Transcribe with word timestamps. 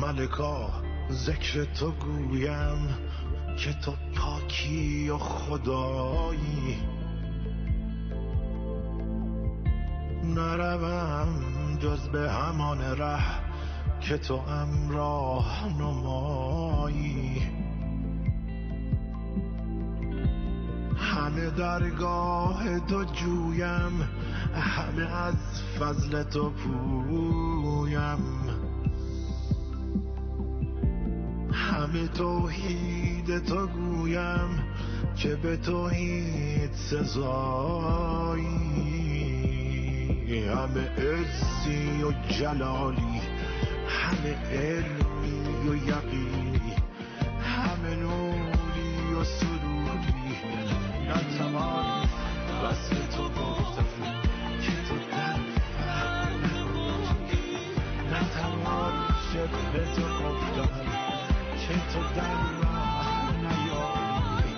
ملکا 0.00 0.70
ذکر 1.10 1.64
تو 1.64 1.90
گویم 1.90 2.88
که 3.56 3.72
تو 3.72 3.92
پاکی 4.16 5.10
و 5.10 5.18
خدایی. 5.18 6.76
نروم 10.24 11.28
جز 11.80 12.08
به 12.08 12.30
همان 12.30 12.80
ره 12.80 13.22
که 14.00 14.18
تو 14.18 14.34
امراه 14.34 15.68
نمایی. 15.78 17.42
همه 20.96 21.50
درگاه 21.50 22.80
تو 22.80 23.04
جویم 23.04 24.08
همه 24.54 25.14
از 25.14 25.62
فضل 25.80 26.22
تو 26.22 26.50
پویم. 26.50 28.49
همه 31.80 32.08
توحید 32.08 33.44
تو 33.44 33.66
گویم 33.66 34.64
که 35.16 35.36
به 35.36 35.56
توحید 35.56 36.72
سزایی. 36.72 38.50
همه 40.48 40.88
عزی 40.88 42.02
و 42.02 42.12
جلالی 42.28 43.20
همه 43.88 44.36
علمی 44.52 45.68
و 45.68 45.74
یقینی 45.74 46.74
همه 47.42 47.96
نوری 47.96 49.14
و 49.20 49.24
سروری 49.24 50.36
نتوان 51.08 52.04
وصف 52.64 53.16
تو 53.16 53.22
گفتم 53.22 53.84
که 54.62 54.72
تو 54.88 54.94
در 55.10 55.36
نتوان 58.10 58.92
گفتم 59.32 59.50
که 59.72 59.84
تو 59.96 60.09
در 62.16 62.36
راه 62.62 63.32
نیایی 63.36 64.54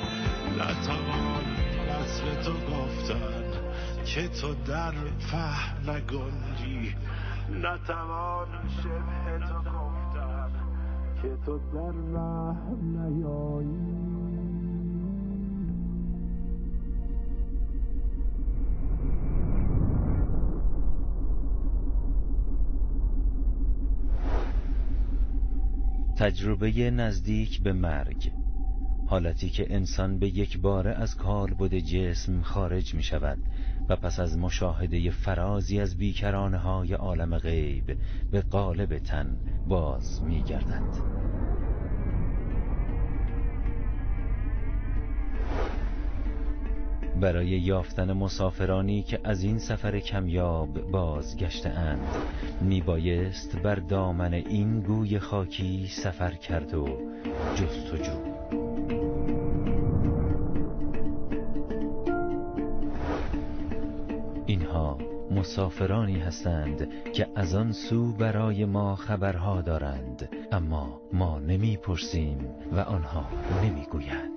نتوان 0.58 1.44
وصف 1.88 2.44
تو 2.44 2.52
گفتن 2.52 3.44
که 4.04 4.28
تو 4.28 4.54
در 4.54 4.92
فهم 5.18 5.90
نگنجی. 5.90 6.94
نتوان 7.50 8.48
شبه 8.82 9.46
تو 9.46 9.54
گفتن 9.54 10.50
که 11.22 11.36
تو 11.46 11.58
در 11.58 11.92
راه 12.12 12.56
نیایی. 12.82 14.11
تجربه 26.22 26.90
نزدیک 26.90 27.62
به 27.62 27.72
مرگ. 27.72 28.32
حالتی 29.06 29.50
که 29.50 29.74
انسان 29.74 30.18
به 30.18 30.28
یک 30.28 30.58
بار 30.58 30.88
از 30.88 31.16
کالبد 31.16 31.74
جسم 31.74 32.42
خارج 32.42 32.94
می 32.94 33.02
شود 33.02 33.38
و 33.88 33.96
پس 33.96 34.20
از 34.20 34.38
مشاهده 34.38 35.10
فرازی 35.10 35.80
از 35.80 35.96
بیکرانه 35.96 36.58
های 36.58 36.92
عالم 36.92 37.38
غیب 37.38 37.98
به 38.30 38.40
قالب 38.40 38.98
تن 38.98 39.36
باز 39.66 40.22
می 40.22 40.42
گردد. 40.42 41.51
برای 47.20 47.46
یافتن 47.46 48.12
مسافرانی 48.12 49.02
که 49.02 49.20
از 49.24 49.42
این 49.42 49.58
سفر 49.58 49.98
کمیاب 50.00 50.90
بازگشته 50.90 51.68
اند 51.68 52.16
میبایست 52.60 53.56
بر 53.62 53.74
دامن 53.74 54.34
این 54.34 54.80
گوی 54.80 55.18
خاکی 55.18 55.86
سفر 55.86 56.30
کرد 56.30 56.74
و 56.74 56.86
جستجو 57.54 58.32
اینها 64.46 64.98
مسافرانی 65.30 66.18
هستند 66.18 66.88
که 67.12 67.28
از 67.36 67.54
آن 67.54 67.72
سو 67.72 68.12
برای 68.12 68.64
ما 68.64 68.96
خبرها 68.96 69.60
دارند 69.60 70.28
اما 70.52 71.00
ما 71.12 71.38
نمی‌پرسیم 71.38 72.38
و 72.72 72.80
آنها 72.80 73.26
نمی‌گویند. 73.62 74.31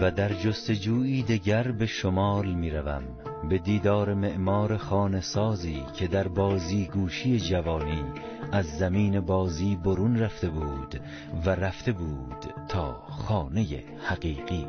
و 0.00 0.10
در 0.10 0.32
جستجویی 0.32 1.22
دگر 1.22 1.72
به 1.72 1.86
شمال 1.86 2.54
می 2.54 2.70
روم 2.70 3.02
به 3.48 3.58
دیدار 3.58 4.14
معمار 4.14 4.76
خانه 4.76 5.20
سازی 5.20 5.82
که 5.94 6.06
در 6.06 6.28
بازی 6.28 6.86
گوشی 6.86 7.40
جوانی 7.40 8.04
از 8.52 8.66
زمین 8.66 9.20
بازی 9.20 9.76
برون 9.76 10.18
رفته 10.18 10.48
بود 10.48 11.00
و 11.46 11.50
رفته 11.50 11.92
بود 11.92 12.54
تا 12.68 12.92
خانه 12.92 13.84
حقیقی. 14.04 14.66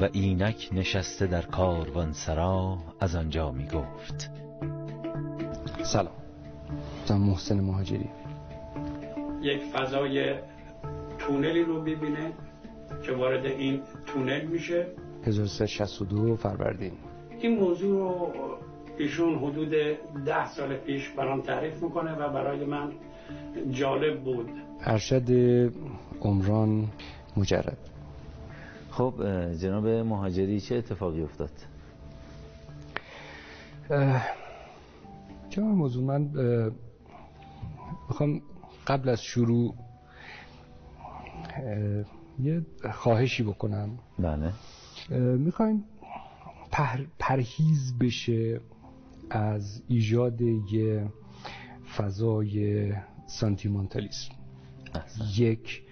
و 0.00 0.08
اینک 0.12 0.68
نشسته 0.72 1.26
در 1.26 1.42
کاروان 1.42 2.12
سرا 2.12 2.78
از 3.00 3.16
آنجا 3.16 3.52
می 3.52 3.66
گفت 3.66 4.30
سلام. 5.84 6.14
من 7.10 7.16
محسن 7.16 7.60
مهاجری. 7.60 8.10
یک 9.42 9.60
فضای 9.62 10.34
تونلی 11.18 11.62
رو 11.62 11.82
ببینه. 11.82 12.32
که 13.02 13.12
وارد 13.12 13.46
این 13.46 13.80
تونل 14.06 14.46
میشه. 14.46 14.86
1362 15.24 16.36
فروردین. 16.36 16.92
این 17.40 17.58
موضوع 17.58 17.98
رو 17.98 18.32
ایشون 18.98 19.38
حدود 19.38 19.70
ده 20.24 20.48
سال 20.48 20.76
پیش 20.76 21.10
برام 21.10 21.40
تعریف 21.40 21.82
می‌کنه 21.82 22.12
و 22.12 22.32
برای 22.32 22.64
من 22.64 22.92
جالب 23.70 24.24
بود. 24.24 24.48
ارشد 24.80 25.30
عمران 26.20 26.88
مجرد. 27.36 27.78
خب 28.90 29.14
جناب 29.62 29.86
مهاجری 29.86 30.60
چه 30.60 30.74
اتفاقی 30.74 31.22
افتاد؟ 31.22 31.50
چه 35.50 35.60
موضوع 35.60 36.04
من 36.04 36.20
می‌خوام 38.08 38.42
قبل 38.86 39.08
از 39.08 39.22
شروع 39.22 39.74
یه 42.42 42.62
خواهشی 42.92 43.42
بکنم. 43.42 43.98
بله. 44.18 44.52
می‌خوایم 45.36 45.84
پرهیز 47.18 47.98
بشه 48.00 48.60
از 49.30 49.82
ایجاد 49.88 50.40
یه 50.40 51.06
فضای 51.96 52.92
سانتیمانتالیسم 53.26 54.34
یک 55.36 55.82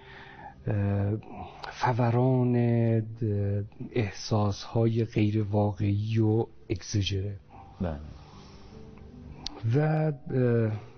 فوران 1.73 2.57
احساس 3.93 4.63
های 4.63 5.05
غیر 5.05 5.43
واقعی 5.43 6.19
و 6.19 6.47
اکزجره 6.71 7.37
بله. 7.81 7.99
و 9.77 10.13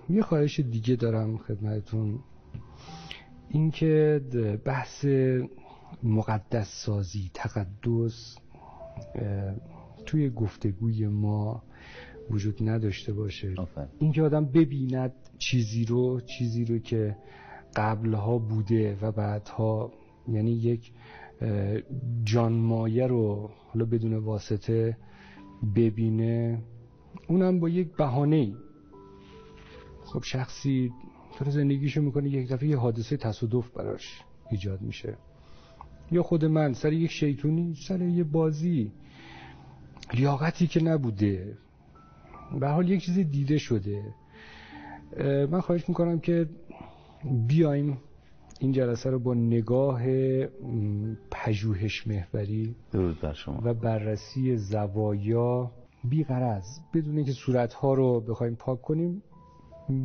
یه 0.09 0.21
خواهش 0.21 0.59
دیگه 0.59 0.95
دارم 0.95 1.37
خدمتتون. 1.37 2.19
اینکه 3.49 4.21
بحث 4.65 5.05
مقدس 6.03 6.85
سازی 6.85 7.31
تقدس 7.33 8.37
توی 10.05 10.29
گفتگوی 10.29 11.07
ما 11.07 11.63
وجود 12.29 12.69
نداشته 12.69 13.13
باشه. 13.13 13.55
اینکه 13.99 14.21
آدم 14.21 14.45
ببیند 14.45 15.13
چیزی 15.37 15.85
رو 15.85 16.21
چیزی 16.21 16.65
رو 16.65 16.77
که 16.77 17.17
قبلها 17.75 18.37
بوده 18.37 18.97
و 19.01 19.11
بعدها 19.11 19.91
یعنی 20.27 20.51
یک 20.51 20.91
جان 22.23 22.53
مایه 22.53 23.07
رو 23.07 23.49
حالا 23.67 23.85
بدون 23.85 24.13
واسطه 24.13 24.97
ببینه 25.75 26.63
اونم 27.27 27.59
با 27.59 27.69
یک 27.69 27.95
بهانه 27.97 28.53
خب 30.03 30.23
شخصی 30.23 30.91
داره 31.39 31.51
زندگیشو 31.51 32.01
می‌کنه 32.01 32.29
یک 32.29 32.49
دفعه 32.49 32.69
یه 32.69 32.77
حادثه 32.77 33.17
تصادف 33.17 33.69
براش 33.71 34.21
ایجاد 34.51 34.81
میشه. 34.81 35.17
یا 36.11 36.23
خود 36.23 36.45
من 36.45 36.73
سر 36.73 36.93
یک 36.93 37.11
شیطونی 37.11 37.75
سر 37.75 38.01
یه 38.01 38.23
بازی. 38.23 38.91
لیاقتی 40.13 40.67
که 40.67 40.83
نبوده. 40.83 41.57
به 42.59 42.67
حال 42.67 42.89
یک 42.89 43.05
چیز 43.05 43.19
دیده 43.19 43.57
شده. 43.57 44.03
من 45.51 45.61
خواهش 45.61 45.89
می‌کنم 45.89 46.19
که 46.19 46.49
بیایم 47.47 47.97
این 48.59 48.71
جلسه 48.71 49.09
رو 49.09 49.19
با 49.19 49.33
نگاه 49.33 50.01
پژوهش 51.31 52.07
محوری 52.07 52.75
درود 52.91 53.21
بر 53.21 53.33
شما. 53.33 53.61
و 53.63 53.73
بررسی 53.73 54.57
زوایا 54.57 55.71
بیغرض 56.03 56.79
بدون 56.93 57.15
اینکه 57.15 57.31
صورتها 57.31 57.93
رو 57.93 58.19
بخوایم 58.19 58.55
پاک 58.55 58.81
کنیم 58.81 59.23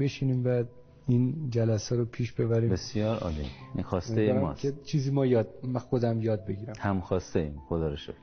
بشینیم 0.00 0.42
و 0.44 0.64
این 1.06 1.50
جلسه 1.50 1.96
رو 1.96 2.04
پیش 2.04 2.32
ببریم. 2.32 2.70
بسیار 2.70 3.18
عالی. 3.18 3.46
این 3.74 3.84
خواسته 3.84 4.32
ماست. 4.32 4.60
که 4.60 4.72
چیزی 4.84 5.10
ما 5.10 5.26
یاد 5.26 5.48
خودم 5.90 6.20
یاد 6.20 6.46
بگیرم. 6.46 6.74
هم 6.78 7.00
خواسته 7.00 7.40
ایم. 7.40 7.62
خدا 7.68 7.88
رو 7.88 7.96
شکر. 7.96 8.14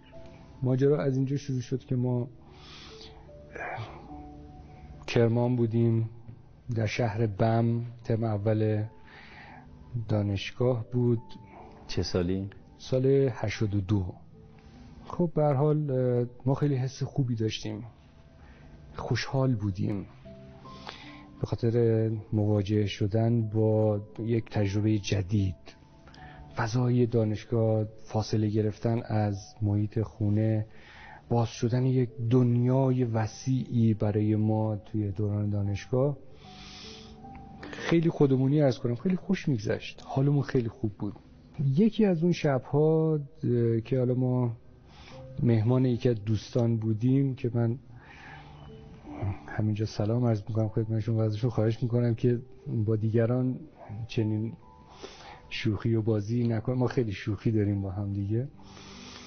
ماجرا 0.61 1.03
از 1.03 1.15
اینجا 1.15 1.37
شروع 1.37 1.61
شد 1.61 1.79
که 1.79 1.95
ما 1.95 2.27
کرمان 5.07 5.55
بودیم 5.55 6.09
در 6.75 6.85
شهر 6.85 7.27
بم. 7.27 7.81
ترم 8.03 8.23
اول 8.23 8.83
دانشگاه 10.07 10.85
بود. 10.91 11.21
چه 11.87 12.03
سالی؟ 12.03 12.49
سال 12.77 13.05
82 13.33 14.13
خب 15.05 15.31
به 15.35 15.45
حال 15.45 15.77
ما 16.45 16.55
خیلی 16.55 16.75
حس 16.75 17.03
خوبی 17.03 17.35
داشتیم. 17.35 17.83
خوشحال 18.95 19.55
بودیم. 19.55 20.05
به 21.39 21.47
خاطر 21.47 22.11
مواجه 22.33 22.85
شدن 22.85 23.41
با 23.41 24.01
یک 24.19 24.45
تجربه 24.49 24.97
جدید. 24.97 25.55
فضای 26.55 27.05
دانشگاه 27.05 27.85
فاصله 28.03 28.47
گرفتن 28.47 29.01
از 29.05 29.55
محیط 29.61 30.01
خونه 30.01 30.65
باز 31.29 31.47
شدن 31.47 31.85
یک 31.85 32.09
دنیای 32.29 33.03
وسیعی 33.03 33.93
برای 33.93 34.35
ما 34.35 34.75
توی 34.75 35.11
دوران 35.11 35.49
دانشگاه. 35.49 36.17
خیلی 37.71 38.09
خودمونی 38.09 38.61
ارز 38.61 38.77
کنم 38.77 38.95
خیلی 38.95 39.15
خوش 39.15 39.47
میگذشت. 39.47 40.03
حالمون 40.05 40.41
خیلی 40.41 40.69
خوب 40.69 40.91
بود. 40.99 41.13
یکی 41.75 42.05
از 42.05 42.23
اون 42.23 42.31
شبها 42.31 43.19
که 43.85 43.97
حالا 43.97 44.13
ما 44.13 44.57
مهمان 45.43 45.85
یکی 45.85 46.13
دوستان 46.13 46.77
بودیم 46.77 47.35
که 47.35 47.51
من 47.53 47.77
همینجا 49.59 49.85
سلام 49.85 50.25
عرض 50.25 50.41
می‌کنم 50.47 50.69
خدمتشون 50.69 51.15
و 51.15 51.19
ازشون 51.19 51.49
خواهش 51.49 51.83
می‌کنم 51.83 52.15
که 52.15 52.39
با 52.85 52.95
دیگران 52.95 53.59
چنین 54.07 54.53
شوخی 55.49 55.95
و 55.95 56.01
بازی 56.01 56.47
نکن. 56.47 56.73
ما 56.73 56.87
خیلی 56.87 57.11
شوخی 57.11 57.51
داریم 57.51 57.81
با 57.81 57.91
هم 57.91 58.13
دیگه. 58.13 58.47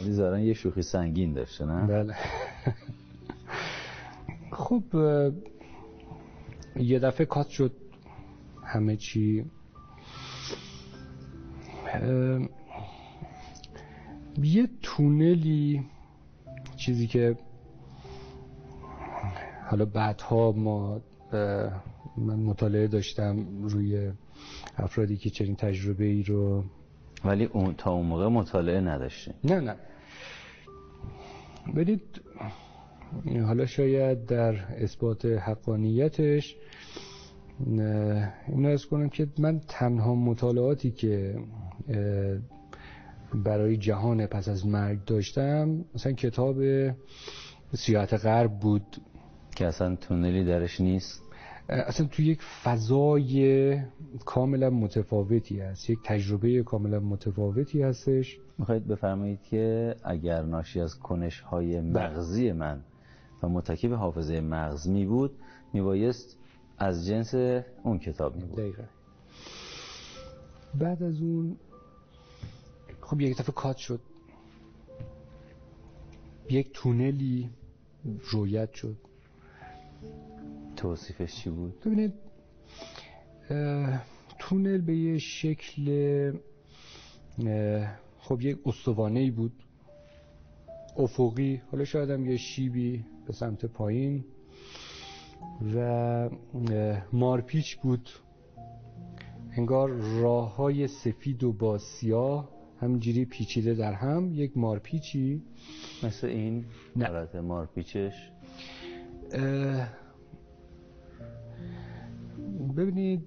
ظاهرا 0.03 0.41
یه 0.41 0.55
شوخی 0.55 0.83
سنگین 0.83 1.33
داشته 1.33 1.65
نه؟ 1.65 1.87
بله. 1.87 2.15
خب 4.53 4.83
یه 6.77 6.99
دفعه 6.99 7.27
کات 7.27 7.49
شد 7.49 7.73
همه 8.65 8.97
چی. 8.97 9.45
یه 14.43 14.69
تونلی 14.83 15.87
چیزی 16.77 17.07
که 17.07 17.39
حالا 19.73 19.85
بعدها 19.85 20.53
ما 20.53 21.01
من 22.17 22.37
مطالعه 22.37 22.87
داشتم 22.87 23.47
روی 23.63 24.13
افرادی 24.77 25.17
که 25.17 25.31
چنین 25.31 25.57
تجربه 25.57 26.05
ای 26.05 26.23
رو 26.23 26.65
ولی 27.25 27.45
اون 27.45 27.75
تا 27.75 27.93
اون 27.93 28.07
موقع 28.07 28.29
مطالعه 28.29 28.81
نداشته 28.81 29.35
نه 29.45 29.61
نه. 29.61 29.77
برید 31.75 32.03
حالا 33.47 33.67
شاید 33.67 34.27
در 34.27 34.55
اثبات 34.55 35.25
حقانیتش 35.25 36.57
اینو 38.49 38.69
از 38.69 38.87
کنم 38.87 39.09
که 39.09 39.29
من 39.39 39.61
تنها 39.69 40.15
مطالعاتی 40.15 40.91
که 40.91 41.35
برای 43.35 43.77
جهان 43.77 44.27
پس 44.27 44.49
از 44.49 44.67
مرگ 44.67 45.05
داشتم 45.05 45.85
مثلا 45.95 46.13
کتاب 46.13 46.57
سیاحت 47.75 48.15
غرب 48.15 48.53
بود. 48.61 48.97
که 49.57 49.67
اصلا 49.67 49.97
تونلی 49.97 50.45
درش 50.45 50.81
نیست؟ 50.81 51.23
اصلا 51.69 52.07
تو 52.07 52.23
یک 52.23 52.43
فضای 52.43 53.81
کاملا 54.25 54.71
متفاوتی 54.71 55.61
هست. 55.61 55.91
یک 55.91 55.99
تجربه 56.05 56.63
کاملا 56.63 57.01
متفاوتی 57.01 57.83
هستش. 57.83 58.39
می‌خواید 58.59 58.87
بفرمایید 58.87 59.43
که 59.43 59.95
اگر 60.05 60.43
ناشی 60.43 60.81
از 60.81 60.99
کنش 60.99 61.41
های 61.41 61.81
مغزی 61.81 62.53
من 62.53 62.81
و 63.43 63.49
متکی 63.49 63.89
به 63.89 63.97
حافظه 63.97 64.41
مغز 64.41 64.89
می 64.89 65.07
بود 65.07 65.31
میبایست 65.73 66.39
از 66.79 67.07
جنس 67.07 67.35
اون 67.83 67.99
کتاب 67.99 68.37
می 68.37 68.45
بود. 68.45 68.59
دقیقا. 68.59 68.83
بعد 70.75 71.03
از 71.03 71.21
اون 71.21 71.57
خب 73.01 73.21
یک 73.21 73.39
دفعه 73.39 73.55
کات 73.55 73.77
شد. 73.77 74.01
یک 76.51 76.71
تونلی 76.73 77.51
رویت 78.31 78.75
شد. 78.75 78.97
توصیفش 80.83 81.35
چی 81.35 81.51
بود؟ 81.51 81.81
ببینید 81.81 82.13
تونل 84.39 84.81
به 84.81 84.97
یه 84.97 85.19
شکل 85.19 86.33
خب 88.19 88.41
یک 88.41 88.59
استوانه 88.67 89.31
بود. 89.31 89.53
افقی 90.97 91.63
حالا 91.71 91.85
شاید 91.85 92.11
هم 92.11 92.27
یه 92.27 92.37
شیبی 92.37 93.05
به 93.27 93.33
سمت 93.33 93.67
پایین. 93.67 94.25
و 95.75 96.31
مارپیچ 97.13 97.77
بود. 97.77 98.09
انگار 99.57 99.91
راه 99.91 100.57
های 100.57 100.89
سفید 100.89 101.45
و 101.45 101.53
با 101.53 101.79
سیاه 101.79 102.49
همینجوری 102.81 103.25
پیچیده 103.25 103.75
در 103.75 103.93
هم. 103.93 104.35
یک 104.35 104.57
مارپیچی. 104.57 105.43
مثل 106.03 106.27
این 106.27 106.65
نه. 106.97 107.41
مارپیچش. 107.41 108.31
ببینید 112.73 113.23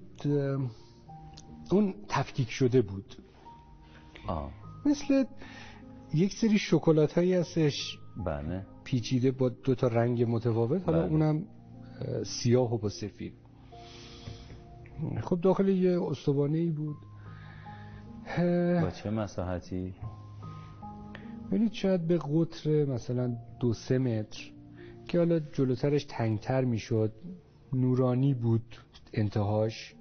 اون 1.72 1.94
تفکیک 2.08 2.50
شده 2.50 2.82
بود. 2.82 3.16
آه. 4.28 4.52
مثل 4.86 5.24
یک 6.14 6.34
سری 6.34 6.58
شکلات 6.58 7.14
هایی 7.14 7.34
هستش 7.34 7.98
بله. 8.26 8.66
پیچیده 8.84 9.32
با 9.32 9.50
دو 9.50 9.76
تا 9.76 9.88
رنگ 9.88 10.24
متفاوت. 10.24 10.84
حالا 10.86 11.02
بله. 11.02 11.12
اونم 11.12 11.44
اه، 12.02 12.24
سیاه 12.24 12.74
و 12.74 12.78
با 12.78 12.90
سفید. 12.90 13.34
خب 15.22 15.42
داخل 15.42 15.68
یه 15.68 16.02
استوانه 16.02 16.58
ای 16.58 16.70
بود 16.70 16.96
با 18.82 18.92
چه 18.92 19.10
مساحتی؟ 19.10 19.94
ببینید 21.52 21.74
شاید 21.74 22.08
به 22.08 22.18
قطر 22.18 22.86
مثلا 22.86 23.38
دو 23.60 23.74
سه 23.74 23.98
متر 23.98 24.52
که 25.08 25.18
حالا 25.18 25.40
جلوترش 25.40 26.06
تنگتر 26.10 26.64
می‌شد 26.64 27.14
نورانی 27.74 28.34
بود. 28.34 28.76
انتهاش. 29.16 29.96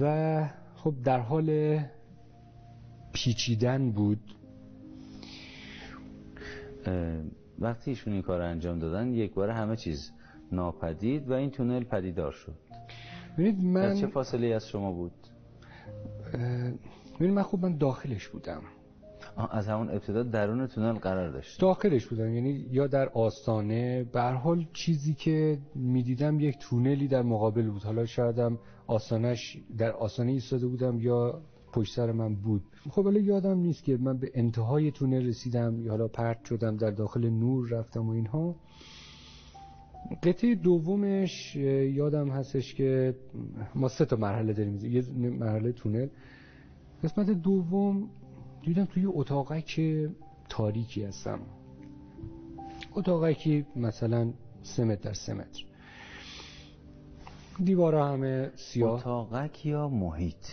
و 0.00 0.44
خب 0.76 0.94
در 1.04 1.20
حال 1.20 1.80
پیچیدن 3.12 3.90
بود. 3.90 4.20
وقتی 7.58 7.90
ایشون 7.90 8.12
این 8.12 8.22
کار 8.22 8.40
انجام 8.40 8.78
دادن 8.78 9.12
یک 9.12 9.34
بار 9.34 9.50
همه 9.50 9.76
چیز 9.76 10.12
ناپدید 10.52 11.30
و 11.30 11.32
این 11.32 11.50
تونل 11.50 11.84
پدیدار 11.84 12.32
شد. 12.32 12.54
ببینید 13.38 13.64
من 13.64 14.00
چه 14.00 14.06
فاصله 14.06 14.46
از 14.46 14.68
شما 14.68 14.92
بود؟ 14.92 15.12
ببینید 17.14 17.36
من 17.36 17.42
خب 17.42 17.58
من 17.58 17.76
داخلش 17.76 18.28
بودم. 18.28 18.62
از 19.36 19.68
همون 19.68 19.90
ابتدا 19.90 20.22
درون 20.22 20.66
تونل 20.66 20.92
قرار 20.92 21.30
داشت 21.30 21.60
داخلش 21.60 22.06
بودم 22.06 22.34
یعنی 22.34 22.66
یا 22.70 22.86
در 22.86 23.08
آستانه 23.08 24.04
به 24.04 24.22
حال 24.22 24.66
چیزی 24.72 25.14
که 25.14 25.58
می‌دیدم 25.74 26.40
یک 26.40 26.58
تونلی 26.58 27.08
در 27.08 27.22
مقابل 27.22 27.70
بود. 27.70 27.82
حالا 27.82 28.06
شایدم 28.06 28.58
آستانش 28.86 29.58
در 29.78 29.92
آستانه 29.92 30.32
ایستاده 30.32 30.66
بودم 30.66 31.00
یا 31.00 31.40
پشت 31.72 31.94
سر 31.94 32.12
من 32.12 32.34
بود. 32.34 32.62
خب 32.90 33.04
حالا 33.04 33.20
یادم 33.20 33.58
نیست 33.58 33.84
که 33.84 33.96
من 33.96 34.18
به 34.18 34.30
انتهای 34.34 34.90
تونل 34.90 35.26
رسیدم 35.26 35.82
یا 35.82 35.90
حالا 35.90 36.08
پرت 36.08 36.44
شدم 36.44 36.76
در 36.76 36.90
داخل 36.90 37.28
نور 37.30 37.68
رفتم 37.68 38.08
و 38.08 38.10
اینها. 38.10 38.56
قطعه 40.22 40.54
دومش 40.54 41.56
یادم 41.56 42.28
هستش 42.28 42.74
که 42.74 43.14
ما 43.74 43.88
سه 43.88 44.04
تا 44.04 44.16
مرحله 44.16 44.52
داریم. 44.52 44.78
یه 44.84 45.02
مرحله 45.30 45.72
تونل. 45.72 46.08
قسمت 47.04 47.30
دوم 47.30 48.10
دیدم 48.66 48.84
توی 48.84 49.06
اتاقک 49.06 49.80
تاریکی 50.48 51.04
هستم. 51.04 51.40
اتاقکی 52.94 53.66
مثلا 53.76 54.32
سه 54.62 54.84
متر 54.84 55.00
در 55.02 55.12
سه 55.12 55.34
متر. 55.34 55.64
دیوارا 57.64 58.08
همه 58.08 58.50
سیاه. 58.54 58.92
اتاقک 58.92 59.66
یا 59.66 59.88
محیط؟ 59.88 60.46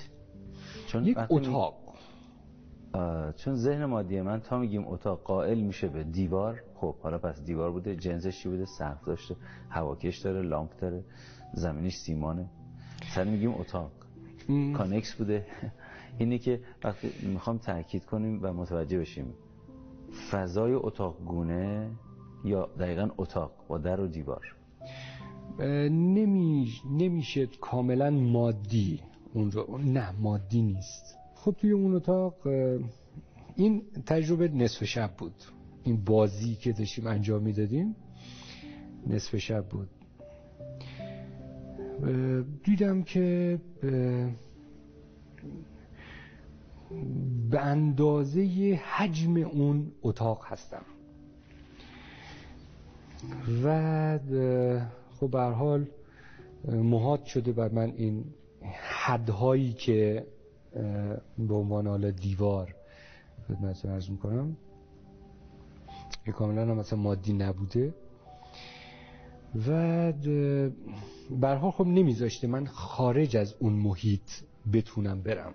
چون 0.88 1.06
یک 1.06 1.18
اتاق. 1.30 1.76
چون 3.36 3.56
ذهن 3.56 3.86
مادی 3.86 4.22
من 4.22 4.40
تا 4.42 4.58
میگیم 4.58 4.88
اتاق 4.88 5.24
قائل 5.24 5.60
میشه 5.60 5.88
به 5.88 6.04
دیوار 6.04 6.62
خب 6.76 6.96
حالا 6.96 7.18
پس 7.18 7.42
دیوار 7.44 7.72
بوده 7.72 7.96
جنسش 7.96 8.44
چی 8.44 8.50
بوده؟ 8.50 8.66
سقف 8.66 9.06
داشته 9.06 9.36
هواکش 9.70 10.18
داره 10.18 10.42
لامپ 10.42 10.80
داره 10.80 11.04
زمینش 11.54 11.96
سیمانه. 11.96 12.50
سر 13.16 13.24
میگیم 13.24 13.54
اتاق. 13.54 13.92
م، 14.50 14.74
کانکس 14.74 15.16
بوده. 15.16 15.46
اینه 16.18 16.38
که 16.38 16.60
وقتی 16.84 17.10
می‌خوام 17.28 17.58
تاکید 17.58 18.06
کنیم 18.06 18.40
و 18.42 18.54
متوجه 18.54 19.00
بشیم 19.00 19.34
فضای 20.32 20.74
اتاق 20.74 21.18
گونه 21.26 21.92
یا 22.46 22.70
دقیقا 22.80 23.10
اتاق 23.18 23.52
با 23.68 23.78
در 23.78 24.00
و 24.02 24.08
دیوار؟ 24.08 24.56
نمی... 25.90 26.72
نمیشه 26.92 27.48
کاملا 27.62 28.10
مادی 28.10 29.00
اون 29.34 29.52
رو 29.52 29.78
نه 29.78 30.12
مادی 30.12 30.62
نیست. 30.62 31.18
خب 31.36 31.52
توی 31.52 31.72
اون 31.72 31.96
اتاق 31.96 32.36
این 33.56 33.82
تجربه 34.06 34.48
نصف 34.48 34.84
شب 34.84 35.12
بود. 35.18 35.36
این 35.84 36.04
بازی 36.04 36.56
که 36.56 36.72
داشتیم 36.72 37.08
انجام 37.08 37.44
می‌دادیم 37.44 37.96
نصف 39.08 39.38
شب 39.38 39.66
بود. 39.70 39.90
دیدم 42.64 43.04
که 43.04 43.60
به 47.50 47.60
اندازه 47.60 48.80
حجم 48.84 49.38
اون 49.38 49.92
اتاق 50.02 50.46
هستم. 50.46 50.82
و 53.64 54.20
خب 55.20 55.30
به 55.32 55.42
حال 55.42 55.88
محاد 56.68 57.26
شده 57.26 57.52
بر 57.52 57.70
من 57.70 57.94
این 57.98 58.26
حدهایی 59.06 59.74
که 59.74 60.28
به 61.38 61.54
عنوان 61.54 61.88
حالا 61.88 62.12
دیوار 62.12 62.76
خدمتتون 63.48 63.92
عرض 63.92 64.10
می‌کنم 64.10 64.58
که 66.26 66.32
کاملا 66.32 66.62
هم 66.62 66.78
مثلا 66.78 67.00
مادی 67.00 67.34
نبوده. 67.34 67.94
و 69.68 70.14
برها 71.30 71.72
خب 71.72 71.88
نمیذاشته 71.88 72.48
من 72.48 72.66
خارج 72.66 73.38
از 73.38 73.56
اون 73.60 73.74
محیط 73.74 74.32
بتونم 74.74 75.22
برم. 75.22 75.54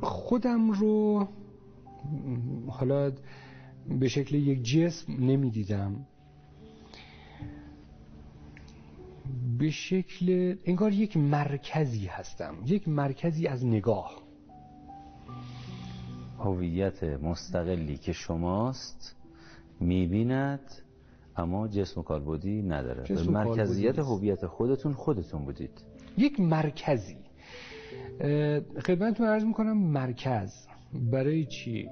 خودم 0.00 0.70
رو 0.70 1.28
حالا 2.68 3.12
به 4.00 4.08
شکل 4.08 4.34
یک 4.34 4.62
جسم 4.62 5.12
نمی‌دیدم. 5.12 6.06
به 9.58 9.70
شکل 9.70 10.56
انگار 10.64 10.92
یک 10.92 11.16
مرکزی 11.16 12.06
هستم 12.06 12.54
یک 12.66 12.88
مرکزی 12.88 13.46
از 13.46 13.66
نگاه. 13.66 14.22
هویت 16.38 17.04
مستقلی 17.04 17.96
که 17.96 18.12
شماست 18.12 19.16
می‌بیند 19.80 20.72
اما 21.36 21.68
جسم 21.68 22.00
و 22.00 22.02
کالبدی 22.02 22.62
نداره. 22.62 23.04
جسم 23.04 23.32
مرکزیت 23.32 23.98
هویت 23.98 24.46
خودتون 24.46 24.92
خودتون 24.92 25.44
بودید. 25.44 25.82
یک 26.18 26.40
مرکزی. 26.40 27.16
خدمتتون 28.86 29.26
عرض 29.26 29.44
می‌کنم 29.44 29.78
مرکز. 29.78 30.66
برای 31.12 31.46
چی؟ 31.46 31.88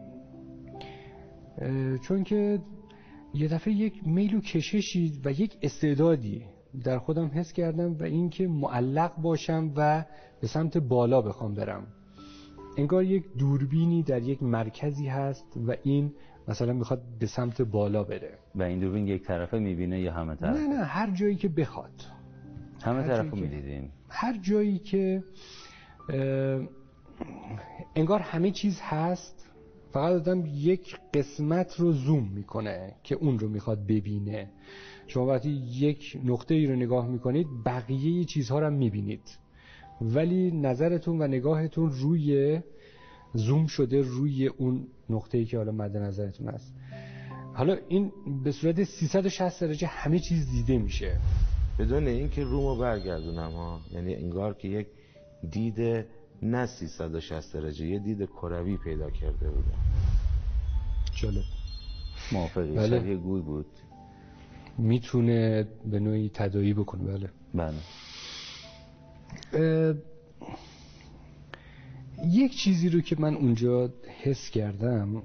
چون 2.03 2.25
که 2.25 2.59
یه 3.35 3.49
دفعه 3.49 3.75
یک 3.75 4.07
میل 4.07 4.35
و 4.35 4.41
کششی 4.41 5.21
و 5.25 5.31
یک 5.31 5.57
استعدادی 5.63 6.45
در 6.85 6.99
خودم 6.99 7.31
حس 7.35 7.53
کردم 7.53 7.97
و 8.01 8.03
اینکه 8.03 8.47
معلق 8.47 9.17
باشم 9.17 9.73
و 9.77 10.05
به 10.41 10.47
سمت 10.47 10.79
بالا 10.79 11.23
بخوام 11.23 11.55
برم. 11.55 11.87
انگار 12.79 13.05
یک 13.05 13.25
دوربینی 13.39 14.03
در 14.03 14.23
یک 14.23 14.43
مرکزی 14.43 15.07
هست 15.07 15.57
و 15.67 15.77
این 15.83 16.13
مثلا 16.49 16.73
می‌خواد 16.73 17.03
به 17.21 17.27
سمت 17.27 17.63
بالا 17.63 18.05
بره. 18.05 18.39
و 18.55 18.63
این 18.63 18.79
دوربین 18.81 19.07
یک 19.07 19.23
طرفه 19.23 19.59
می‌بینه 19.59 20.01
یا 20.01 20.13
همه 20.13 20.37
طرف 20.37 20.57
نه 20.57 20.67
نه 20.67 20.85
هر 20.85 21.11
جایی 21.11 21.37
که 21.37 21.49
بخواد. 21.49 22.03
همه 22.83 23.03
هر 23.03 23.07
طرف 23.09 23.31
رو 23.31 23.37
جایی 23.37 23.51
که- 23.51 23.57
می‌دیدین؟ 23.57 23.91
هر 24.09 24.39
جایی 24.39 24.79
که 24.79 25.23
انگار 27.97 28.21
همه 28.21 28.51
چیز 28.51 28.81
هست. 28.81 29.47
فقط 29.93 30.13
آدم 30.13 30.45
یک 30.47 30.97
قسمت 31.15 31.81
رو 31.81 31.93
زوم 31.93 32.31
می‌کنه 32.35 32.95
که 33.03 33.15
اون 33.15 33.39
رو 33.39 33.49
می‌خواد 33.49 33.87
ببینه. 33.87 34.51
شما 35.07 35.27
وقتی 35.27 35.51
یک 35.71 36.19
نقطه 36.25 36.55
ای 36.55 36.67
رو 36.67 36.77
نگاه 36.77 37.09
می‌کنید 37.09 37.47
بقیه 37.67 38.25
چیزها 38.25 38.59
رو 38.59 38.67
هم 38.67 38.73
می‌بینید. 38.73 39.39
ولی 40.01 40.51
نظرتون 40.51 41.23
و 41.23 41.27
نگاهتون 41.27 41.91
روی 41.91 42.61
زوم 43.35 43.67
شده 43.67 44.01
روی 44.01 44.47
اون 44.47 44.87
نقطه 45.11 45.39
ای 45.39 45.45
که 45.45 45.57
حالا 45.57 45.73
مد 45.73 45.97
نظرتون 45.97 46.49
هست. 46.49 46.75
حالا 47.55 47.77
این 47.89 48.13
به 48.45 48.53
صورت 48.53 48.85
360 48.85 49.61
درجه 49.61 49.87
همه 49.87 50.19
چیز 50.19 50.51
دیده 50.51 50.79
میشه. 50.79 51.17
بدون 51.79 52.07
اینکه 52.07 52.45
رومو 52.45 52.77
برگردونم 52.77 53.51
ها 53.51 53.81
یعنی 53.93 54.15
انگار 54.15 54.55
که 54.55 54.69
یک 54.69 54.87
دید 55.51 56.07
نه 56.43 56.67
360 56.67 57.53
درجه 57.53 57.87
یه 57.87 57.99
دید 57.99 58.25
کروی 58.25 58.77
پیدا 58.77 59.11
کرده 59.11 59.51
بودم 59.51 59.79
جالب. 61.15 61.45
موافقی. 62.33 62.73
بله. 62.73 62.99
شبیه 63.01 63.17
گوی 63.17 63.41
بود. 63.41 63.67
می‌تونه 64.79 65.67
به 65.91 66.01
نوعی 66.01 66.31
تدایی 66.35 66.75
بکنه. 66.75 67.05
بله. 67.05 67.31
بله. 67.55 67.75
اه، 69.53 69.95
یک 72.27 72.57
چیزی 72.57 72.89
رو 72.89 73.01
که 73.01 73.17
من 73.19 73.35
اونجا 73.35 73.91
حس 74.23 74.51
کردم 74.51 75.23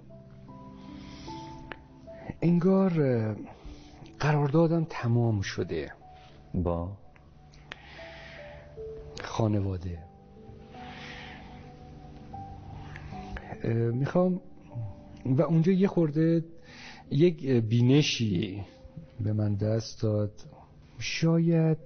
انگار 2.42 2.92
قراردادم 4.20 4.88
تمام 4.90 5.42
شده. 5.42 5.92
با؟ 6.54 6.92
خانواده. 9.24 10.05
می‌خوام 13.94 14.42
و 15.26 15.42
اونجا 15.42 15.72
یه 15.72 15.88
خورده 15.88 16.44
یک 17.12 17.48
بینشی 17.48 18.64
به 19.20 19.34
من 19.34 19.56
دست 19.56 20.02
داد. 20.02 20.32
شاید 21.00 21.78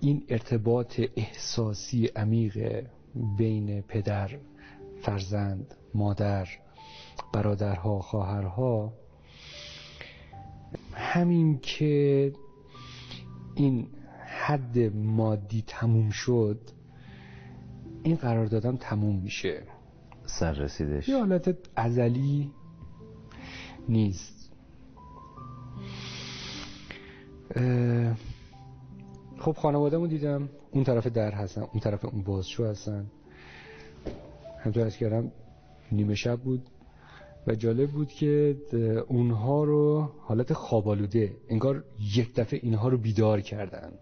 این 0.00 0.22
ارتباط 0.28 1.00
احساسی 1.16 2.06
عمیق 2.06 2.84
بین 3.38 3.80
پدر 3.80 4.30
فرزند 5.02 5.74
مادر 5.94 6.48
برادرها 7.32 7.98
خواهرها. 7.98 8.92
همین 10.92 11.58
که 11.58 12.32
این 13.54 13.86
حد 14.26 14.78
مادی 14.96 15.64
تموم 15.66 16.10
شد 16.10 16.60
این 18.04 18.16
قرار 18.16 18.46
دادم 18.46 18.76
تموم 18.76 19.16
میشه. 19.16 19.62
سر 20.26 20.52
رسیدش. 20.52 21.08
یه 21.08 21.18
حالت 21.18 21.56
ازلی 21.76 22.50
نیست. 23.88 24.52
خب 29.38 29.52
خانوادهمو 29.52 30.06
دیدم 30.06 30.48
اون 30.70 30.84
طرف 30.84 31.06
در 31.06 31.30
هستن 31.32 31.60
اون 31.60 31.80
طرف 31.80 32.04
اون 32.04 32.22
بازشو 32.22 32.64
هستن. 32.64 33.06
همطور 34.60 34.86
از 34.86 34.96
کردم 34.96 35.32
نیمه 35.92 36.14
شب 36.14 36.40
بود 36.40 36.62
و 37.46 37.54
جالب 37.54 37.90
بود 37.90 38.08
که 38.08 38.56
اونها 39.08 39.64
رو 39.64 40.10
حالت 40.20 40.52
خوابالوده 40.52 41.36
انگار 41.48 41.84
یک 42.16 42.34
دفعه 42.34 42.60
اینها 42.62 42.88
رو 42.88 42.98
بیدار 42.98 43.40
کردن. 43.40 43.92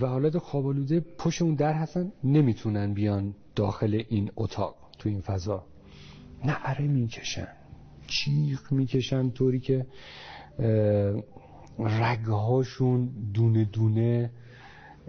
و 0.00 0.06
حالت 0.06 0.38
خوابالوده 0.38 1.00
پشت 1.00 1.42
اون 1.42 1.54
در 1.54 1.72
هستن 1.72 2.12
نمی‌تونن 2.24 2.94
بیان 2.94 3.34
داخل 3.56 4.02
این 4.08 4.30
اتاق 4.36 4.76
تو 4.98 5.08
این 5.08 5.20
فضا. 5.20 5.64
نعره 6.44 6.86
می‌کشن. 6.86 7.48
چیخ 8.06 8.72
می‌کشن 8.72 9.30
طوری 9.30 9.60
که 9.60 9.86
رگهاشون 11.78 13.10
دونه 13.34 13.64
دونه 13.64 14.30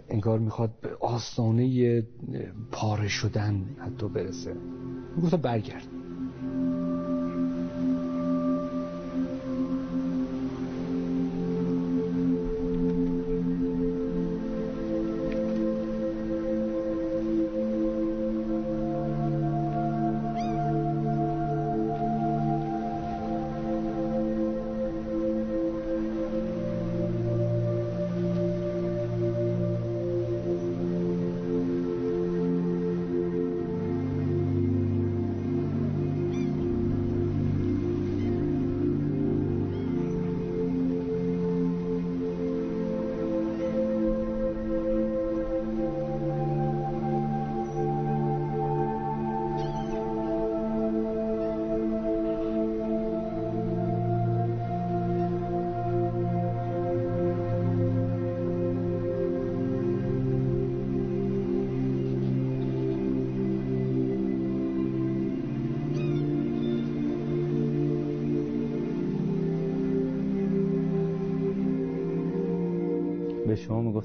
انگار 0.10 0.40
می‌خواد 0.40 0.72
به 0.82 0.90
آستانه 1.02 2.04
پاره 2.72 3.08
شدن 3.08 3.66
حتی 3.80 4.08
برسه. 4.08 4.56
گفتم 5.24 5.38
برگرد. 5.38 5.88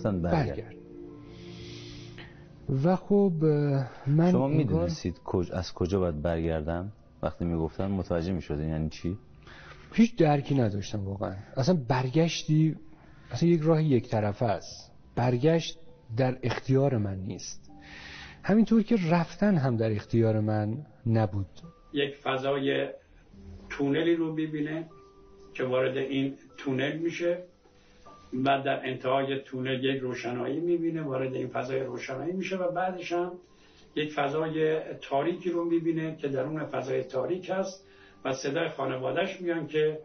شما 0.06 0.12
می‌گفتن 0.12 0.30
برگرد, 0.30 0.56
برگرد 0.56 0.76
و 2.84 2.96
خب 2.96 3.32
من 4.06 4.30
شما 4.30 4.48
می‌دونستید 4.48 5.20
کج... 5.25 5.52
از 5.52 5.75
کجا 5.75 6.00
باید 6.00 6.22
برگردم؟ 6.22 6.92
وقتی 7.22 7.44
می‌گفتن 7.44 7.86
متوجه 7.86 8.32
می‌شدین 8.32 8.68
یعنی 8.68 8.88
چی؟ 8.88 9.18
هیچ 9.92 10.16
درکی 10.16 10.54
نداشتم 10.54 11.04
واقعا. 11.04 11.34
اصلا 11.56 11.78
برگشتی 11.88 12.76
اصلا 13.30 13.48
یک 13.48 13.60
راه 13.60 13.82
یک 13.82 14.08
طرفه 14.08 14.44
است. 14.44 14.92
برگشت 15.14 15.78
در 16.16 16.38
اختیار 16.42 16.98
من 16.98 17.18
نیست. 17.18 17.70
همینطور 18.42 18.82
که 18.82 18.96
رفتن 19.10 19.56
هم 19.56 19.76
در 19.76 19.92
اختیار 19.92 20.40
من 20.40 20.86
نبود. 21.06 21.46
یک 21.92 22.16
فضای 22.16 22.88
تونلی 23.68 24.14
رو 24.14 24.32
ببینه 24.32 24.88
که 25.54 25.64
وارد 25.64 25.96
این 25.96 26.34
تونل 26.56 26.98
میشه. 26.98 27.38
بعد 28.33 28.62
در 28.62 28.87
انتهای 28.87 29.38
تونل 29.38 29.85
یک 29.85 30.00
روشنایی 30.00 30.61
می‌بینه 30.61 31.02
وارد 31.02 31.35
این 31.35 31.49
فضای 31.49 31.80
روشنایی 31.80 32.33
میشه 32.33 32.56
و 32.56 32.73
بعدش 32.73 33.12
هم 33.12 33.33
یک 33.95 34.12
فضای 34.12 34.80
تاریکی 35.00 35.50
رو 35.50 35.64
می‌بینه 35.64 36.16
که 36.16 36.28
درون 36.28 36.64
فضای 36.64 37.02
تاریک 37.02 37.50
هست 37.50 37.87
و 38.25 38.33
صدای 38.33 38.68
خانوادهش 38.68 39.40
میان 39.40 39.66
که 39.66 39.99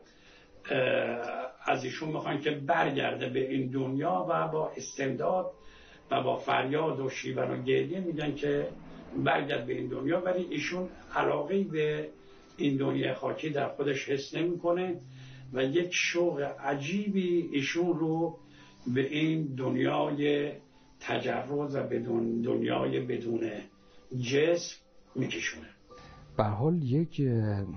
از 1.66 1.84
ایشون 1.84 2.10
می‌خوان 2.10 2.40
که 2.40 2.52
برگرده 2.52 3.30
به 3.30 3.50
این 3.52 3.68
دنیا 3.68 4.26
و 4.30 4.48
با 4.48 4.72
استمداد 4.78 5.52
و 6.12 6.24
با 6.24 6.38
فریاد 6.38 7.00
و 7.00 7.10
شیون 7.10 7.52
و 7.52 7.64
گریه 7.64 8.00
میگن 8.00 8.36
که 8.36 8.68
برگرد 9.24 9.66
به 9.66 9.74
این 9.74 9.88
دنیا. 9.88 10.22
ولی 10.22 10.48
ایشون 10.50 10.90
علاقه 11.16 11.64
به 11.64 12.10
این 12.58 12.78
دنیا 12.78 13.14
خاکی 13.14 13.50
در 13.50 13.68
خودش 13.68 14.10
حس 14.10 14.36
نمی‌کنه. 14.36 15.00
و 15.54 15.64
یک 15.64 15.90
شوق 15.94 16.42
عجیبی 16.60 17.50
ایشون 17.52 18.00
رو 18.00 18.38
به 18.94 19.08
این 19.08 19.56
دنیای 19.56 20.52
تجرد 21.00 21.76
و 21.76 21.84
بدون 21.88 22.42
دنیای 22.42 23.00
بدون 23.00 23.50
جسم 24.22 24.76
میکشونه. 25.16 25.68
به 26.38 26.44
حال 26.44 26.84
یک 26.84 27.22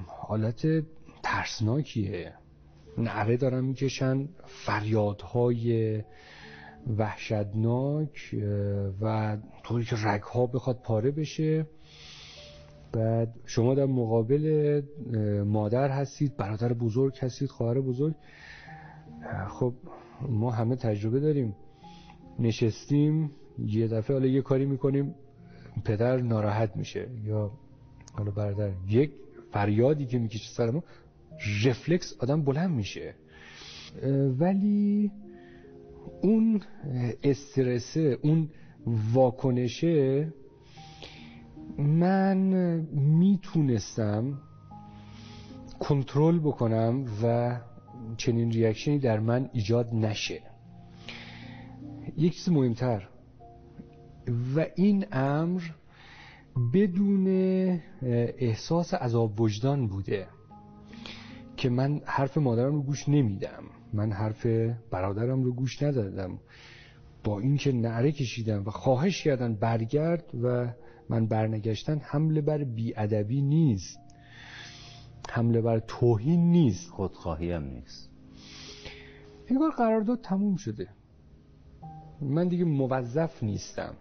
حالت 0.06 0.66
ترسناکیه. 1.22 2.34
نعره 2.98 3.36
دارن 3.36 3.64
می‌کشن 3.64 4.28
فریادهای 4.46 6.00
وحشتناک 6.98 8.36
و 9.00 9.36
طوری 9.64 9.84
که 9.84 9.96
رگها 10.04 10.46
بخواد 10.46 10.82
پاره 10.82 11.10
بشه. 11.10 11.66
بعد 12.94 13.34
شما 13.46 13.74
در 13.74 13.86
مقابل 13.86 14.82
مادر 15.46 15.88
هستید 15.88 16.36
برادر 16.36 16.72
بزرگ 16.72 17.18
هستید 17.20 17.48
خواهر 17.48 17.80
بزرگ. 17.80 18.14
خب 19.48 19.74
ما 20.28 20.50
همه 20.50 20.76
تجربه 20.76 21.20
داریم. 21.20 21.56
نشستیم 22.38 23.30
یه 23.58 23.88
دفعه 23.88 24.16
حالا 24.16 24.26
یه 24.26 24.42
کاری 24.42 24.66
می‌کنیم 24.66 25.14
پدر 25.84 26.16
ناراحت 26.20 26.76
میشه 26.76 27.08
یا 27.24 27.50
حالا 28.12 28.30
برادر 28.30 28.70
یک 28.88 29.10
فریادی 29.52 30.06
که 30.06 30.18
می‌کشه 30.18 30.50
سر 30.50 30.70
ما 30.70 30.84
رفلکس 31.64 32.16
آدم 32.20 32.42
بلند 32.42 32.70
میشه. 32.70 33.14
ولی 34.38 35.10
اون 36.22 36.60
استرسه 37.22 38.18
اون 38.22 38.48
واکنشه 39.14 40.32
من 41.78 42.36
می‌تونستم 42.92 44.38
کنترل 45.80 46.38
بکنم 46.38 47.04
و 47.22 47.56
چنین 48.16 48.50
ریاکشنی 48.50 48.98
در 48.98 49.20
من 49.20 49.50
ایجاد 49.52 49.94
نشه. 49.94 50.42
یک 52.16 52.34
چیز 52.34 52.48
مهمتر 52.48 53.08
و 54.56 54.66
این 54.76 55.06
امر 55.12 55.62
بدون 56.74 57.26
احساس 58.38 58.94
عذاب 58.94 59.40
وجدان 59.40 59.86
بوده 59.86 60.26
که 61.56 61.68
من 61.70 62.00
حرف 62.04 62.38
مادرم 62.38 62.74
رو 62.74 62.82
گوش 62.82 63.08
نمیدم. 63.08 63.62
من 63.92 64.12
حرف 64.12 64.46
برادرم 64.90 65.44
رو 65.44 65.52
گوش 65.52 65.82
ندادم. 65.82 66.38
با 67.24 67.40
اینکه 67.40 67.72
نعره 67.72 68.12
کشیدم 68.12 68.64
و 68.66 68.70
خواهش 68.70 69.22
کردن 69.22 69.54
برگرد 69.54 70.24
و 70.42 70.68
من 71.08 71.26
برنگشتن 71.26 71.98
حمله 71.98 72.40
بر 72.40 72.64
بیادبی 72.64 73.42
نیست. 73.42 73.98
حمله 75.30 75.60
بر 75.60 75.78
توهین 75.78 76.50
نیست. 76.50 76.90
خودخواهی 76.90 77.52
هم 77.52 77.64
نیست. 77.64 78.10
انگار 79.48 79.70
قرارداد 79.70 80.20
تموم 80.20 80.56
شده. 80.56 80.88
من 82.20 82.48
دیگه 82.48 82.64
موظف 82.64 83.42
نیستم. 83.42 83.94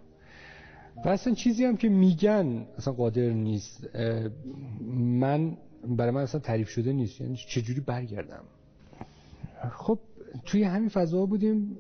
و 1.06 1.10
اصلا 1.10 1.34
چیزی 1.34 1.66
هم 1.66 1.78
که 1.78 1.90
میگن 1.90 2.66
اصلا 2.78 2.94
قادر 2.94 3.30
نیست. 3.30 3.96
من 4.94 5.58
برای 5.88 6.12
من 6.12 6.22
اصلا 6.22 6.40
تعریف 6.42 6.70
شده 6.70 6.94
نیست. 6.94 7.22
یعنی 7.22 7.36
چجوری 7.36 7.80
برگردم؟ 7.80 8.44
خب 9.72 10.00
توی 10.46 10.64
همین 10.64 10.90
فضا 10.90 11.26
بودیم 11.26 11.78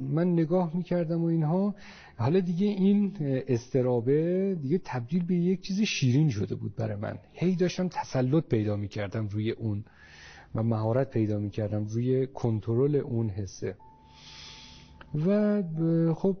من 0.00 0.32
نگاه 0.32 0.76
می‌کردم 0.76 1.22
و 1.22 1.26
اینها. 1.26 1.74
حالا 2.16 2.40
دیگه 2.40 2.66
این 2.66 3.12
استرابه 3.20 4.56
دیگه 4.62 4.80
تبدیل 4.84 5.24
به 5.24 5.34
یک 5.34 5.60
چیز 5.60 5.80
شیرین 5.80 6.28
شده 6.30 6.54
بود 6.54 6.76
برای 6.76 6.96
من. 6.96 7.18
هی 7.32 7.56
داشتم 7.56 7.88
تسلط 7.88 8.44
پیدا 8.44 8.76
می‌کردم 8.76 9.28
روی 9.28 9.50
اون 9.50 9.84
و 10.54 10.62
مهارت 10.62 11.10
پیدا 11.10 11.38
می‌کردم 11.38 11.84
روی 11.84 12.26
کنترل 12.26 12.96
اون 12.96 13.28
حسه. 13.28 13.76
و 15.26 15.62
خب 16.14 16.36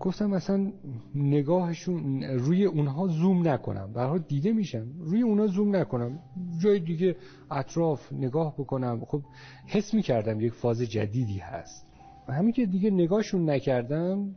گفتم 0.00 0.32
اصلا 0.32 0.72
نگاهشون 1.14 2.22
روی 2.22 2.64
اونها 2.64 3.06
زوم 3.06 3.48
نکنم. 3.48 3.92
حال 3.94 4.18
دیده 4.18 4.52
میشن 4.52 4.86
روی 4.98 5.22
اونها 5.22 5.46
زوم 5.46 5.76
نکنم. 5.76 6.18
جای 6.62 6.80
دیگه 6.80 7.16
اطراف 7.50 8.12
نگاه 8.12 8.54
بکنم. 8.54 9.04
خب 9.06 9.22
حس 9.66 9.94
می‌کردم 9.94 10.40
یک 10.40 10.52
فاز 10.52 10.82
جدیدی 10.82 11.38
هست. 11.38 11.86
همین 12.28 12.52
که 12.52 12.66
دیگه 12.66 12.90
نگاهشون 12.90 13.50
نکردم 13.50 14.34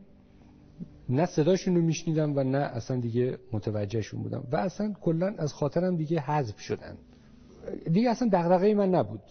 نه 1.08 1.26
صداشون 1.26 1.76
رو 1.76 1.82
میشنیدم 1.82 2.36
و 2.36 2.44
نه 2.44 2.58
اصلا 2.58 3.00
دیگه 3.00 3.38
متوجهشون 3.52 4.22
بودم. 4.22 4.44
و 4.52 4.56
اصلا 4.56 4.92
کلا 5.00 5.34
از 5.38 5.52
خاطرم 5.52 5.96
دیگه 5.96 6.20
حذف 6.20 6.60
شدن. 6.60 6.96
دیگه 7.92 8.10
اصلا 8.10 8.28
دغدغه 8.32 8.74
من 8.74 8.90
نبود. 8.90 9.22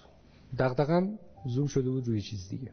دغدغم 0.59 1.19
زوم 1.45 1.67
شده 1.67 1.89
بود 1.89 2.07
روی 2.07 2.21
چیز 2.21 2.49
دیگه. 2.49 2.71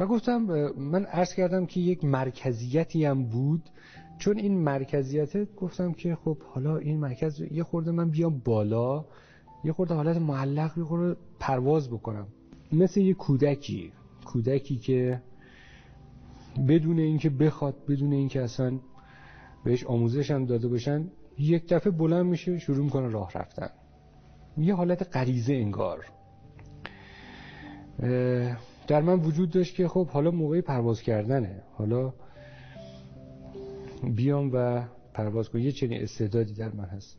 و 0.00 0.06
گفتم 0.06 0.38
من 0.76 1.04
عرض 1.04 1.34
کردم 1.34 1.66
که 1.66 1.80
یک 1.80 2.04
مرکزیتی 2.04 3.04
هم 3.04 3.24
بود. 3.24 3.62
چون 4.18 4.38
این 4.38 4.58
مرکزیت 4.58 5.54
گفتم 5.54 5.92
که 5.92 6.14
خب 6.14 6.38
حالا 6.42 6.76
این 6.76 7.00
مرکز 7.00 7.40
یه 7.50 7.62
خورده 7.62 7.90
من 7.90 8.10
بیام 8.10 8.38
بالا 8.44 9.04
یه 9.64 9.72
خورده 9.72 9.94
حالت 9.94 10.16
معلق 10.16 10.78
یه 10.78 10.84
خورده 10.84 11.20
پرواز 11.40 11.90
بکنم. 11.90 12.26
مثل 12.72 13.00
یه 13.00 13.14
کودکی 13.14 13.92
کودکی 14.24 14.76
که 14.76 15.22
بدون 16.68 16.98
اینکه 16.98 17.30
بخواد 17.30 17.74
بدون 17.88 18.12
اینکه 18.12 18.42
اصلا 18.42 18.78
بهش 19.64 19.84
آموزش 19.84 20.30
هم 20.30 20.44
داده 20.44 20.68
باشن 20.68 21.10
یک 21.38 21.68
دفعه 21.68 21.92
بلند 21.92 22.26
میشه 22.26 22.58
شروع 22.58 22.84
می‌کنه 22.84 23.08
راه 23.08 23.32
رفتن. 23.34 23.70
یه 24.58 24.74
حالت 24.74 25.16
غریزه 25.16 25.54
انگار. 25.54 26.04
در 28.90 29.02
من 29.02 29.20
وجود 29.20 29.50
داشت 29.50 29.74
که 29.74 29.88
خب 29.88 30.06
حالا 30.06 30.30
موقع 30.30 30.60
پرواز 30.60 31.02
کردنه. 31.02 31.62
حالا 31.72 32.12
بیام 34.14 34.50
و 34.52 34.82
پرواز 35.14 35.48
کنم. 35.48 35.62
یه 35.62 35.72
چنین 35.72 36.02
استعدادی 36.02 36.54
در 36.54 36.72
من 36.72 36.84
هست. 36.84 37.18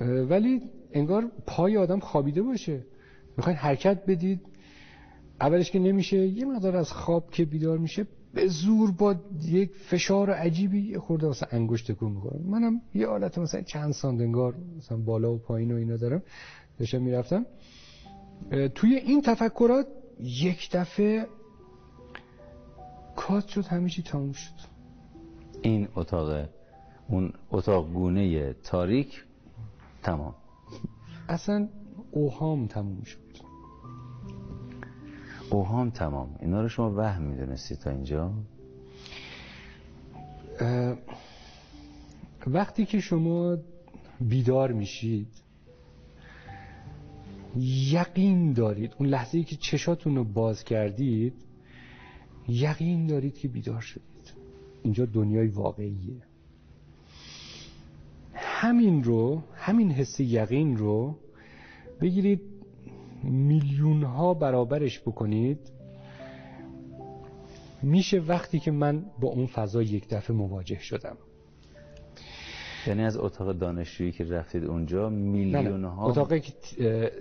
ولی 0.00 0.62
انگار 0.92 1.30
پای 1.46 1.76
آدم 1.76 1.98
خوابیده 1.98 2.42
باشه. 2.42 2.84
می‌خواین 3.36 3.58
حرکت 3.58 4.06
بدید. 4.06 4.40
اولش 5.40 5.70
که 5.70 5.78
نمیشه 5.78 6.16
یه 6.16 6.44
مقدار 6.44 6.76
از 6.76 6.92
خواب 6.92 7.30
که 7.30 7.44
بیدار 7.44 7.78
میشه 7.78 8.06
به 8.34 8.46
زور 8.46 8.90
با 8.90 9.14
یک 9.48 9.70
فشار 9.74 10.30
عجیبی 10.30 10.90
یه 10.90 10.98
خورده 10.98 11.26
مثلا 11.28 11.48
انگشت 11.52 11.92
تکون 11.92 12.12
می‌کنم 12.12 12.42
منم 12.50 12.80
یه 12.94 13.06
حالت 13.08 13.38
مثلا 13.38 13.62
چند 13.62 13.92
سانت 13.92 14.20
انگار 14.20 14.54
مثلا 14.78 14.98
بالا 14.98 15.34
و 15.34 15.38
پایین 15.38 15.72
و 15.72 15.76
اینا 15.76 15.96
دارم. 15.96 16.22
داشتم 16.78 17.02
می‌رفتم. 17.02 17.46
توی 18.74 18.94
این 18.94 19.22
تفکرات 19.22 19.86
یک 20.20 20.70
دفعه 20.72 21.26
کات 23.16 23.48
شد 23.48 23.66
همه 23.66 23.88
چی 23.88 24.02
تموم 24.02 24.32
شد. 24.32 24.54
این 25.62 25.88
اتاق 25.94 26.48
اون 27.08 27.32
اتاق 27.50 27.92
گونه 27.92 28.52
تاریک 28.52 29.24
تمام. 30.02 30.34
اصلا 31.28 31.68
اوهام 32.10 32.66
تموم 32.66 33.02
شد. 33.02 33.18
اوهام 35.50 35.90
تمام. 35.90 36.36
اینا 36.40 36.62
رو 36.62 36.68
شما 36.68 36.94
وهم 36.94 37.22
می‌دونستی 37.22 37.76
تا 37.76 37.90
اینجا؟ 37.90 38.32
اه، 40.60 40.96
وقتی 42.46 42.86
که 42.86 43.00
شما 43.00 43.56
بیدار 44.20 44.72
میشید 44.72 45.28
یقین 47.56 48.52
دارید. 48.52 48.94
اون 48.98 49.08
لحظه 49.08 49.38
ای 49.38 49.44
که 49.44 49.56
چشاتون 49.56 50.16
رو 50.16 50.24
باز 50.24 50.64
کردید 50.64 51.34
یقین 52.48 53.06
دارید 53.06 53.38
که 53.38 53.48
بیدار 53.48 53.80
شدید. 53.80 54.32
اینجا 54.82 55.06
دنیای 55.06 55.46
واقعیه. 55.46 56.22
همین 58.34 59.04
رو 59.04 59.42
همین 59.54 59.90
حس 59.90 60.20
یقین 60.20 60.76
رو 60.76 61.18
بگیرید 62.00 62.40
میلیون 63.22 64.02
ها 64.02 64.34
برابرش 64.34 65.00
بکنید. 65.00 65.58
میشه 67.82 68.18
وقتی 68.20 68.58
که 68.58 68.70
من 68.70 69.04
با 69.20 69.28
اون 69.28 69.46
فضا 69.46 69.82
یک 69.82 70.08
دفعه 70.08 70.36
مواجه 70.36 70.78
شدم. 70.78 71.16
یعنی 72.86 73.04
از 73.04 73.16
اتاق 73.16 73.52
دانشجویی 73.52 74.12
که 74.12 74.24
رفتید 74.24 74.64
اونجا 74.64 75.08
میلیون 75.08 75.84
ها 75.84 76.06
اتاقی 76.06 76.40
که 76.40 76.52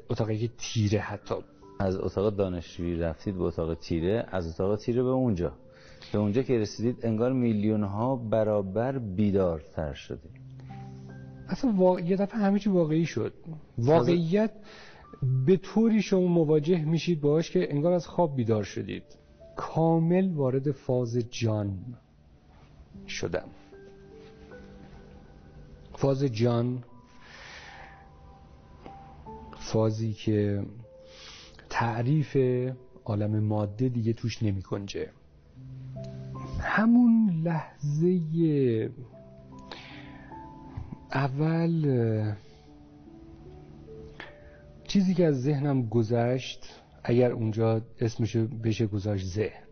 اتاقی 0.09 0.37
که 0.37 0.49
تیره 0.57 0.99
حتی. 0.99 1.35
از 1.79 1.97
اتاق 1.97 2.35
دانشجویی 2.35 2.95
رفتید 2.95 3.37
به 3.37 3.43
اتاق 3.43 3.73
تیره 3.73 4.25
از 4.31 4.47
اتاق 4.49 4.75
تیره 4.79 5.03
به 5.03 5.09
اونجا. 5.09 5.51
به 6.13 6.19
اونجا 6.19 6.41
که 6.41 6.59
رسیدید 6.59 7.05
انگار 7.05 7.33
میلیون 7.33 7.83
ها 7.83 8.15
برابر 8.15 8.99
بیدارتر 8.99 9.93
شدید. 9.93 10.31
اصلا 11.49 11.71
وا... 11.71 11.99
یه 11.99 12.15
دفعه 12.15 12.39
همه 12.39 12.59
چی 12.59 12.69
واقعی 12.69 13.05
شد. 13.05 13.33
واقعیت 13.77 14.51
به 15.45 15.57
طوری 15.57 16.01
شما 16.01 16.27
مواجه 16.27 16.85
میشید 16.85 17.21
باش 17.21 17.51
که 17.51 17.73
انگار 17.73 17.93
از 17.93 18.07
خواب 18.07 18.35
بیدار 18.35 18.63
شدید. 18.63 19.03
کامل 19.55 20.33
وارد 20.33 20.71
فاز 20.71 21.17
جان 21.29 21.77
شدم. 23.07 23.47
فاز 25.97 26.23
جان 26.23 26.83
فازی 29.57 30.13
که 30.13 30.63
تعریف 31.69 32.37
عالم 33.05 33.39
ماده 33.39 33.89
دیگه 33.89 34.13
توش 34.13 34.43
نمی 34.43 34.61
کنجه. 34.61 35.09
همون 36.59 37.41
لحظه 37.43 38.19
اول 41.13 42.33
چیزی 44.87 45.13
که 45.13 45.25
از 45.25 45.41
ذهنم 45.41 45.89
گذشت 45.89 46.81
اگر 47.03 47.31
اونجا 47.31 47.81
اسمشو 47.99 48.47
بشه 48.47 48.87
گذاشت 48.87 49.25
ذهن. 49.25 49.63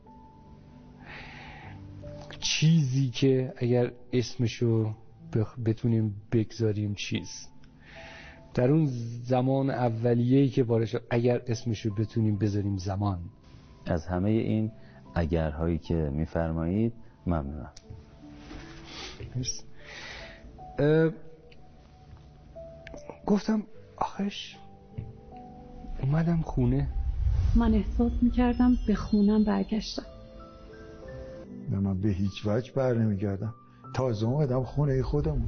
چیزی 2.40 3.10
که 3.10 3.54
اگر 3.58 3.92
اسمشو 4.14 4.94
بتونیم 5.66 6.16
بگذاریم 6.32 6.94
چیز. 6.94 7.48
در 8.54 8.72
اون 8.72 8.86
زمان 9.24 9.70
اولیه‌ای 9.70 10.50
که 10.50 10.64
وارد 10.64 11.02
اگر 11.10 11.42
اسمشو 11.48 11.94
بتونیم 11.96 12.38
بذاریم 12.38 12.78
زمان. 12.78 13.20
از 13.86 14.08
همه 14.08 14.30
این 14.30 14.72
اگرهایی 15.16 15.78
که 15.78 15.96
میفرمایید 15.96 16.94
ممنونم. 17.28 17.72
گفتم 23.26 23.64
آخش 23.98 24.56
اومدم 26.04 26.42
خونه. 26.42 26.88
من 27.56 27.74
احساس 27.74 28.12
می‌کردم 28.22 28.78
به 28.88 28.96
خونم 28.96 29.44
برگشتم. 29.44 30.06
نه 31.72 31.80
من 31.80 32.02
به 32.02 32.10
هیچ 32.10 32.46
وجه 32.46 32.72
بر 32.74 32.94
نمیگردم. 32.94 33.54
تازه 33.96 34.26
اومدم 34.26 34.64
خونه 34.64 35.04
خودمون. 35.04 35.48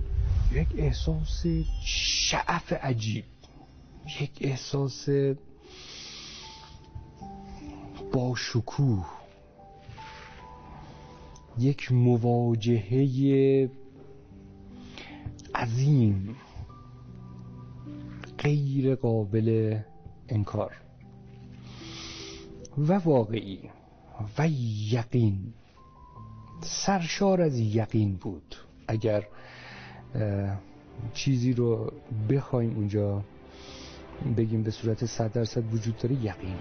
یک 0.54 0.68
احساس 0.78 1.46
شعف 1.86 2.74
عجیب. 2.74 3.26
یک 4.22 4.32
احساس 4.42 5.10
با 8.14 8.36
شکوه 8.36 9.06
یک 11.58 11.92
مواجهه 11.92 13.70
عظیم. 15.56 16.36
غیر 18.40 18.96
قابل 18.96 19.80
انکار. 20.30 20.76
و 22.78 22.94
واقعی. 22.94 23.70
و 24.38 24.48
یقین. 24.92 25.54
سرشار 26.62 27.42
از 27.42 27.60
یقین 27.60 28.16
بود. 28.16 28.56
اگر 28.88 29.28
چیزی 31.14 31.54
رو 31.54 31.92
بخوایم 32.30 32.76
اونجا 32.76 33.24
بگیم 34.38 34.64
به 34.64 34.72
صورت 34.72 35.06
صد 35.06 35.32
درصد 35.32 35.74
وجود 35.74 35.98
داره 35.98 36.16
یقین. 36.16 36.56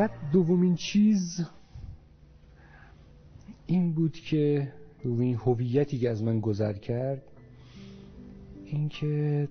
بعد 0.00 0.30
دومین 0.32 0.74
چیز 0.74 1.46
این 3.66 3.92
بود 3.92 4.12
که 4.12 4.72
دومین 5.02 5.34
هویتی 5.34 5.98
که 5.98 6.10
از 6.10 6.22
من 6.22 6.40
گذر 6.40 6.72
کرد 6.72 7.22
اینکه 8.64 9.48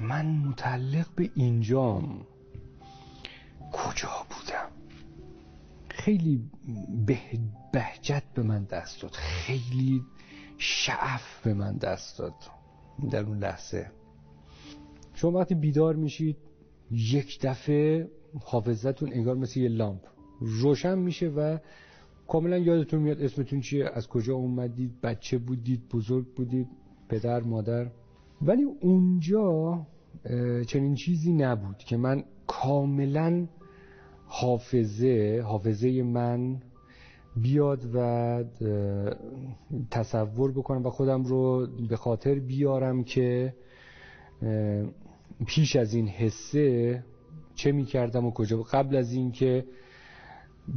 من 0.00 0.26
متعلق 0.26 1.06
به 1.16 1.30
اینجام 1.34 2.26
کجا 3.72 4.26
بودم. 4.30 4.68
خیلی 5.88 6.50
به 7.06 7.18
بهجت 7.72 8.22
به 8.34 8.42
من 8.42 8.64
دست 8.64 9.02
داد. 9.02 9.12
خیلی 9.12 10.02
شعف 10.58 11.40
به 11.44 11.54
من 11.54 11.76
دست 11.76 12.18
داد 12.18 12.34
در 13.10 13.24
اون 13.24 13.38
لحظه. 13.38 13.90
شما 15.14 15.38
وقتی 15.38 15.54
بیدار 15.54 15.96
میشید 15.96 16.36
یک 16.90 17.40
دفعه 17.40 18.10
حافظتون 18.40 19.12
انگار 19.12 19.36
مثل 19.36 19.60
یه 19.60 19.68
لامپ. 19.68 20.00
روشن 20.40 20.98
میشه 20.98 21.28
و 21.28 21.58
کاملا 22.28 22.58
یادتون 22.58 23.00
میاد 23.00 23.22
اسمتون 23.22 23.60
چیه 23.60 23.90
از 23.94 24.08
کجا 24.08 24.34
اومدید 24.34 25.00
بچه 25.00 25.38
بودید 25.38 25.88
بزرگ 25.88 26.26
بودید 26.26 26.66
پدر 27.08 27.40
مادر. 27.40 27.90
ولی 28.42 28.62
اونجا 28.62 29.86
چنین 30.66 30.94
چیزی 30.94 31.32
نبود 31.32 31.78
که 31.78 31.96
من 31.96 32.24
کاملا 32.46 33.46
حافظه 34.26 35.42
حافظه 35.46 36.02
من 36.02 36.62
بیاد 37.36 37.80
و 37.94 38.44
تصور 39.90 40.52
بکنم 40.52 40.86
و 40.86 40.90
خودم 40.90 41.24
رو 41.24 41.66
به 41.88 41.96
خاطر 41.96 42.34
بیارم 42.34 43.04
که 43.04 43.54
پیش 45.46 45.76
از 45.76 45.94
این 45.94 46.08
حسه 46.08 47.04
چه 47.54 47.72
می 47.72 47.84
کردم 47.84 48.26
و 48.26 48.30
کجا. 48.30 48.62
قبل 48.62 48.96
از 48.96 49.12
اینکه 49.12 49.64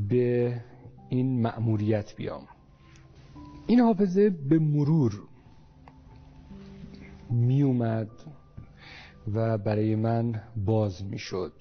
به 0.10 0.62
این 1.10 1.42
مأموریت 1.42 2.16
بیام. 2.16 2.48
این 3.68 3.80
حافظه 3.80 4.30
به 4.30 4.60
مرور 4.60 5.22
می 7.30 7.62
اومد 7.62 8.10
و 9.34 9.58
برای 9.58 9.96
من 9.96 10.42
باز 10.66 11.04
می 11.04 11.18
شد 11.18 11.54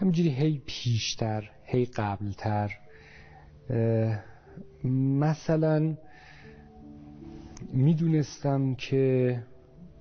همینجوری 0.00 0.28
هی 0.28 0.62
پیشتر 0.66 1.50
هی 1.64 1.84
قبلتر. 1.84 2.78
مثلا 5.20 5.96
می‌دونستم 7.72 8.74
که 8.74 9.42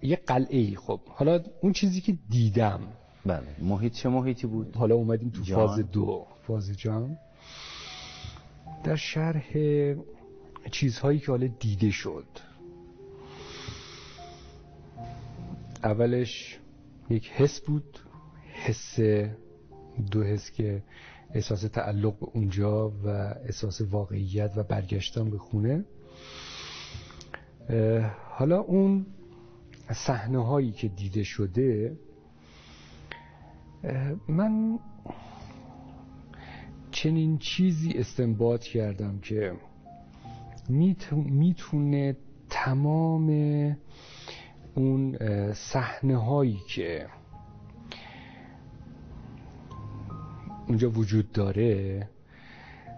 یه 0.02 0.16
قلعه 0.16 0.58
ای 0.58 0.76
خب. 0.76 1.00
حالا 1.08 1.44
اون 1.62 1.74
چیزی 1.74 2.02
که 2.02 2.18
دیدم 2.30 2.80
بله. 3.26 3.56
محیط 3.60 3.94
چه 3.94 4.10
محیطی 4.10 4.48
بود؟ 4.48 4.76
حالا 4.76 4.96
اومدیم 4.96 5.30
تو 5.30 5.42
جان. 5.42 5.68
فاز 5.68 5.80
دو. 5.80 6.28
فاز 6.48 6.78
جان 6.78 7.18
در 8.84 8.96
شرح 8.96 9.46
چیزهایی 10.72 11.20
که 11.20 11.28
حالا 11.28 11.48
دیده 11.60 11.92
شد. 11.92 12.26
اولش 15.84 16.60
یک 17.10 17.30
حس 17.30 17.60
بود. 17.62 18.00
حس 18.54 19.00
دو 20.12 20.24
حس 20.24 20.52
که 20.52 20.84
احساس 21.34 21.62
تعلق 21.62 22.20
به 22.20 22.26
اونجا 22.34 22.90
و 22.90 23.08
احساس 23.46 23.82
واقعیت 23.82 24.52
و 24.56 24.64
برگشتن 24.64 25.30
به 25.30 25.38
خونه. 25.38 25.86
حالا 28.30 28.60
اون 28.60 29.06
صحنه 29.94 30.46
هایی 30.46 30.72
که 30.72 30.88
دیده 30.88 31.24
شده 31.24 31.98
من 34.28 34.80
چنین 36.92 37.38
چیزی 37.38 37.92
استنباط 37.92 38.64
کردم 38.64 39.20
که 39.20 39.54
می‌تونه 41.30 42.18
تمام 42.50 43.30
اون 44.76 45.18
صحنه 45.54 46.18
هایی 46.18 46.60
که 46.68 47.08
اونجا 50.68 50.90
وجود 50.90 51.32
داره 51.32 52.10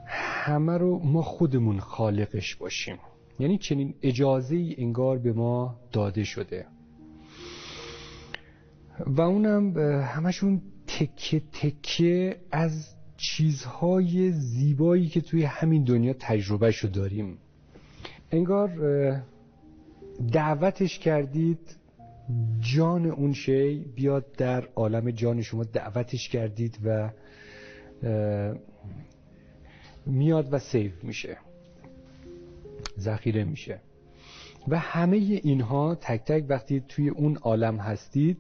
همه 0.08 0.78
رو 0.78 1.00
ما 1.00 1.22
خودمون 1.22 1.80
خالقش 1.80 2.56
باشیم. 2.56 2.98
یعنی 3.40 3.58
چنین 3.58 3.96
اجازه 4.02 4.56
ای 4.56 4.76
انگار 4.78 5.18
به 5.18 5.34
ما 5.34 5.76
داده 5.92 6.24
شده. 6.24 6.66
و 9.00 9.22
اونم 9.22 9.78
همشون 10.02 10.62
تکه 10.88 11.42
تکه 11.62 12.38
از 12.52 12.96
چیزهای 13.18 14.32
زیبایی 14.32 15.08
که 15.08 15.22
توی 15.22 15.44
همین 15.44 15.84
دنیا 15.84 16.14
تجربه 16.20 16.72
شو 16.72 16.88
داریم. 16.88 17.38
انگار 18.32 18.70
دعوتش 20.34 21.00
کردید 21.00 21.60
جان 22.60 23.06
اون 23.06 23.34
شی 23.34 23.86
بیاد 23.96 24.32
در 24.32 24.68
عالم 24.76 25.12
جان 25.12 25.42
شما 25.42 25.64
دعوتش 25.64 26.30
کردید 26.30 26.80
و 26.86 27.10
میاد 30.06 30.54
و 30.54 30.60
سیف 30.60 31.04
میشه. 31.04 31.38
ذخیره 33.00 33.44
میشه. 33.44 33.80
و 34.68 34.80
همه 34.80 35.18
اینها 35.18 35.96
تک 35.96 36.24
تک 36.26 36.46
وقتی 36.50 36.84
توی 36.88 37.10
اون 37.10 37.38
عالم 37.38 37.78
هستید 37.78 38.38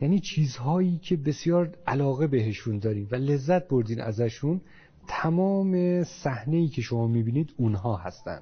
یعنی 0.00 0.20
چیزهایی 0.20 0.98
که 0.98 1.16
بسیار 1.16 1.76
علاقه 1.86 2.26
بهشون 2.26 2.78
دارید 2.78 3.12
و 3.12 3.16
لذت 3.16 3.68
بردین 3.68 4.00
ازشون 4.00 4.60
تمام 5.08 6.04
صحنه 6.04 6.56
ای 6.56 6.68
که 6.68 6.82
شما 6.82 7.06
می‌بینید 7.06 7.54
اونها 7.56 7.96
هستن. 7.96 8.40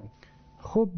خب 0.59 0.89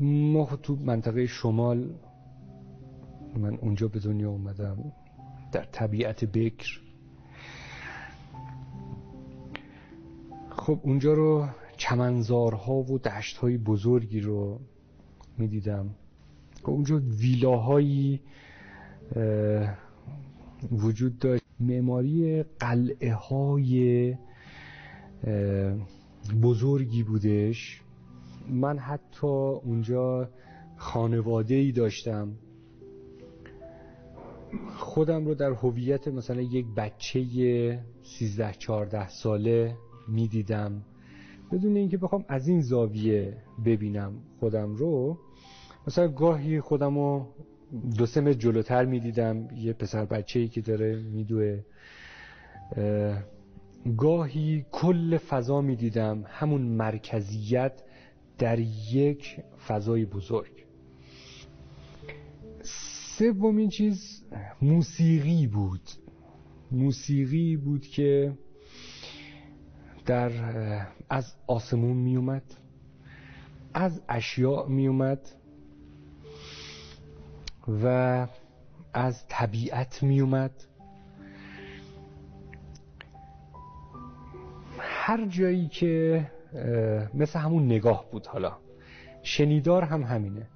ما 0.00 0.46
تو 0.62 0.76
منطقه 0.76 1.26
شمال 1.26 1.94
من 3.36 3.54
اونجا 3.54 3.88
به 3.88 3.98
دنیا 3.98 4.30
اومدم 4.30 4.92
در 5.52 5.64
طبیعت 5.64 6.24
بکر. 6.24 6.80
خب 10.50 10.80
اونجا 10.82 11.14
رو 11.14 11.46
چمنزارها 11.76 12.74
و 12.74 12.98
دشتهای 12.98 13.58
بزرگی 13.58 14.20
رو 14.20 14.60
می‌دیدم. 15.38 15.86
خب 15.86 15.99
اونجا 16.68 17.00
ویلاهایی 17.20 18.20
وجود 20.72 21.18
داشت. 21.18 21.44
معماری 21.60 22.42
قلعه 22.42 23.14
های 23.14 24.16
بزرگی 26.42 27.02
بودش. 27.02 27.80
من 28.50 28.78
حتی 28.78 29.26
اونجا 29.64 30.28
خانواده 30.76 31.54
ای 31.54 31.72
داشتم. 31.72 32.32
خودم 34.76 35.26
رو 35.26 35.34
در 35.34 35.50
هویت 35.50 36.08
مثلا 36.08 36.40
یک 36.40 36.66
بچه 36.76 37.84
13 38.02 38.52
14 38.52 39.08
ساله 39.08 39.76
می‌دیدم. 40.08 40.82
بدون 41.52 41.76
اینکه 41.76 41.96
بخوام 41.96 42.24
از 42.28 42.48
این 42.48 42.60
زاویه 42.60 43.36
ببینم 43.64 44.12
خودم 44.40 44.74
رو 44.74 45.18
مثلا 45.86 46.08
گاهی 46.08 46.60
خودم 46.60 46.98
رو 46.98 47.34
دو 47.98 48.06
سه 48.06 48.20
متر 48.20 48.32
جلوتر 48.32 48.84
می‌دیدم 48.84 49.48
یه 49.56 49.72
پسر 49.72 50.04
بچه 50.04 50.40
ای 50.40 50.48
که 50.48 50.60
داره 50.60 50.96
میدوه. 50.96 51.64
گاهی 53.96 54.66
کل 54.72 55.18
فضا 55.18 55.60
می‌دیدم 55.60 56.24
همون 56.26 56.62
مرکزیت 56.62 57.82
در 58.38 58.58
یک 58.92 59.40
فضای 59.66 60.04
بزرگ. 60.04 60.66
سومین 63.18 63.68
چیز 63.68 64.24
موسیقی 64.62 65.46
بود. 65.46 65.90
موسیقی 66.72 67.56
بود 67.56 67.86
که 67.86 68.38
در 70.06 70.32
از 71.10 71.34
آسمون 71.46 71.96
می 71.96 72.16
اومد 72.16 72.42
از 73.74 74.02
اشیاء 74.08 74.66
می 74.66 74.86
اومد 74.86 75.39
و 77.68 78.26
از 78.94 79.26
طبیعت 79.28 80.02
می 80.02 80.20
اومد 80.20 80.64
هر 84.78 85.26
جایی 85.26 85.68
که 85.68 86.26
مثل 87.14 87.38
همون 87.38 87.64
نگاه 87.64 88.10
بود 88.10 88.26
حالا. 88.26 88.56
شنیدار 89.22 89.82
هم 89.82 90.02
همینه. 90.02 90.46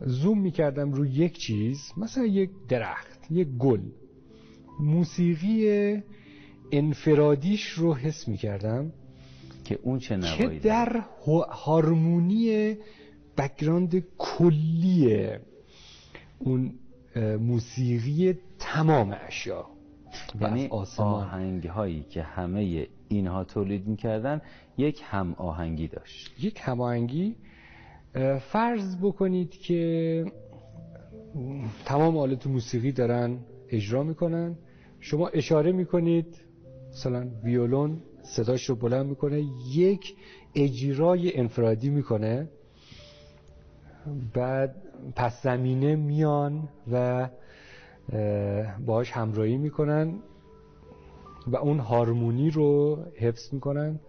زوم 0.00 0.40
می‌کردم 0.40 0.92
روی 0.92 1.10
یک 1.10 1.38
چیز 1.38 1.92
مثلا 1.96 2.24
یک 2.24 2.50
درخت 2.68 3.30
یک 3.30 3.48
گل. 3.48 3.80
موسیقی 4.80 6.02
انفرادیش 6.72 7.68
رو 7.68 7.94
حس 7.94 8.28
می‌کردم 8.28 8.92
که 9.64 9.78
اون 9.82 9.98
چه 9.98 10.16
نوایی 10.16 10.60
که 10.60 10.68
در 10.68 11.04
هارمونی 11.50 12.76
بکگراند 13.38 14.04
کلی 14.18 15.28
اون 16.40 16.74
موسیقی 17.40 18.38
تمام 18.58 19.16
اشیا 19.26 19.66
یعنی 20.40 20.68
آهنگ 20.98 21.66
هایی 21.66 22.02
که 22.02 22.22
همه 22.22 22.88
اینها 23.08 23.44
تولید 23.44 23.86
می‌کردن 23.86 24.40
یک 24.78 25.02
هم 25.04 25.34
آهنگی 25.38 25.88
داشت. 25.88 26.44
یک 26.44 26.60
هم 26.62 26.80
آهنگی 26.80 27.36
فرض 28.40 28.96
بکنید 28.96 29.50
که 29.50 30.24
تمام 31.84 32.18
آلت 32.18 32.46
موسیقی 32.46 32.92
دارن 32.92 33.38
اجرا 33.68 34.02
می‌کنن. 34.02 34.56
شما 35.00 35.28
اشاره 35.28 35.72
می‌کنید 35.72 36.36
مثلا 36.88 37.28
ویولون 37.44 38.02
صداش 38.22 38.64
رو 38.64 38.74
بلند 38.74 39.06
می‌کنه 39.06 39.42
یک 39.74 40.14
اجرای 40.54 41.38
انفرادی 41.38 41.90
می‌کنه. 41.90 42.48
بعد 44.34 44.76
پس 45.16 45.42
زمینه 45.42 45.96
میان 45.96 46.68
و 46.92 47.28
باهاش 48.86 49.12
همراهی 49.12 49.56
می‌کنن 49.56 50.14
و 51.46 51.56
اون 51.56 51.78
هارمونی 51.78 52.50
رو 52.50 52.98
حفظ 53.16 53.54
می‌کنن. 53.54 54.00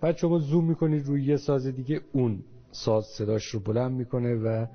بعد 0.00 0.16
شما 0.16 0.38
زوم 0.38 0.64
می‌کنید 0.64 1.06
روی 1.06 1.24
یه 1.24 1.36
ساز 1.36 1.66
دیگه 1.66 2.00
اون 2.12 2.44
ساز 2.70 3.04
صداش 3.04 3.44
رو 3.44 3.60
بلند 3.60 3.92
می‌کنه 3.92 4.34
و 4.34 4.66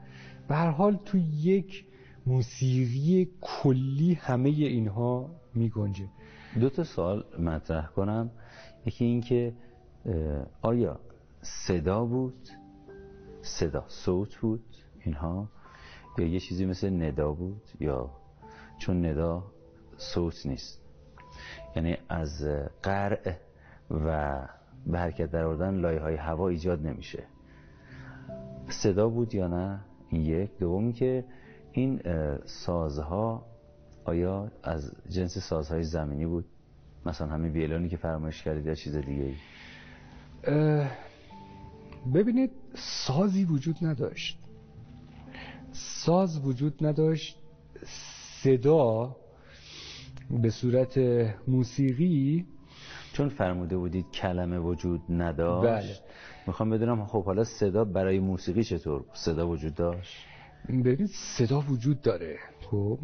به 0.48 0.56
هر 0.56 0.70
حال 0.70 1.00
تو 1.06 1.18
یک 1.18 1.86
موسیقی 2.26 3.30
کلی 3.42 4.14
همه 4.14 4.50
اینها 4.50 5.30
میگنجه. 5.54 6.08
دو 6.60 6.70
تا 6.70 6.84
سوال 6.84 7.24
مطرح 7.40 7.88
کنم. 7.88 8.32
یکی 8.86 9.06
این 9.06 9.22
که 9.22 9.54
آیا 10.62 11.00
صدا 11.42 12.06
بود؟ 12.06 12.50
صدا 13.42 13.86
صوت 13.88 14.36
بود؟ 14.36 14.64
اینها. 15.06 15.50
یا 16.18 16.28
یه 16.28 16.40
چیزی 16.40 16.66
مثل 16.66 17.04
ندا 17.04 17.32
بود 17.32 17.62
یا 17.80 18.10
چون 18.78 19.06
ندا 19.06 19.44
صوت 19.98 20.46
نیست. 20.46 20.82
یعنی 21.76 21.98
از 22.10 22.48
قرع 22.84 23.36
و 23.90 24.40
به 24.88 25.00
حرکت 25.00 25.32
در 25.32 25.44
آوردن 25.44 25.76
لایه 25.76 26.00
های 26.00 26.16
هوا 26.16 26.48
ایجاد 26.48 26.88
نمیشه. 26.88 27.24
صدا 28.70 29.10
بود 29.10 29.36
یا 29.36 29.48
نه؟ 29.48 29.80
این 30.10 30.22
یک. 30.22 30.58
دومی 30.60 30.94
که 30.94 31.26
این 31.72 32.02
سازها 32.46 33.46
آیا 34.06 34.52
از 34.64 34.92
جنس 35.10 35.38
سازهای 35.38 35.84
زمینی 35.84 36.26
بود؟ 36.26 36.46
مثلا 37.06 37.28
همین 37.28 37.52
ویلونی 37.52 37.90
که 37.90 37.98
فرمایش 37.98 38.44
کردید 38.44 38.66
یا 38.66 38.76
چیز 38.76 38.96
دیگه 38.96 39.24
ای 39.24 39.36
ببینید 42.14 42.52
سازی 42.76 43.46
وجود 43.46 43.76
نداشت. 43.82 44.41
ساز 45.72 46.46
وجود 46.46 46.86
نداشت 46.86 47.38
صدا 48.44 49.16
به 50.30 50.50
صورت 50.50 50.98
موسیقی. 51.48 52.46
چون 53.14 53.30
فرموده 53.30 53.78
بودید 53.78 54.12
کلمه 54.12 54.60
وجود 54.60 55.02
نداشت. 55.10 56.02
بله. 56.02 56.12
می‌خوام 56.48 56.70
بدونم 56.70 57.06
خب 57.06 57.24
حالا 57.24 57.44
صدا 57.44 57.84
برای 57.84 58.20
موسیقی 58.20 58.64
چطور 58.64 59.06
صدا 59.14 59.48
وجود 59.48 59.76
داشت؟ 59.76 60.16
ببین 60.70 61.08
صدا 61.08 61.60
وجود 61.60 62.02
داره. 62.02 62.38
خب. 62.72 63.00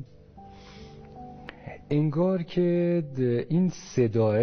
انگار 1.89 2.43
که 2.43 3.03
این 3.49 3.69
صداه 3.69 4.39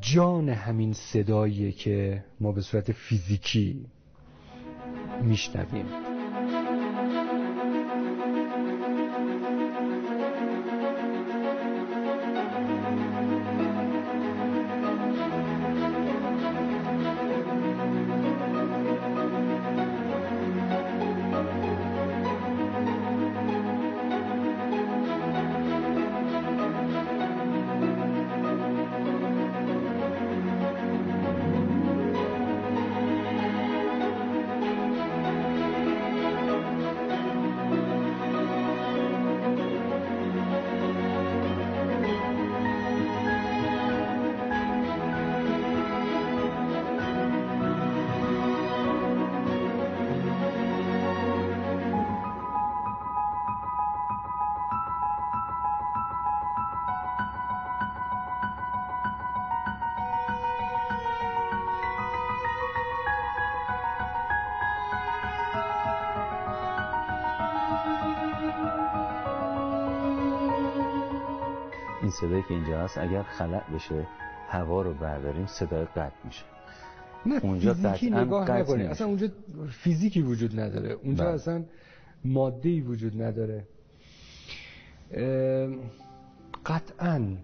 جان 0.00 0.48
همین 0.48 0.92
صداییه 0.92 1.72
که 1.72 2.24
ما 2.40 2.52
به 2.52 2.60
صورت 2.60 2.92
فیزیکی 2.92 3.86
میشنویم. 5.22 6.11
صدایی 72.22 72.42
که 72.42 72.54
اینجا 72.54 72.84
هست 72.84 72.98
اگر 72.98 73.22
خلع 73.22 73.74
بشه 73.74 74.06
هوا 74.48 74.82
رو 74.82 74.94
برداریم 74.94 75.46
صدای 75.46 75.84
قطع 75.84 76.24
میشه. 76.24 76.44
نه 77.26 77.40
اونجا 77.42 77.74
فیزیکی 77.74 78.10
نگاه 78.10 78.50
نکنید 78.50 78.70
نمیشه. 78.70 78.90
اصلا 78.90 79.06
اونجا 79.06 79.28
فیزیکی 79.70 80.22
وجود 80.22 80.60
نداره. 80.60 80.92
اونجا 80.92 81.24
بله. 81.24 81.34
اصلا 81.34 81.64
ماده 82.24 82.68
ای 82.68 82.80
وجود 82.80 83.22
نداره. 83.22 83.66
قطعا 86.66 87.36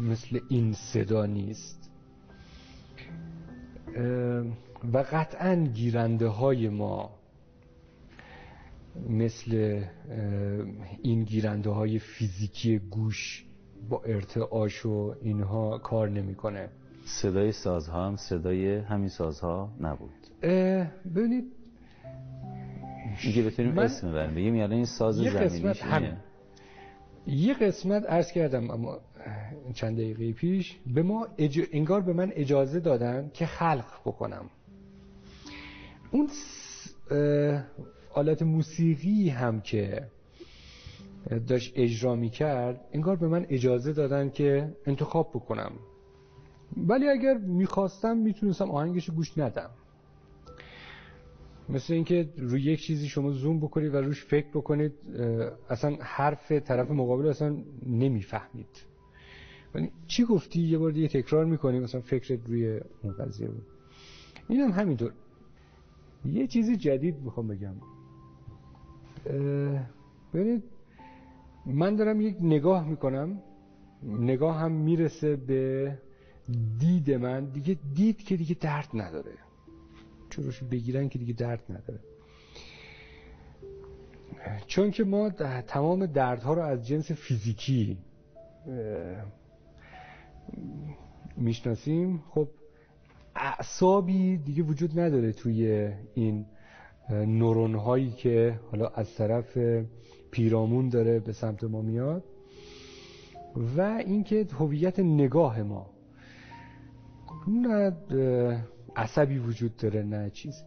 مثل 0.00 0.40
این 0.48 0.72
صدا 0.72 1.26
نیست. 1.26 1.90
و 4.92 4.98
قطعا 4.98 5.54
گیرنده 5.54 6.26
های 6.26 6.68
ما 6.68 7.10
مثل 9.08 9.82
این 11.02 11.24
گیرنده 11.24 11.70
های 11.70 11.98
فیزیکی 11.98 12.78
گوش 12.78 13.47
با 13.88 14.02
ارتعاش 14.06 14.86
و 14.86 15.14
اینها 15.22 15.78
کار 15.78 16.08
نمی‌کنه. 16.08 16.68
صدای 17.04 17.52
سازها 17.52 18.06
هم 18.06 18.16
صدای 18.16 18.76
همین 18.76 19.08
سازها 19.08 19.72
نبود. 19.80 20.10
ببینید 21.14 21.44
اینکه 23.22 23.42
بتونیم 23.42 23.72
من- 23.72 23.82
اسم 23.82 24.08
ببریم. 24.10 24.34
بگیم 24.34 24.54
یعنی 24.54 24.74
این 24.74 24.84
ساز 24.84 25.18
یه 25.20 25.30
قسمت 25.30 25.48
زمینیش 25.48 25.82
هم. 25.82 26.16
یه 27.26 27.54
قسمت 27.54 28.06
عرض 28.06 28.32
کردم 28.32 28.70
اما 28.70 28.98
چند 29.74 29.96
دقیقه 29.96 30.32
پیش 30.32 30.76
به 30.94 31.02
ما 31.02 31.28
اج... 31.38 31.60
انگار 31.72 32.00
به 32.00 32.12
من 32.12 32.32
اجازه 32.34 32.80
دادن 32.80 33.30
که 33.34 33.46
خلق 33.46 33.84
بکنم. 34.04 34.50
اون 36.10 36.26
س- 36.28 37.12
آلت 38.14 38.42
موسیقی 38.42 39.28
هم 39.28 39.60
که 39.60 40.06
داشت 41.46 41.72
اجرا 41.76 42.14
می 42.14 42.30
کرد 42.30 42.80
انگار 42.92 43.16
به 43.16 43.28
من 43.28 43.46
اجازه 43.48 43.92
دادن 43.92 44.30
که 44.30 44.76
انتخاب 44.86 45.30
بکنم. 45.34 45.72
ولی 46.76 47.08
اگر 47.08 47.38
می‌خواستم 47.38 48.16
می‌تونستم 48.16 48.70
آهنگش 48.70 49.10
گوش 49.10 49.38
ندم. 49.38 49.70
مثل 51.68 51.94
اینکه 51.94 52.28
روی 52.38 52.62
یک 52.62 52.80
چیزی 52.80 53.08
شما 53.08 53.30
زوم 53.30 53.60
بکنید 53.60 53.94
و 53.94 53.96
روش 53.96 54.24
فکر 54.24 54.48
بکنید 54.48 54.92
اصلا 55.70 55.96
حرف 56.00 56.52
طرف 56.52 56.90
مقابل 56.90 57.26
اصلا 57.26 57.56
نمی‌فهمید. 57.86 58.84
چی 60.06 60.24
گفتی؟ 60.24 60.60
یه 60.60 60.78
بار 60.78 60.90
دیگه 60.90 61.08
تکرار 61.08 61.44
می‌کنی 61.44 61.80
مثلا 61.80 62.00
فکرت 62.00 62.46
روی 62.46 62.80
اون 63.02 63.12
قضیه 63.12 63.48
بود. 63.48 63.66
این 64.48 64.60
هم 64.60 64.70
همینطور. 64.70 65.12
یه 66.24 66.46
چیزی 66.46 66.76
جدید 66.76 67.16
می‌خوام 67.16 67.48
بگم. 67.48 67.74
ببینید 70.34 70.62
من 71.68 71.96
دارم 71.96 72.20
یک 72.20 72.36
نگاه 72.40 72.88
می‌کنم. 72.88 73.42
نگاه 74.02 74.56
هم 74.56 74.72
می‌رسه 74.72 75.36
به 75.36 75.92
دید 76.78 77.10
من. 77.10 77.44
دیگه 77.44 77.78
دید 77.94 78.22
که 78.22 78.36
دیگه 78.36 78.56
درد 78.60 78.88
نداره. 78.94 79.32
چروش 80.30 80.62
بگیرن 80.62 81.08
که 81.08 81.18
دیگه 81.18 81.32
درد 81.32 81.62
نداره. 81.70 82.00
چون 84.66 84.90
که 84.90 85.04
ما 85.04 85.30
د- 85.30 85.62
تمام 85.66 86.06
دردها 86.06 86.54
رو 86.54 86.62
از 86.62 86.86
جنس 86.86 87.12
فیزیکی 87.12 87.98
می‌شناسیم. 91.36 92.22
خب 92.30 92.48
اعصابی 93.36 94.36
دیگه 94.36 94.62
وجود 94.62 95.00
نداره 95.00 95.32
توی 95.32 95.90
این 96.14 96.46
نورون 97.10 97.74
هایی 97.74 98.10
که 98.10 98.60
حالا 98.70 98.86
از 98.88 99.14
طرف 99.14 99.58
پیرامون 100.30 100.88
داره 100.88 101.18
به 101.18 101.32
سمت 101.32 101.64
ما 101.64 101.82
میاد 101.82 102.24
و 103.76 103.80
اینکه 103.80 104.46
هویت 104.58 104.98
نگاه 104.98 105.62
ما 105.62 105.90
نه 107.48 107.92
عصبی 108.96 109.38
وجود 109.38 109.76
داره 109.76 110.02
نه 110.02 110.30
چیز 110.30 110.62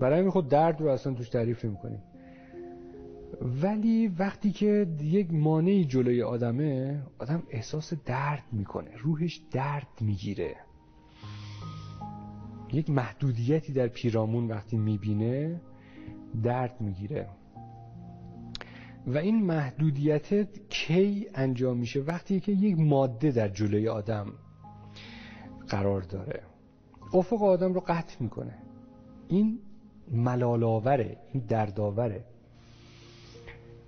برای 0.00 0.18
همین 0.18 0.30
خود 0.30 0.48
درد 0.48 0.80
رو 0.80 0.88
اصلا 0.88 1.14
توش 1.14 1.28
تعریف 1.28 1.64
نمی 1.64 1.76
ولی 3.62 4.08
وقتی 4.08 4.50
که 4.50 4.86
یک 5.00 5.32
مانعی 5.32 5.84
جلوی 5.84 6.22
آدمه 6.22 7.02
آدم 7.18 7.42
احساس 7.50 7.94
درد 7.94 8.42
می‌کنه 8.52 8.90
روحش 8.96 9.40
درد 9.50 9.88
می‌گیره. 10.00 10.56
یک 12.72 12.90
محدودیتی 12.90 13.72
در 13.72 13.86
پیرامون 13.86 14.48
وقتی 14.48 14.76
می‌بینه 14.76 15.60
درد 16.42 16.80
می‌گیره. 16.80 17.28
و 19.06 19.18
این 19.18 19.44
محدودیت 19.44 20.44
کی 20.68 21.26
انجام 21.34 21.78
میشه 21.78 22.00
وقتی 22.00 22.40
که 22.40 22.52
یک 22.52 22.78
ماده 22.78 23.30
در 23.30 23.48
جلوی 23.48 23.88
آدم 23.88 24.32
قرار 25.68 26.00
داره. 26.00 26.42
افق 27.14 27.42
آدم 27.42 27.74
رو 27.74 27.80
قطع 27.80 28.16
می‌کنه. 28.20 28.58
این 29.28 29.58
ملالآوره 30.10 31.16
این 31.32 31.44
دردآوره. 31.48 32.24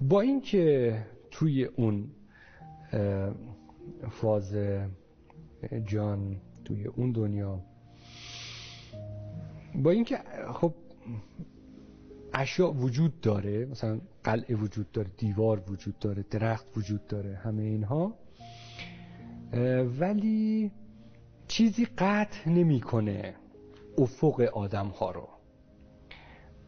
با 0.00 0.20
اینکه 0.20 0.98
توی 1.30 1.64
اون 1.64 2.10
فاز 4.10 4.56
جان 5.86 6.36
توی 6.64 6.86
اون 6.86 7.12
دنیا 7.12 7.60
با 9.74 9.90
اینکه 9.90 10.18
خب 10.52 10.74
اشیاء 12.34 12.72
وجود 12.72 13.20
داره 13.20 13.64
مثلا 13.64 14.00
قلعه 14.24 14.56
وجود 14.56 14.92
داره 14.92 15.10
دیوار 15.18 15.70
وجود 15.70 15.98
داره 15.98 16.24
درخت 16.30 16.66
وجود 16.76 17.06
داره 17.06 17.36
همه 17.36 17.62
اینها. 17.62 18.18
ولی 20.00 20.72
چیزی 21.48 21.84
قطع 21.98 22.48
نمی‌کنه 22.50 23.34
افق 23.98 24.40
آدم 24.40 24.86
ها 24.86 25.10
رو. 25.10 25.28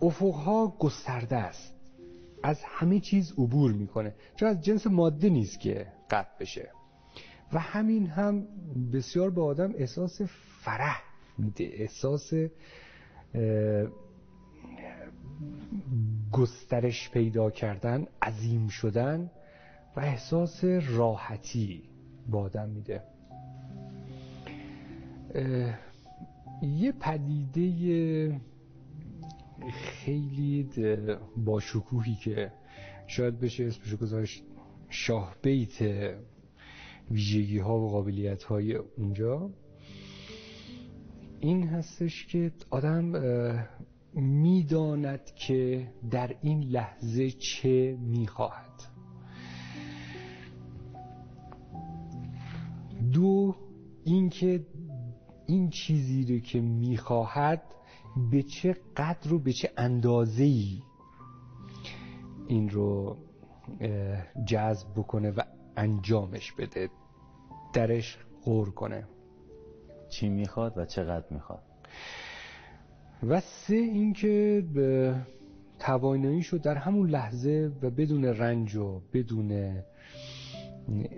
افق 0.03 0.35
ها 0.35 0.77
گسترده 0.79 1.37
است. 1.37 1.75
از 2.43 2.61
همه 2.65 3.01
چیز 3.01 3.33
عبور 3.33 3.73
می‌کنه. 3.73 4.15
چون 4.37 4.49
از 4.49 4.61
جنس 4.61 4.87
ماده 4.87 5.29
نیست 5.29 5.61
که 5.61 5.87
قطع 6.11 6.39
بشه. 6.41 6.71
و 7.53 7.59
همین 7.59 8.07
هم 8.07 8.47
بسیار 8.93 9.31
به 9.31 9.43
آدم 9.43 9.73
احساس 9.77 10.23
فرح 10.65 11.03
میده 11.39 11.71
احساس 11.73 12.33
گسترش 16.33 17.11
پیدا 17.11 17.51
کردن 17.51 18.07
عظیم 18.22 18.68
شدن 18.68 19.31
و 19.97 20.01
احساس 20.01 20.64
راحتی 20.64 21.83
به 22.31 22.39
آدم 22.39 22.68
میده. 22.68 23.03
یه 26.62 26.93
پدیده 26.93 28.41
خیلی 29.72 30.68
با 31.37 31.61
شکوهی 31.61 32.14
که 32.14 32.53
شاید 33.07 33.41
بشه 33.41 33.64
اسمش 33.64 33.95
گذاشت 33.95 34.43
شاه 34.89 35.37
بیت 35.43 35.83
ویژگی 37.11 37.59
ها 37.59 37.79
و 37.79 37.91
قابلیت 37.91 38.43
های 38.43 38.74
اونجا. 38.74 39.51
این 41.41 41.68
هستش 41.68 42.27
که 42.27 42.53
آدم 42.70 43.12
می‌داند 44.21 45.35
که 45.35 45.93
در 46.11 46.37
این 46.41 46.61
لحظه 46.62 47.31
چه 47.31 47.97
می‌خواهد. 48.01 48.83
دو 53.12 53.57
اینکه 54.05 54.67
این 55.47 55.71
چیزی 55.71 56.35
رو 56.35 56.41
که 56.41 56.61
می‌خواهد 56.61 57.62
به 58.31 58.43
چه 58.43 58.77
قدر 58.97 59.35
و 59.35 59.39
به 59.39 59.53
چه 59.53 59.71
اندازه 59.77 60.45
ای 60.45 60.83
این 62.49 62.69
رو 62.69 63.17
جذب 64.47 64.89
بکنه 64.97 65.31
و 65.31 65.41
انجامش 65.77 66.53
بده. 66.53 66.91
درش 67.73 68.19
غور 68.45 68.71
کنه. 68.71 69.09
چی 70.09 70.29
می‌خواد 70.29 70.79
و 70.79 70.85
چقدر 70.85 71.27
می‌خواد؟ 71.31 71.62
و 73.23 73.41
سه 73.41 73.75
اینکه 73.75 74.64
به 74.75 75.14
تواناییشو 75.79 76.57
در 76.57 76.75
همون 76.75 77.11
لحظه 77.11 77.73
و 77.83 77.91
بدون 77.91 78.25
رنج 78.25 78.77
و 78.77 79.01
بدون 79.12 79.79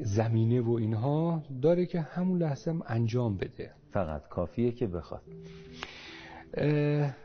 زمینه 0.03 0.61
و 0.61 0.71
اینها 0.71 1.43
داره 1.63 1.87
که 1.87 2.01
همون 2.01 2.43
لحظه 2.43 2.71
هم 2.71 2.83
انجام 2.87 3.37
بده. 3.37 3.71
فقط 3.91 4.29
کافیه 4.29 4.73
که 4.73 4.87
بخواد. 4.87 5.23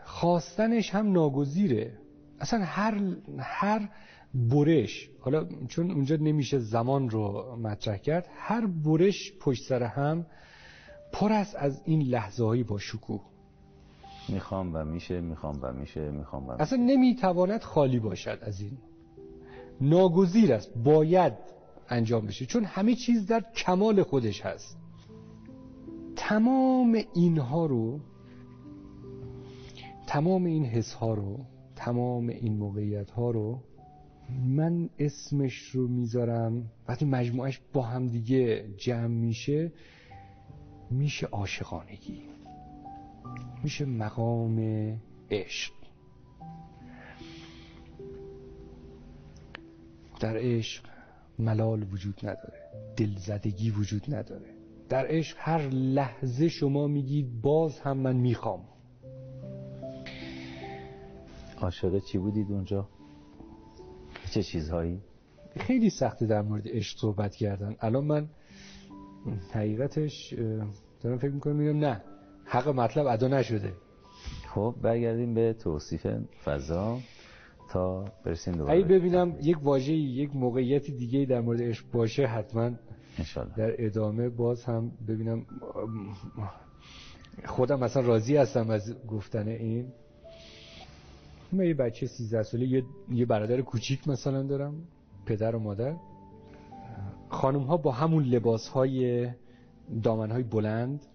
خواستنش 0.03 0.89
هم 0.89 1.11
ناگزیره. 1.11 1.97
اصلا 2.39 2.59
هر 2.63 3.15
هر 3.39 3.89
برش 4.33 5.09
حالا 5.19 5.47
چون 5.67 5.91
اونجا 5.91 6.15
نمیشه 6.15 6.59
زمان 6.59 7.09
رو 7.09 7.55
مطرح 7.55 7.97
کرد 7.97 8.27
هر 8.35 8.67
برش 8.67 9.33
پشت 9.39 9.63
سر 9.63 9.83
هم 9.83 10.25
پر 11.11 11.31
است 11.31 11.55
از 11.55 11.81
این 11.85 12.01
لحظه 12.01 12.43
هایی 12.43 12.63
با 12.63 12.79
شکوه. 12.79 13.32
می‌خوام 14.29 14.75
و 14.75 14.85
میشه 14.85 15.21
می‌خوام 15.21 15.59
و 15.61 15.73
میشه 15.73 16.11
می‌خوام 16.11 16.43
و 16.47 16.51
میشه. 16.51 16.61
اصلا 16.61 16.79
نمی‌تواند 16.79 17.61
خالی 17.61 17.99
باشد 17.99 18.39
از 18.41 18.61
این. 18.61 18.77
ناگزیر 19.81 20.53
است 20.53 20.77
باید 20.77 21.33
انجام 21.89 22.25
بشه 22.25 22.45
چون 22.45 22.65
همه 22.65 22.95
چیز 22.95 23.27
در 23.27 23.45
کمال 23.55 24.03
خودش 24.03 24.41
هست. 24.41 24.77
تمام 26.15 26.97
اینها 27.13 27.65
رو 27.65 27.99
تمام 30.07 30.45
این 30.45 30.65
حس 30.65 30.93
ها 30.93 31.13
رو 31.13 31.39
تمام 31.75 32.27
این 32.29 32.57
موقعیت 32.57 33.11
ها 33.11 33.31
رو 33.31 33.59
من 34.45 34.89
اسمش 34.99 35.61
رو 35.61 35.87
می‌ذارم 35.87 36.71
وقتی 36.87 37.05
مجموعش 37.05 37.61
با 37.73 37.81
هم 37.81 38.07
دیگه 38.07 38.65
جمع 38.77 39.07
میشه 39.07 39.71
میشه 40.91 41.27
عاشقانگی. 41.27 42.21
میشه 43.63 43.85
مقام 43.85 44.59
عشق. 45.31 45.73
در 50.19 50.37
عشق 50.37 50.83
ملال 51.39 51.83
وجود 51.93 52.19
نداره 52.23 52.59
دلزدگی 52.97 53.71
وجود 53.71 54.15
نداره. 54.15 54.49
در 54.89 55.05
عشق 55.07 55.37
هر 55.39 55.61
لحظه 55.69 56.49
شما 56.49 56.87
میگید 56.87 57.41
باز 57.41 57.79
هم 57.79 57.97
من 57.97 58.15
می‌خوام. 58.15 58.63
عاشق 61.61 61.99
چی 61.99 62.17
بودید 62.17 62.51
اونجا؟ 62.51 62.89
چه 64.31 64.43
چیزهایی؟ 64.43 65.01
خیلی 65.57 65.89
سخته 65.89 66.25
در 66.25 66.41
مورد 66.41 66.67
عشق 66.67 66.99
صحبت 66.99 67.35
کردن. 67.35 67.75
الان 67.79 68.05
من 68.05 68.29
حقیقتش 69.51 70.33
دارم 71.01 71.17
فکر 71.17 71.31
می‌کنم 71.31 71.55
میگم 71.55 71.79
نه. 71.79 72.01
حق 72.53 72.67
مطلب 72.67 73.07
ادا 73.07 73.27
نشده. 73.27 73.73
خب 74.47 74.75
برگردیم 74.81 75.33
به 75.33 75.53
توصیف 75.53 76.07
فضا 76.43 76.99
تا 77.69 78.05
برسیم 78.25 78.53
دوباره. 78.53 78.77
اگه 78.77 78.85
ببینم 78.85 79.35
یک 79.41 79.57
واژه 79.63 79.93
یک 79.93 80.35
موقعیت 80.35 80.91
دیگه 80.91 81.25
در 81.25 81.41
مورد 81.41 81.61
عشق 81.61 81.85
باشه 81.91 82.25
حتما 82.25 82.71
انشالله. 83.17 83.55
در 83.55 83.85
ادامه 83.85 84.29
باز 84.29 84.63
هم 84.63 84.91
ببینم 85.07 85.45
خودم 87.45 87.79
مثلا 87.79 88.03
راضی 88.07 88.37
هستم 88.37 88.69
از 88.69 88.95
گفتن 89.07 89.47
این. 89.47 89.87
من 91.51 91.65
یه 91.65 91.73
بچه 91.73 92.07
13 92.07 92.43
ساله 92.43 92.65
یه, 92.65 92.83
یه 93.11 93.25
برادر 93.25 93.61
کوچیک 93.61 94.07
مثلا 94.07 94.43
دارم 94.43 94.75
پدر 95.25 95.55
و 95.55 95.59
مادر. 95.59 95.95
خانم 97.29 97.63
ها 97.63 97.77
با 97.77 97.91
همون 97.91 98.23
لباس 98.23 98.67
های 98.67 99.27
دامن 100.03 100.31
های 100.31 100.43
بلند. 100.43 101.05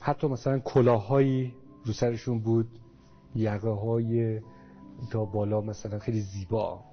حتی 0.00 0.26
مثلا 0.26 0.58
کلاههایی 0.58 1.54
رو 1.84 1.92
سرشون 1.92 2.40
بود 2.40 2.68
یقه 3.34 3.70
های 3.70 4.40
تا 5.10 5.24
بالا 5.24 5.60
مثلا 5.60 5.98
خیلی 5.98 6.20
زیبا. 6.20 6.84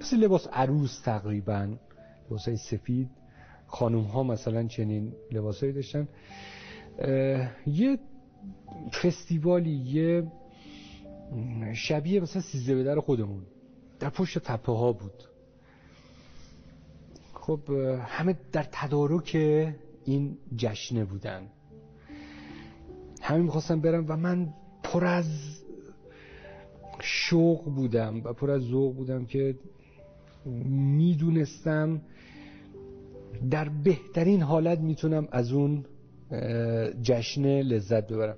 مثل 0.00 0.16
لباس 0.16 0.46
عروس 0.52 1.00
تقریبا 1.00 1.76
لباس 2.26 2.48
های 2.48 2.56
سفید. 2.56 3.10
خانوم 3.66 4.04
ها 4.04 4.22
مثلا 4.22 4.66
چنین 4.66 5.12
لباس 5.30 5.60
هایی 5.60 5.72
داشتن 5.72 6.08
یه 7.66 7.98
فستیوالی 9.02 9.70
یه 9.70 10.32
شبیه 11.74 12.20
مثلا 12.20 12.42
سیزده 12.42 12.82
بدر 12.82 13.00
خودمون. 13.00 13.42
در 14.00 14.10
پشت 14.10 14.38
تپه 14.38 14.72
ها 14.72 14.92
بود. 14.92 15.22
خب 17.34 17.60
همه 18.06 18.36
در 18.52 18.66
تدارک 18.72 19.36
این 20.04 20.38
جشنه 20.56 21.04
بودن. 21.04 21.42
همه 23.20 23.42
می‌خواستم 23.42 23.80
برم 23.80 24.04
و 24.08 24.16
من 24.16 24.54
پر 24.82 25.04
از 25.04 25.26
شوق 27.00 27.64
بودم 27.64 28.20
و 28.24 28.32
پر 28.32 28.50
از 28.50 28.62
ذوق 28.62 28.94
بودم 28.94 29.24
که 29.24 29.58
می‌دونستم 30.96 32.00
در 33.50 33.68
بهترین 33.68 34.42
حالت 34.42 34.78
می‌تونم 34.78 35.28
از 35.32 35.52
اون 35.52 35.84
جشنه 37.02 37.62
لذت 37.62 38.12
ببرم. 38.12 38.36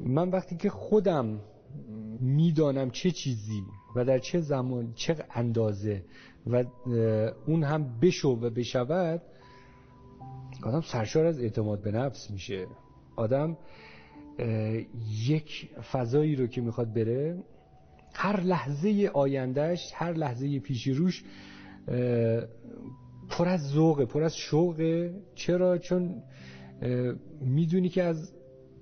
من 0.00 0.30
وقتی 0.30 0.56
که 0.56 0.70
خودم 0.70 1.40
می‌دانم 2.20 2.90
چه 2.90 3.10
چیزی 3.10 3.62
و 3.96 4.04
در 4.04 4.18
چه 4.18 4.40
زمان 4.40 4.92
چه 4.94 5.16
اندازه 5.30 6.04
و 6.46 6.64
اون 7.46 7.64
هم 7.64 7.98
بشو 8.02 8.28
و 8.28 8.50
بشود 8.50 9.22
آدم 10.62 10.80
سرشار 10.80 11.26
از 11.26 11.40
اعتماد 11.40 11.82
به 11.82 11.90
نفس 11.92 12.30
میشه. 12.30 12.66
آدم 13.16 13.56
یک 15.26 15.70
فضایی 15.92 16.36
رو 16.36 16.46
که 16.46 16.60
می‌خواد 16.60 16.92
بره 16.94 17.38
هر 18.14 18.40
لحظه 18.40 19.10
آیندهش 19.14 19.92
هر 19.94 20.12
لحظه 20.12 20.58
پیش 20.58 20.86
روش 20.86 21.24
پر 23.30 23.48
از 23.48 23.60
ذوقه 23.70 24.04
پر 24.04 24.22
از 24.22 24.36
شوقه. 24.36 25.14
چرا؟ 25.34 25.78
چون 25.78 26.22
می‌دونی 27.40 27.88
که 27.88 28.02
از 28.02 28.32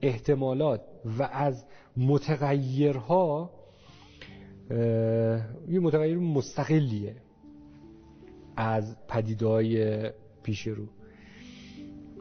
احتمالات 0.03 0.81
و 1.19 1.23
از 1.23 1.65
متغیرها 1.97 3.51
یه 5.69 5.81
متغیر 5.81 6.19
مستقلیه 6.19 7.17
از 8.57 8.97
پدیدهای 9.09 10.03
پیش 10.43 10.67
رو. 10.67 10.87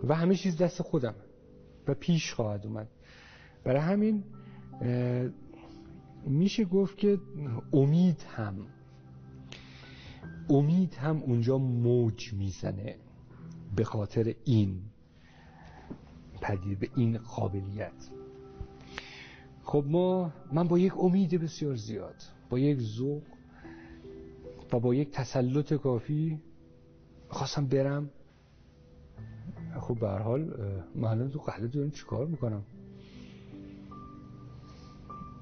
و 0.04 0.16
همه 0.16 0.36
چیز 0.36 0.58
دست 0.58 0.82
خودم. 0.82 1.16
و 1.88 1.94
پیش 1.94 2.34
خواهد 2.34 2.66
اومد. 2.66 2.88
برای 3.64 3.82
همین 3.82 4.24
میشه 6.26 6.66
گفت 6.66 6.98
که 6.98 7.20
امید 7.74 8.22
هم 8.22 8.56
امید 10.50 10.94
هم 10.94 11.18
اونجا 11.18 11.58
موج 11.58 12.34
می‌زنه 12.34 12.96
به 13.76 13.84
خاطر 13.84 14.36
این 14.44 14.82
پدید 16.42 16.80
به 16.80 16.90
این 16.96 17.18
قابلیت. 17.18 18.10
خب 19.64 19.84
ما 19.88 20.34
من 20.52 20.68
با 20.68 20.80
یک 20.80 20.94
امید 20.98 21.42
بسیار 21.42 21.76
زیاد 21.76 22.16
با 22.50 22.60
یک 22.60 22.80
ذوق 22.80 23.24
و 24.74 24.80
با 24.80 24.96
یک 24.96 25.12
تسلط 25.12 25.74
کافی 25.74 26.40
خواستم 27.30 27.68
برم 27.68 28.10
خب 29.80 30.00
به 30.00 30.08
هر 30.08 30.20
حال 30.20 30.54
من 30.96 31.30
تو 31.30 31.40
قلعه 31.40 31.68
دارم 31.68 31.92
چیکار 31.92 32.26
می‌کنم؟ 32.28 32.64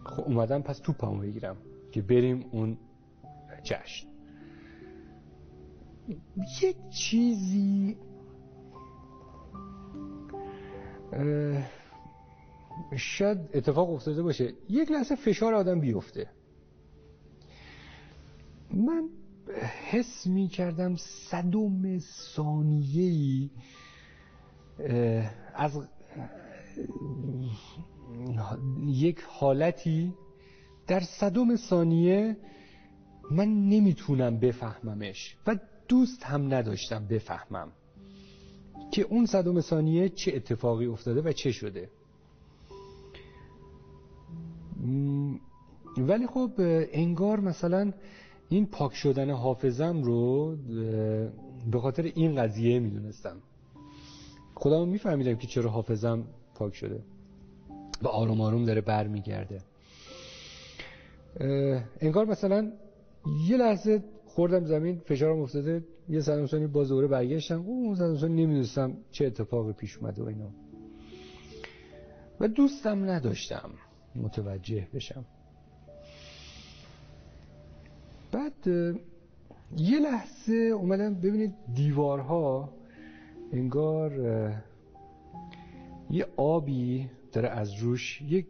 خب 0.03 0.23
اومدم 0.23 0.61
پس 0.61 0.79
توپمو 0.79 1.21
بگیرم 1.21 1.57
که 1.91 2.01
بریم 2.01 2.45
اون 2.51 2.77
جشن. 3.63 4.07
یک 6.61 6.77
چیزی 6.89 7.97
شاید 12.97 13.37
اتفاق 13.53 13.89
افتاده 13.89 14.23
باشه. 14.23 14.53
یک 14.69 14.91
لحظه 14.91 15.15
فشار 15.15 15.53
آدم 15.53 15.79
بیفته. 15.79 16.29
من 18.73 19.09
حس 19.91 20.27
می 20.27 20.47
کردم 20.47 20.95
صدوم 20.95 21.99
ثانیه 22.35 23.49
از 25.55 25.71
یک 28.85 29.19
حالتی 29.27 30.13
در 30.87 30.99
صدوم 30.99 31.55
ثانیه 31.55 32.37
من 33.31 33.69
نمی‌تونم 33.69 34.37
بفهممش 34.39 35.37
و 35.47 35.55
دوست 35.87 36.23
هم 36.23 36.53
نداشتم 36.53 37.07
بفهمم 37.07 37.71
که 38.91 39.01
اون 39.01 39.25
صدوم 39.25 39.61
ثانیه 39.61 40.09
چه 40.09 40.31
اتفاقی 40.35 40.85
افتاده 40.85 41.21
و 41.21 41.31
چه 41.31 41.51
شده. 41.51 41.89
ولی 45.97 46.27
خب 46.27 46.51
انگار 46.57 47.39
مثلا 47.39 47.93
این 48.49 48.65
پاک 48.65 48.95
شدن 48.95 49.29
حافظم 49.29 50.03
رو 50.03 50.55
به 51.71 51.79
خاطر 51.79 52.03
این 52.03 52.35
قضیه 52.35 52.79
می‌دونستم. 52.79 53.37
خودم 54.55 54.87
میفهمیدم 54.87 55.35
که 55.35 55.47
چرا 55.47 55.69
حافظم 55.69 56.23
پاک 56.55 56.75
شده. 56.75 57.03
و 58.01 58.07
آروم 58.07 58.41
آروم 58.41 58.65
داره 58.65 58.81
بر 58.81 59.07
میگرده 59.07 59.61
انگار 62.01 62.25
مثلا 62.25 62.71
یه 63.47 63.57
لحظه 63.57 64.03
خوردم 64.25 64.65
زمین 64.65 64.99
فشارم 64.99 65.39
افتاده. 65.39 65.83
یه 66.09 66.21
صدم 66.21 66.67
باز 66.67 66.89
دوره 66.89 67.07
برگشتم. 67.07 67.61
اون 67.61 67.95
صدم 67.95 68.33
نمی‌دونستم 68.33 68.97
چه 69.11 69.25
اتفاقی 69.25 69.73
پیش 69.73 69.97
اومده 69.97 70.23
و 70.23 70.27
اینا. 70.27 70.49
و 72.39 72.47
دوستم 72.47 73.09
نداشتم 73.09 73.69
متوجه 74.15 74.87
بشم. 74.93 75.25
بعد 78.31 78.67
یه 79.77 79.99
لحظه 79.99 80.53
اومدم 80.53 81.15
ببینید 81.15 81.53
دیوارها 81.75 82.69
انگار 83.51 84.11
یه 86.09 86.27
آبی 86.37 87.09
داره 87.31 87.49
از 87.49 87.73
روش 87.73 88.21
یک 88.21 88.47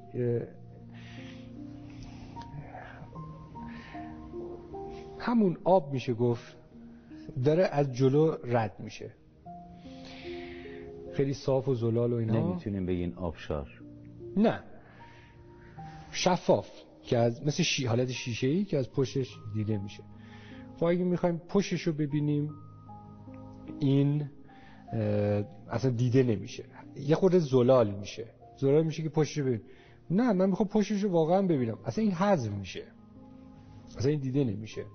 همون 5.20 5.58
آب 5.64 5.94
میشه 5.94 6.14
گفت 6.14 6.58
داره 7.44 7.64
از 7.64 7.94
جلو 7.94 8.36
رد 8.44 8.80
میشه. 8.80 9.12
خیلی 11.14 11.34
صاف 11.34 11.68
و 11.68 11.76
زلال 11.76 12.14
و 12.14 12.16
اینا. 12.16 12.50
نمی‌تونیم 12.50 12.86
بگین 12.86 13.14
آبشار. 13.14 13.82
نه. 14.38 14.64
شفاف 16.12 16.70
که 17.04 17.18
از 17.18 17.44
مثل 17.48 17.64
شی... 17.64 17.86
حالت 17.86 18.12
شیشه 18.12 18.48
ای 18.48 18.64
که 18.64 18.78
از 18.78 18.92
پشتش 18.92 19.38
دیده 19.54 19.78
میشه. 19.78 20.04
خب 20.78 20.84
اگه 20.84 21.04
می‌خوایم 21.04 21.42
پشتش 21.50 21.82
رو 21.82 21.94
ببینیم 21.94 22.54
این 23.80 24.30
اصلا 25.70 25.92
دیده 25.92 26.24
نمیشه. 26.24 26.64
یه 26.96 27.16
خورده 27.16 27.40
زلال 27.40 27.92
میشه. 27.92 28.26
زلال 28.58 28.84
میشه 28.84 29.04
که 29.04 29.10
پشتش 29.10 29.38
رو 29.38 29.44
ببینیم 29.44 29.66
نه 30.12 30.34
من 30.34 30.50
می‌خوام 30.50 30.70
پشتش 30.70 31.04
رو 31.04 31.10
واقعا 31.10 31.42
ببینم. 31.42 31.78
اصلا 31.86 32.04
این 32.04 32.14
حذف 32.14 32.52
میشه. 32.52 32.84
اصلا 33.98 34.12
این 34.12 34.20
دیده 34.20 34.44
نمیشه. 34.44 34.86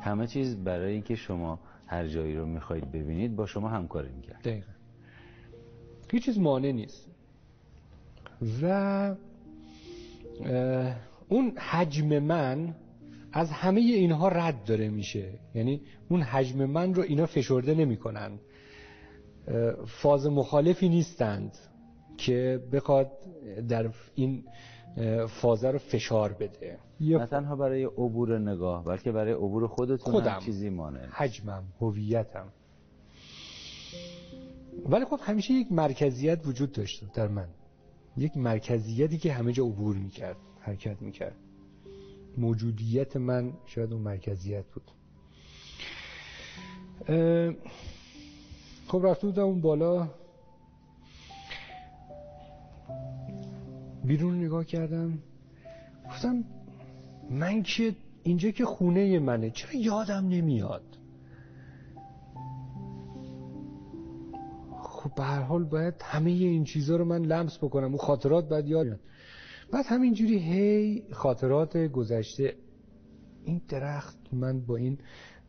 همه 0.00 0.26
چیز 0.26 0.56
برای 0.56 0.92
اینکه 0.92 1.14
شما 1.14 1.60
هر 1.86 2.06
جایی 2.06 2.36
رو 2.36 2.46
می‌خواید 2.46 2.92
ببینید 2.92 3.36
با 3.36 3.46
شما 3.46 3.68
همکاری 3.68 4.12
می‌کرد. 4.12 4.40
دقیقا. 4.40 4.72
هیچ 6.12 6.24
چیز 6.24 6.38
مانع 6.38 6.72
نیست. 6.72 7.08
و 8.62 9.16
اون 11.28 11.58
حجم 11.58 12.18
من 12.18 12.74
از 13.32 13.50
همه 13.50 13.80
اینها 13.80 14.28
رد 14.28 14.64
داره 14.64 14.88
میشه. 14.88 15.38
یعنی 15.54 15.80
اون 16.08 16.22
حجم 16.22 16.64
من 16.64 16.94
رو 16.94 17.02
اینا 17.02 17.26
فشرده 17.26 17.74
نمی‌کنن. 17.74 18.38
فاز 19.86 20.26
مخالفی 20.26 20.88
نیستند 20.88 21.58
که 22.16 22.62
بخواد 22.72 23.10
در 23.68 23.90
این 24.14 24.44
فازه 25.28 25.70
رو 25.70 25.78
فشار 25.78 26.32
بده. 26.32 26.78
نه 27.00 27.26
تنها 27.26 27.56
برای 27.56 27.84
عبور 27.84 28.38
نگاه 28.38 28.84
بلکه 28.84 29.12
برای 29.12 29.32
عبور 29.32 29.66
خودتون 29.66 30.12
خودم. 30.12 30.30
هم 30.30 30.40
چیزی 30.40 30.70
مانه. 30.70 31.08
حجمم 31.12 31.64
هویتم. 31.80 32.48
ولی 34.86 35.04
خب 35.04 35.18
همیشه 35.22 35.54
یک 35.54 35.72
مرکزیت 35.72 36.46
وجود 36.46 36.72
داشت 36.72 37.12
در 37.14 37.28
من. 37.28 37.48
یک 38.16 38.36
مرکزیتی 38.36 39.18
که 39.18 39.32
همه 39.32 39.52
جا 39.52 39.64
عبور 39.64 39.96
می‌کرد 39.96 40.36
حرکت 40.60 41.02
می‌کرد. 41.02 41.36
موجودیت 42.38 43.16
من 43.16 43.52
شاید 43.66 43.92
اون 43.92 44.02
مرکزیت 44.02 44.64
بود. 44.66 44.90
خب 48.92 49.06
رفته 49.06 49.26
بودم 49.26 49.42
اون 49.42 49.60
بالا. 49.60 50.08
بیرون 54.04 54.44
نگاه 54.44 54.64
کردم. 54.64 55.18
گفتم 56.10 56.44
من 57.30 57.62
که 57.62 57.96
اینجا 58.22 58.50
که 58.50 58.64
خونه 58.64 59.18
منه 59.18 59.50
چرا 59.50 59.80
یادم 59.80 60.28
نمیاد؟ 60.28 60.82
خب 64.82 65.14
به 65.14 65.22
هر 65.22 65.42
حال 65.42 65.64
باید 65.64 65.94
همه 66.02 66.30
این 66.30 66.64
چیزها 66.64 66.96
رو 66.96 67.04
من 67.04 67.22
لمس 67.22 67.58
بکنم 67.58 67.88
اون 67.88 67.96
خاطرات 67.96 68.48
باید 68.48 68.66
یاد 68.66 68.84
بیاد. 68.86 69.00
بعد 69.70 69.84
همینجوری 69.88 70.38
هی 70.38 71.04
خاطرات 71.12 71.76
گذشته. 71.76 72.54
این 73.44 73.60
درخت 73.68 74.18
من 74.32 74.60
با 74.60 74.76
این 74.76 74.98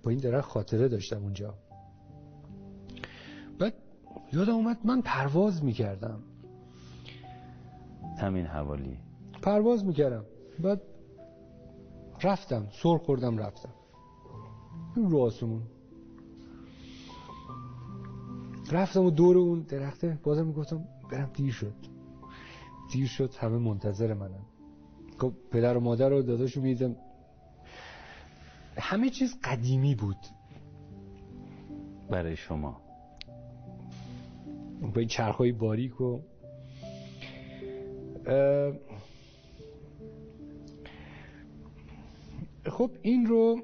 با 0.04 0.12
این 0.12 0.20
درخت 0.20 0.50
خاطره 0.50 0.88
داشتم 0.88 1.24
اونجا. 1.24 1.54
یادم 4.34 4.54
اومد 4.54 4.78
من 4.84 5.02
پرواز 5.02 5.64
می‌کردم. 5.64 6.24
همین 8.20 8.46
حوالی. 8.46 8.98
پرواز 9.42 9.86
می‌کردم. 9.86 10.26
بعد 10.60 10.82
رفتم 12.24 12.68
سر 12.72 12.98
خوردم 12.98 13.38
رفتم. 13.38 13.74
رو 14.96 15.20
آسمون. 15.20 15.62
رفتم 18.72 19.04
و 19.06 19.12
دور 19.12 19.38
اون 19.38 19.62
درخته 19.62 20.20
بازم 20.24 20.46
می‌گفتم 20.46 20.86
برم 21.12 21.30
دیر 21.34 21.54
شد. 21.54 21.76
دیر 22.92 23.08
شد 23.08 23.36
همه 23.36 23.58
منتظر 23.58 24.14
منن. 24.14 24.46
خب 25.18 25.34
پدر 25.52 25.78
و 25.78 25.80
مادر 25.80 26.14
و 26.14 26.22
داداشو 26.22 26.62
میدم 26.62 26.96
همه 28.78 29.10
چیز 29.10 29.36
قدیمی 29.44 29.96
بود. 29.96 30.18
برای 32.10 32.36
شما. 32.36 32.83
با 34.84 35.00
این 35.00 35.08
چرخهای 35.08 35.52
باریک 35.52 36.02
و 36.02 36.20
خب 42.66 42.92
این 43.02 43.26
رو 43.26 43.62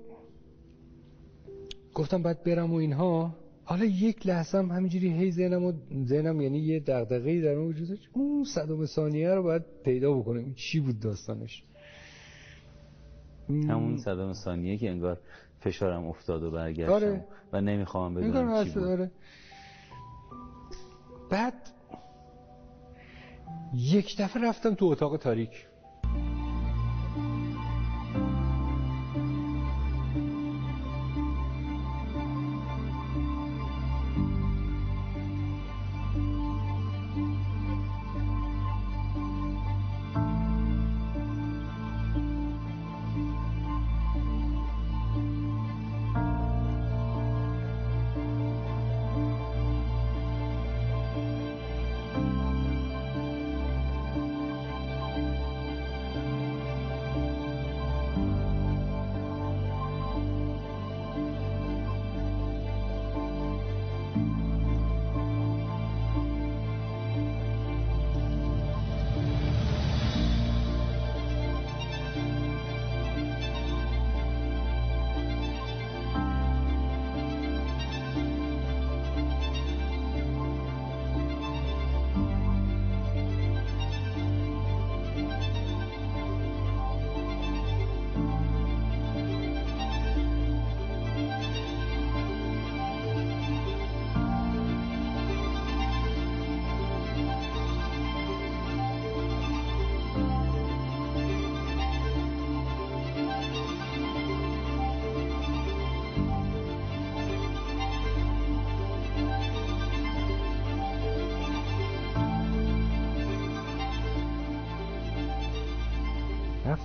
گفتم 1.94 2.24
باید 2.24 2.44
برم 2.44 2.74
و 2.74 2.76
اینها. 2.76 3.36
حالا 3.64 3.86
یک 3.86 4.28
لحظه 4.28 4.58
هم 4.58 4.72
همینجوری 4.72 5.10
هی 5.10 5.32
ذهنم 5.32 5.64
و 5.64 5.74
ذهنم 6.06 6.42
یعنی 6.42 6.60
یه 6.60 6.80
دغدغه‌ای 6.80 7.42
در 7.42 7.54
اون 7.54 7.68
وجود 7.68 7.88
داشت. 7.88 8.10
اون 8.14 8.44
صدم 8.44 8.86
ثانیه 8.86 9.30
رو 9.30 9.44
باید 9.44 9.64
پیدا 9.84 10.14
بکنم. 10.14 10.54
چی 10.54 10.80
بود 10.80 11.00
داستانش؟ 11.00 11.64
همون 13.50 13.98
صدم 13.98 14.34
ثانیه 14.34 14.78
که 14.78 14.90
انگار 14.90 15.20
فشارم 15.60 16.08
افتاد 16.08 16.44
و 16.44 16.52
برگشتم 16.52 16.94
آره. 16.94 17.26
و 17.54 17.62
نمی‌خوام 17.62 18.14
بدونم 18.14 18.64
چی 18.64 18.70
بود. 18.70 18.84
داره 18.84 19.12
بعد 21.30 21.54
یک 23.74 24.22
دفعه 24.22 24.44
رفتم 24.44 24.76
تو 24.76 24.86
اتاق 24.86 25.18
تاریک. 25.18 25.69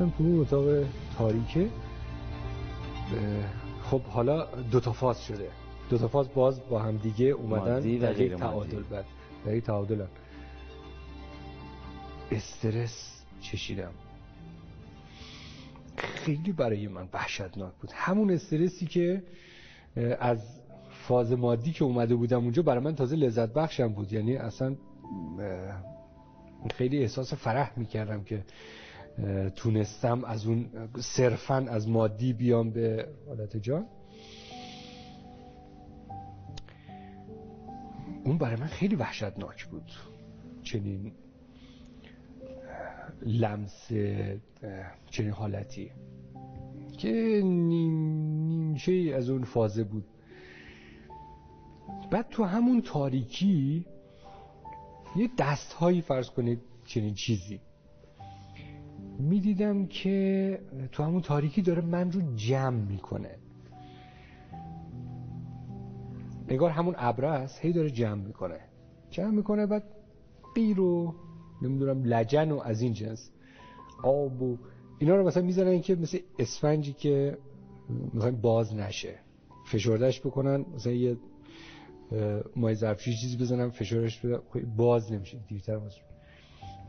رفتم 0.04 0.16
تو 0.18 0.24
اون 0.24 0.40
اتاق 0.40 0.84
تاریکه. 1.18 1.68
خب 3.82 4.02
حالا 4.02 4.46
دو 4.70 4.80
تا 4.80 4.92
فاز 4.92 5.24
شده. 5.24 5.48
دو 5.90 5.98
تا 5.98 6.08
فاز 6.08 6.34
باز 6.34 6.68
با 6.68 6.78
هم 6.78 6.96
دیگه 6.96 7.26
اومدن 7.26 7.80
در 7.80 8.20
یک 8.20 8.34
تعادل 8.34 8.82
بعد 8.82 9.04
در 9.46 9.54
یک 9.54 9.64
تعادل 9.64 10.04
استرس 12.30 13.24
چشیدم. 13.40 13.90
خیلی 15.96 16.52
برای 16.52 16.88
من 16.88 17.08
وحشتناک 17.12 17.72
بود. 17.80 17.90
همون 17.94 18.30
استرسی 18.30 18.86
که 18.86 19.22
از 20.20 20.60
فاز 20.90 21.32
مادی 21.32 21.72
که 21.72 21.84
اومده 21.84 22.14
بودم 22.14 22.38
اونجا 22.38 22.62
برای 22.62 22.84
من 22.84 22.94
تازه 22.94 23.16
لذت 23.16 23.52
بخشم 23.52 23.88
بود. 23.88 24.12
یعنی 24.12 24.36
اصلا 24.36 24.76
خیلی 26.74 26.98
احساس 26.98 27.34
فرح 27.34 27.72
می‌کردم 27.76 28.24
که 28.24 28.44
تونستم 29.56 30.24
از 30.24 30.46
اون 30.46 30.70
صرفا 31.00 31.66
از 31.68 31.88
مادی 31.88 32.32
بیام 32.32 32.70
به 32.70 33.08
حالت 33.26 33.56
جان. 33.56 33.86
اون 38.24 38.38
برای 38.38 38.56
من 38.56 38.66
خیلی 38.66 38.96
وحشتناک 38.96 39.66
بود. 39.66 39.92
چنین 40.62 41.12
لمس 43.22 43.88
چنین 45.10 45.30
حالتی 45.30 45.90
که 46.98 47.40
نیمچه 47.44 49.12
از 49.16 49.30
اون 49.30 49.44
فازه 49.44 49.84
بود. 49.84 50.04
بعد 52.10 52.28
تو 52.28 52.44
همون 52.44 52.82
تاریکی 52.82 53.86
یه 55.16 55.30
دست 55.38 55.72
هایی 55.72 56.00
فرض 56.00 56.30
کنید 56.30 56.60
چنین 56.84 57.14
چیزی. 57.14 57.60
می‌دیدم 59.18 59.86
که 59.86 60.58
تو 60.92 61.02
همون 61.02 61.22
تاریکی 61.22 61.62
داره 61.62 61.82
من 61.82 62.12
رو 62.12 62.20
جمع 62.36 62.80
می‌کنه. 62.80 63.38
نگار 66.48 66.70
همون 66.70 66.94
ابره 66.98 67.28
است 67.28 67.60
هی 67.60 67.72
داره 67.72 67.90
جمع 67.90 68.22
می‌کنه. 68.22 68.60
جمع 69.10 69.30
می‌کنه 69.30 69.66
بعد 69.66 69.84
قیر 70.54 70.80
و 70.80 71.14
نمی‌دونم 71.62 72.04
لجن 72.04 72.50
و 72.50 72.58
از 72.58 72.80
این 72.80 72.92
جنس 72.92 73.30
آب 74.02 74.42
و 74.42 74.58
اینا 74.98 75.16
رو 75.16 75.26
مثلا 75.26 75.42
می‌زنن 75.42 75.80
که 75.80 75.94
مثل 75.94 76.18
اسفنجی 76.38 76.92
که 76.92 77.38
می‌خوایم 78.12 78.36
باز 78.36 78.74
نشه. 78.74 79.14
فشردش 79.66 80.20
بکنن 80.20 80.64
مثلا 80.74 80.92
یه 80.92 81.16
مای 82.56 82.74
ظرفشویی 82.74 83.16
چیزی 83.16 83.36
بزنم 83.36 83.70
فشارش 83.70 84.20
بده 84.20 84.38
باز 84.76 85.12
نمیشه 85.12 85.38
دیرتر 85.48 85.78
باز 85.78 85.92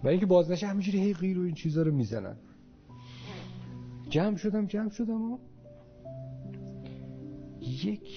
و 0.06 0.08
اینکه 0.08 0.26
باز 0.26 0.52
نشه 0.52 0.68
همینجوری 0.68 1.00
هی 1.00 1.14
غیر 1.14 1.40
و 1.40 1.42
این 1.42 1.54
چیزا 1.54 1.82
رو 1.82 1.92
می‌زنن. 1.92 2.36
جمع 4.10 4.38
شدم 4.38 4.66
جمع 4.66 4.90
شدم 4.90 5.32
و 5.32 5.38
یک 7.62 8.10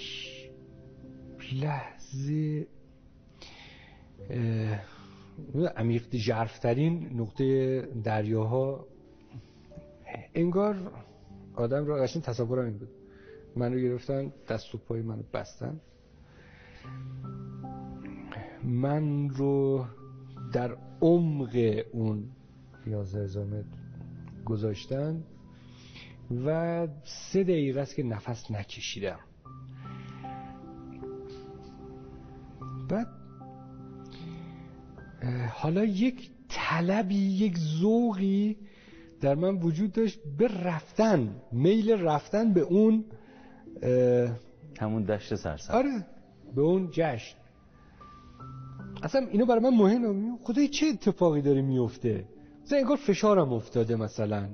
لحظه 1.53 2.67
عمیق 5.77 6.09
جرفترین 6.11 7.11
نقطه 7.21 7.81
دریاها. 8.05 8.87
انگار 10.35 10.93
آدم 11.55 11.87
را 11.87 11.97
قشن 11.97 12.21
تصورم 12.21 12.65
این 12.65 12.79
بود. 12.79 12.89
منو 13.57 13.79
گرفتن 13.79 14.33
دست 14.49 14.75
و 14.75 14.79
پای 14.79 15.03
منو 15.03 15.23
بستن. 15.35 15.81
من 18.65 19.29
رو 19.29 19.85
در 20.53 20.77
عمق 21.01 21.83
اون 21.93 22.31
11 22.87 23.23
هزار 23.25 23.45
متر 23.45 23.79
گذاشتن 24.45 25.25
و 26.45 26.89
سه 27.05 27.43
دقیقه 27.43 27.81
است 27.81 27.95
که 27.95 28.03
نفس 28.03 28.51
نکشیدم. 28.51 29.19
بعد 32.89 33.07
حالا 35.53 35.85
یک 35.85 36.31
طلبی 36.49 37.15
یک 37.15 37.59
ذوقی 37.59 38.57
در 39.21 39.35
من 39.35 39.55
وجود 39.55 39.93
داشت 39.93 40.21
به 40.39 40.49
رفتن 40.49 41.43
میل 41.53 41.91
رفتن 41.91 42.53
به 42.53 42.61
اون 42.61 43.05
همون 44.81 45.03
دشت 45.03 45.35
سرسبز. 45.35 45.71
آره 45.71 46.07
به 46.55 46.61
اون 46.61 46.89
جشن. 46.93 47.38
اصلا 49.03 49.27
اینو 49.27 49.47
برای 49.47 49.63
من 49.63 49.77
مهمه 49.77 50.39
خدای 50.43 50.69
چه 50.69 50.87
اتفاقی 50.87 51.43
داره 51.43 51.63
میفته؟ 51.63 52.25
مثلا 52.65 52.79
انگار 52.79 52.97
فشارم 52.97 53.53
افتاده 53.53 53.97
مثلا. 53.97 54.49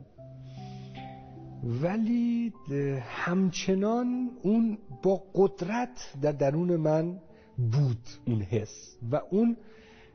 ولی 1.65 2.53
همچنان 3.01 4.31
اون 4.43 4.79
با 5.03 5.23
قدرت 5.35 6.13
در 6.23 6.33
درون 6.33 6.77
من 6.77 7.19
بود 7.73 7.99
اون 8.27 8.43
حس. 8.43 8.97
و 9.11 9.21
اون 9.31 9.57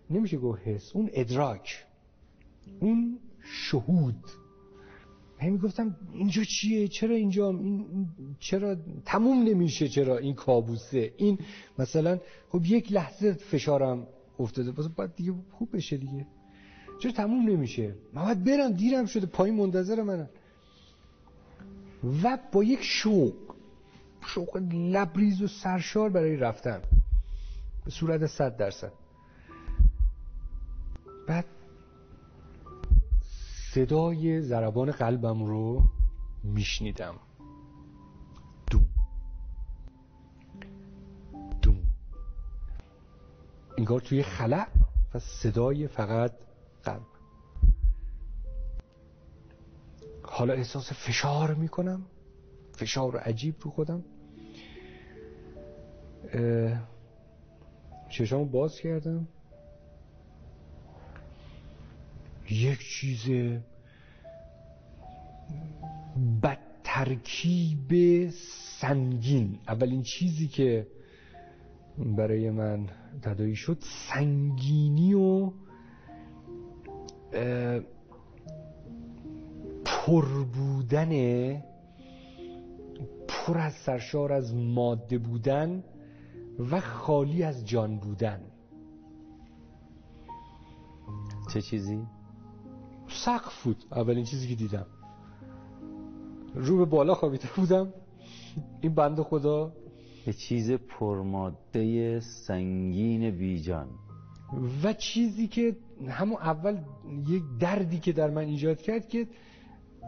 نمیشه 0.09 0.37
گفت 0.37 0.61
حس 0.67 0.95
اون 0.95 1.09
ادراک 1.13 1.85
اون 2.79 3.19
شهود. 3.43 4.23
همی 5.39 5.57
گفتم 5.57 5.95
اینجا 6.13 6.43
چیه؟ 6.43 6.87
چرا 6.87 7.15
اینجا؟ 7.15 7.49
این 7.49 8.07
چرا 8.39 8.75
تموم 9.05 9.43
نمیشه؟ 9.43 9.87
چرا 9.87 10.17
این 10.17 10.33
کابوسه؟ 10.33 11.13
این 11.17 11.37
مثلا 11.79 12.19
خب 12.49 12.65
یک 12.65 12.91
لحظه 12.91 13.33
فشارم 13.33 14.07
افتاده. 14.39 14.71
باز 14.71 14.95
باید 14.95 15.15
دیگه 15.15 15.33
خوب 15.51 15.75
بشه 15.75 15.97
دیگه. 15.97 16.27
چرا 16.99 17.11
تموم 17.11 17.49
نمیشه؟ 17.49 17.95
من 18.13 18.23
باید 18.23 18.43
برم 18.43 18.71
دیرم 18.71 19.05
شده. 19.05 19.25
پایین 19.25 19.55
منتظر 19.55 20.01
منم. 20.03 20.29
و 22.23 22.37
با 22.51 22.63
یک 22.63 22.79
شوق 22.83 23.33
شوق 24.21 24.57
لبریز 24.73 25.41
و 25.41 25.47
سرشار 25.47 26.09
برای 26.09 26.35
رفتن. 26.35 26.81
به 27.85 27.91
صورت 27.91 28.25
صد 28.25 28.57
درصد. 28.57 28.91
بعد 31.27 31.45
صدای 33.73 34.41
ضربان 34.41 34.91
قلبم 34.91 35.43
رو 35.43 35.83
میشنیدم. 36.43 37.15
انگار 43.79 44.01
توی 44.01 44.23
خلع 44.23 44.67
و 45.13 45.19
صدای 45.19 45.87
فقط 45.87 46.31
قلب. 46.83 47.01
حالا 50.23 50.53
احساس 50.53 50.93
فشار 50.93 51.53
می‌کنم. 51.53 52.05
فشار 52.75 53.17
عجیب 53.17 53.55
رو 53.61 53.71
خودم. 53.71 54.03
چشامو 58.09 58.45
باز 58.45 58.79
کردم. 58.79 59.27
یک 62.49 62.79
چیز 62.79 63.29
بد 66.43 66.59
ترکیب 66.83 68.29
سنگین. 68.81 69.59
اولین 69.67 70.03
چیزی 70.03 70.47
که 70.47 70.87
برای 71.99 72.49
من 72.49 72.87
تدایی 73.21 73.55
شد. 73.55 73.77
سنگینی 73.81 75.13
و 75.13 75.51
پر 79.85 80.25
بودن 80.43 81.09
پر 83.27 83.57
از 83.57 83.73
سرشار 83.73 84.33
از 84.33 84.55
ماده 84.55 85.17
بودن 85.17 85.83
و 86.71 86.79
خالی 86.81 87.43
از 87.43 87.67
جان 87.67 87.97
بودن. 87.97 88.41
چه 91.53 91.61
چیزی؟ 91.61 92.01
سقف 93.07 93.63
بود. 93.63 93.85
اولین 93.91 94.25
چیزی 94.25 94.47
که 94.47 94.55
دیدم. 94.55 94.85
رو 96.55 96.77
به 96.77 96.85
بالا 96.85 97.13
خوابیده 97.13 97.47
بودم. 97.55 97.93
این 98.81 98.95
بند 98.95 99.21
خدا 99.21 99.73
یه 100.27 100.33
چیز 100.33 100.71
پرماده 100.71 102.19
سنگین 102.19 103.31
بیجان. 103.31 103.87
و 104.83 104.93
چیزی 104.93 105.47
که 105.47 105.75
همون 106.07 106.37
اول 106.37 106.77
یک 107.27 107.43
دردی 107.59 107.99
که 107.99 108.11
در 108.11 108.29
من 108.29 108.41
ایجاد 108.41 108.81
کرد 108.81 109.07
که 109.07 109.27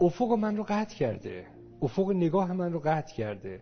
افق 0.00 0.32
من 0.32 0.56
رو 0.56 0.64
قطع 0.68 0.96
کرده. 0.96 1.46
افق 1.82 2.10
نگاه 2.10 2.52
من 2.52 2.72
رو 2.72 2.80
قطع 2.84 3.14
کرده. 3.14 3.60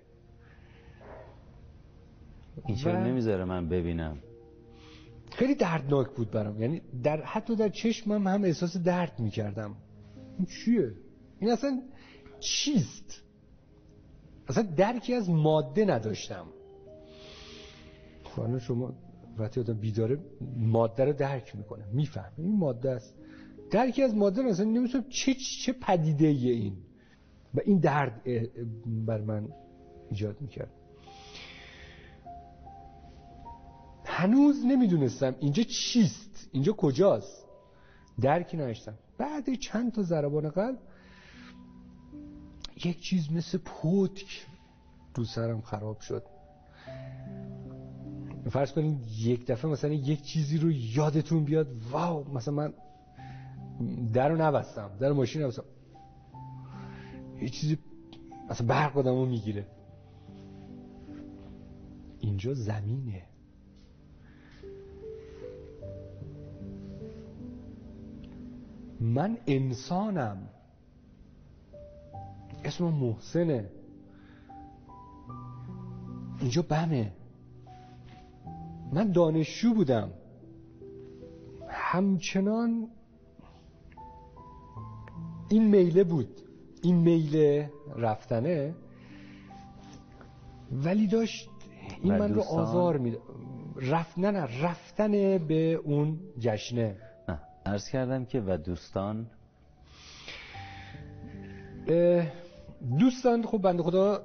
این 2.67 2.77
چرا 2.77 3.05
نمی‌ذاره 3.05 3.45
من 3.45 3.69
ببینم؟ 3.69 4.19
خیلی 5.33 5.55
دردناک 5.55 6.11
بود 6.11 6.31
برام. 6.31 6.63
یعنی 6.63 6.83
در 7.03 7.23
حتی 7.23 7.57
در 7.57 7.69
چشمم 7.69 8.27
هم 8.27 8.45
احساس 8.45 8.77
درد 8.77 9.21
می‌کردم. 9.21 9.77
این 10.39 10.47
چیه؟ 10.47 10.93
این 11.41 11.51
اصلا 11.51 11.83
چیست؟ 12.41 13.23
اصلا 14.51 14.63
درکی 14.63 15.15
از 15.15 15.31
ماده 15.31 15.85
نداشتم. 15.85 16.47
حالا 18.37 18.59
شما 18.59 18.93
وقتی 19.39 19.61
آدم 19.61 19.75
بیداره 19.75 20.19
ماده 20.57 21.05
رو 21.05 21.13
درک 21.13 21.57
می‌کنه. 21.57 21.85
میفهم 21.93 22.33
این 22.37 22.59
ماده 22.59 22.91
است. 22.91 23.15
درکی 23.71 24.03
از 24.03 24.15
ماده 24.15 24.43
اصلا 24.45 24.65
نمی‌تونم 24.65 25.05
چه 25.09 25.35
چه 25.35 25.73
پدیده 25.73 26.27
این. 26.27 26.77
و 27.55 27.61
این 27.65 27.79
درد 27.79 28.23
بر 29.07 29.21
من 29.21 29.49
ایجاد 30.11 30.41
می‌کرد. 30.41 30.71
هنوز 34.05 34.65
نمی‌دونستم 34.67 35.35
اینجا 35.41 35.63
چیست. 35.63 36.49
اینجا 36.53 36.73
کجاست. 36.73 37.47
درکی 38.21 38.57
نداشتم. 38.57 38.95
بعد 39.19 39.55
چند 39.55 39.93
تا 39.93 40.03
ضربان 40.03 40.49
قلب 40.49 40.79
یک 42.87 43.01
چیز 43.01 43.33
مثل 43.33 43.59
پتک 43.59 44.47
رو 45.15 45.25
سرم 45.25 45.61
خراب 45.61 46.01
شد. 46.01 46.23
فرض 48.51 48.73
کنید 48.73 49.07
یک 49.19 49.47
دفعه 49.47 49.71
مثلا 49.71 49.93
یک 49.93 50.23
چیزی 50.23 50.59
رو 50.59 50.71
یادتون 50.71 51.45
بیاد 51.45 51.69
واو 51.91 52.35
مثلا 52.35 52.55
من 52.55 52.73
در 54.13 54.29
رو 54.29 54.37
نبستم 54.37 54.91
در 55.01 55.13
ماشین 55.13 55.43
نبستم. 55.43 55.65
یه 57.41 57.49
چیزی 57.49 57.79
مثلا 58.51 58.67
برق 58.67 58.99
آدم 58.99 59.15
رو 59.15 59.27
می‌گیره. 59.27 59.67
اینجا 62.21 62.55
زمینه. 62.55 63.23
من 69.01 69.39
انسانم. 69.47 70.49
اسم 72.71 72.85
محسنه. 72.85 73.71
اینجا 76.41 76.63
بمه. 76.63 77.13
من 78.93 79.13
دانشجو 79.13 79.75
بودم. 79.75 80.11
همچنان 81.69 82.89
این 85.49 85.65
میله 85.65 86.05
بود. 86.05 86.41
این 86.83 86.97
میله 86.97 87.71
رفتنه. 87.97 88.75
ولی 90.73 91.07
داشت 91.07 91.49
این 92.03 92.19
من 92.19 92.35
رو 92.35 92.43
آزار 92.43 92.99
میده. 92.99 93.19
رفت 93.77 94.19
نه 94.19 94.31
نه 94.31 94.65
رفتن 94.65 95.39
به 95.39 95.81
اون 95.85 96.21
جشنه. 96.39 96.97
نه 97.29 97.39
عرض 97.67 97.89
کردم 97.89 98.25
که 98.25 98.43
و 98.47 98.57
دوستان؟ 98.57 99.27
دوستان 102.99 103.43
خب 103.43 103.59
بنده 103.59 103.83
خدا 103.83 104.23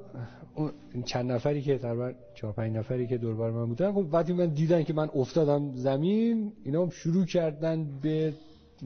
چند 1.06 1.32
نفری 1.32 1.62
که 1.62 1.78
تقریبا 1.78 2.14
چهار 2.36 2.53
پنج 2.53 2.76
نفری 2.76 3.08
که 3.08 3.18
دور 3.18 3.36
بر 3.36 3.49
من 3.51 3.66
بودن 3.66 3.91
خب 3.91 4.08
وقتی 4.12 4.34
من 4.34 4.45
دیدن 4.45 4.84
که 4.84 4.93
من 4.93 5.10
افتادم 5.16 5.72
زمین 5.76 6.53
اینا 6.64 6.84
هم 6.84 6.89
شروع 6.89 7.26
کردن 7.26 7.99
به 8.01 8.34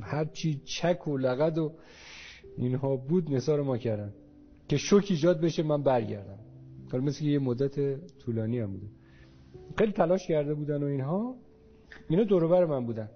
هرچی 0.01 0.61
چک 0.65 1.07
و 1.07 1.17
لغد 1.17 1.57
و 1.57 1.71
اینها 2.57 2.95
بود 2.95 3.33
نثار 3.33 3.61
ما 3.61 3.77
کردن. 3.77 4.13
که 4.67 4.77
شوک 4.77 5.07
ایجاد 5.09 5.41
بشه 5.41 5.63
من 5.63 5.83
برگردم. 5.83 6.39
کار 6.91 7.01
مثل 7.01 7.25
یه 7.25 7.39
مدت 7.39 7.99
طولانی 8.19 8.59
هم 8.59 8.71
بوده. 8.71 8.87
خیلی 9.77 9.91
تلاش 9.91 10.27
کرده 10.27 10.53
بودن 10.53 10.83
و 10.83 10.85
اینها. 10.85 11.35
اینا 12.09 12.23
دور 12.23 12.65
من 12.65 12.85
بودن. 12.85 13.09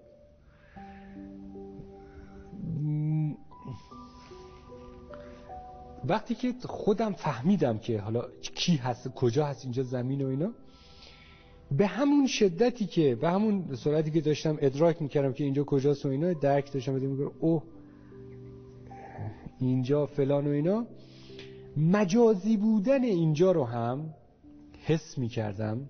وقتی 6.08 6.36
که 6.36 6.54
خودم 6.66 7.14
فهمیدم 7.14 7.78
که 7.78 8.00
حالا 8.00 8.26
کی 8.56 8.76
هست 8.76 9.08
کجا 9.08 9.46
هست 9.46 9.64
اینجا 9.64 9.84
زمین 9.84 10.22
و 10.22 10.28
اینا 10.28 10.52
به 11.72 11.88
همون 11.88 12.28
شدتی 12.28 12.86
که 12.86 13.16
به 13.16 13.30
همون 13.30 13.76
سرعتی 13.76 14.12
که 14.12 14.22
داشتم 14.22 14.58
ادراک 14.62 15.02
می‌کردم 15.02 15.34
که 15.34 15.44
اینجا 15.44 15.64
کجاست 15.64 16.06
و 16.06 16.10
اینا 16.10 16.34
درک 16.34 16.72
داشتم 16.72 16.96
بده 16.96 17.08
میگم 17.08 17.32
اوه 17.40 17.64
اینجا 19.60 20.06
فلان 20.06 20.48
و 20.48 20.50
اینا 20.50 20.86
مجازی 21.78 22.58
بودن 22.58 23.04
اینجا 23.04 23.52
رو 23.52 23.64
هم 23.64 24.14
حس 24.86 25.18
می‌کردم 25.18 25.90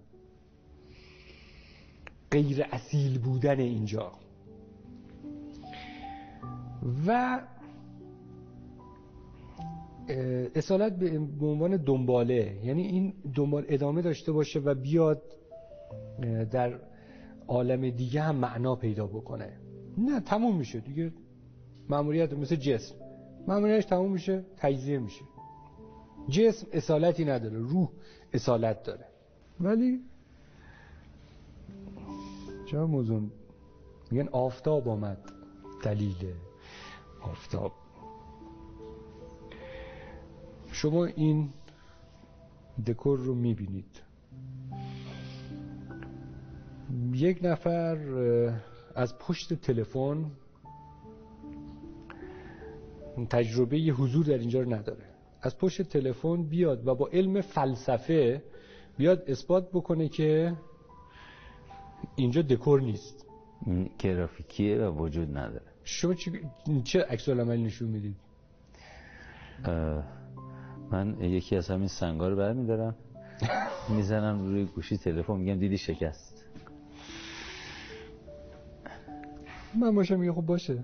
غیر 2.31 2.65
اصیل 2.71 3.19
بودن 3.19 3.59
اینجا. 3.59 4.11
و 7.07 7.39
اصالت 10.55 10.93
به 11.39 11.45
عنوان 11.45 11.77
دنباله 11.77 12.57
یعنی 12.63 12.81
این 12.81 13.13
دنبال 13.35 13.65
ادامه 13.67 14.01
داشته 14.01 14.31
باشه 14.31 14.59
و 14.59 14.73
بیاد 14.73 15.21
در 16.51 16.79
عالم 17.47 17.89
دیگه 17.89 18.21
هم 18.21 18.35
معنا 18.35 18.75
پیدا 18.75 19.07
بکنه. 19.07 19.53
نه 19.97 20.19
تموم 20.19 20.57
میشه 20.57 20.79
دیگه. 20.79 21.11
معمولیت 21.89 22.33
مثل 22.33 22.55
جسم. 22.55 22.95
معمولیتش 23.47 23.85
تموم 23.85 24.11
میشه 24.11 24.45
تجزیه 24.57 24.99
میشه. 24.99 25.21
جسم 26.29 26.67
اصالتی 26.71 27.25
نداره 27.25 27.57
روح 27.57 27.89
اصالت 28.33 28.83
داره. 28.83 29.05
ولی 29.59 29.99
چرا 32.65 32.87
موزون 32.87 33.31
میگن 34.11 34.27
آفتاب 34.27 34.87
آمد 34.87 35.17
دلیل 35.83 36.33
آفتاب. 37.21 37.71
شما 40.73 41.05
این 41.05 41.49
دکور 42.87 43.19
رو 43.19 43.35
می‌بینید. 43.35 44.01
یک 47.13 47.39
نفر 47.41 47.97
از 48.95 49.17
پشت 49.17 49.53
تلفن 49.53 50.31
تجربه 53.29 53.77
حضور 53.77 54.25
در 54.25 54.37
اینجا 54.37 54.61
رو 54.61 54.73
نداره. 54.73 55.05
از 55.41 55.57
پشت 55.57 55.81
تلفن 55.81 56.43
بیاد 56.43 56.87
و 56.87 56.95
با 56.95 57.07
علم 57.13 57.41
فلسفه 57.41 58.43
بیاد 58.97 59.23
اثبات 59.27 59.69
بکنه 59.71 60.09
که 60.09 60.53
اینجا 62.15 62.41
دکور 62.41 62.81
نیست. 62.81 63.25
گرافیکیه 63.99 64.77
و 64.77 65.03
وجود 65.03 65.37
نداره. 65.37 65.71
شما 65.83 66.13
چه 66.83 67.01
عکس 67.03 67.29
عملی 67.29 67.63
نشون 67.63 67.89
می‌دید؟ 67.89 68.15
من 70.93 71.21
یکی 71.21 71.55
از 71.55 71.69
همین 71.69 71.87
سنگا 71.87 72.29
رو 72.29 72.35
برمیدارم. 72.35 72.95
می‌زنم 73.89 74.45
روی 74.45 74.65
گوشی 74.65 74.97
تلفن 74.97 75.33
میگم 75.33 75.59
دیدی 75.59 75.77
شکست. 75.77 76.45
من 79.79 79.95
باشم 79.95 80.19
میگه 80.19 80.33
خب 80.33 80.41
باشه. 80.41 80.83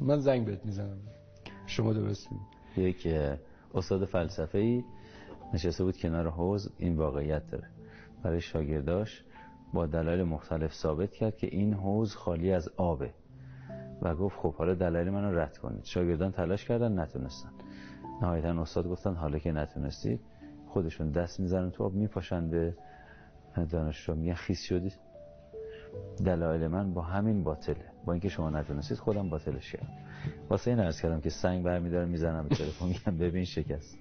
من 0.00 0.18
زنگ 0.18 0.46
بهت 0.46 0.64
می‌زنم. 0.64 0.96
شما 1.66 1.92
درست 1.92 2.28
یک 2.76 3.08
استاد 3.74 4.04
فلسفه 4.04 4.58
ای 4.58 4.84
نشسته 5.54 5.84
بود 5.84 5.96
کنار 5.96 6.30
حوز 6.30 6.70
این 6.78 6.96
واقعیت 6.96 7.50
داره. 7.50 7.68
برای 8.22 8.40
شاگرداش 8.40 9.22
با 9.72 9.86
دلایل 9.86 10.22
مختلف 10.22 10.74
ثابت 10.74 11.12
کرد 11.12 11.36
که 11.36 11.46
این 11.46 11.74
حوز 11.74 12.14
خالی 12.14 12.52
از 12.52 12.68
آبه. 12.76 13.10
و 14.02 14.14
گفت 14.14 14.36
خب 14.36 14.54
حالا 14.54 14.74
دلایل 14.74 15.10
منو 15.10 15.38
رد 15.38 15.58
کنید. 15.58 15.84
شاگردان 15.84 16.32
تلاش 16.32 16.64
کردن 16.64 16.98
نتونستن. 16.98 17.50
نهایتا 18.22 18.62
استاد 18.62 18.88
گفتن 18.88 19.14
حالا 19.14 19.38
که 19.38 19.52
نتونستید 19.52 20.20
خودشون 20.68 21.10
دست 21.10 21.40
می‌زنن 21.40 21.70
تو 21.70 21.84
آب 21.84 21.94
میپاشن 21.94 22.50
به 22.50 22.74
دانشجو 23.70 24.14
میگن 24.14 24.34
خیس 24.34 24.62
شدید 24.62 24.98
دلایل 26.24 26.66
من 26.66 26.94
با 26.94 27.02
همین 27.02 27.44
باطله. 27.44 27.84
با 28.04 28.12
اینکه 28.12 28.28
شما 28.28 28.50
نتونستید 28.50 28.98
خودم 28.98 29.30
باطلش 29.30 29.72
کردم. 29.72 29.88
واسه 30.50 30.70
این 30.70 30.80
عرض 30.80 31.00
کردم 31.00 31.20
که 31.20 31.30
سنگ 31.30 31.64
برمیداره 31.64 32.06
می‌زنم 32.06 32.48
به 32.48 32.54
تلفن 32.54 32.86
میگم 32.86 33.18
ببین 33.18 33.44
شکست. 33.44 33.98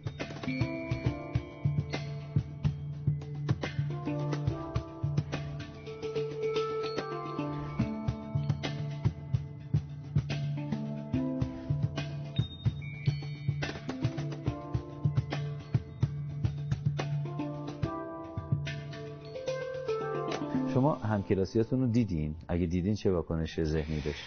همکلاسیاتون 21.27 21.79
رو 21.79 21.87
دیدین؟ 21.87 22.35
اگه 22.47 22.65
دیدین 22.65 22.95
چه 22.95 23.11
واکنش 23.11 23.63
ذهنی 23.63 24.01
داشت؟ 24.01 24.23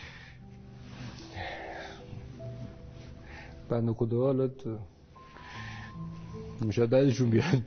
بنده 3.69 3.93
خدا 3.93 4.21
حالا 4.21 4.51
شاید 6.71 6.91
بعدشون 6.91 7.31
بیاد 7.31 7.63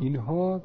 اینها 0.00 0.62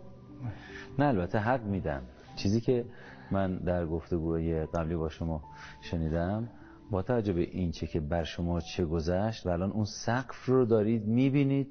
نه 1.00 1.06
البته 1.06 1.39
حق 1.39 1.64
میدم. 1.64 2.02
چیزی 2.36 2.62
که 2.62 2.86
من 3.32 3.58
در 3.58 3.86
گفتگوی 3.86 4.66
قبلی 4.66 4.96
با 4.96 5.10
شما 5.10 5.44
شنیدم 5.82 6.50
با 6.92 7.02
توجه 7.02 7.34
به 7.34 7.42
این 7.42 7.72
چه 7.72 7.88
که 7.88 8.00
بر 8.00 8.24
شما 8.24 8.60
چه 8.60 8.86
گذشت 8.86 9.46
و 9.46 9.50
الان 9.50 9.72
اون 9.72 9.86
سقف 9.86 10.46
رو 10.46 10.66
دارید 10.66 11.06
می‌بینید 11.06 11.68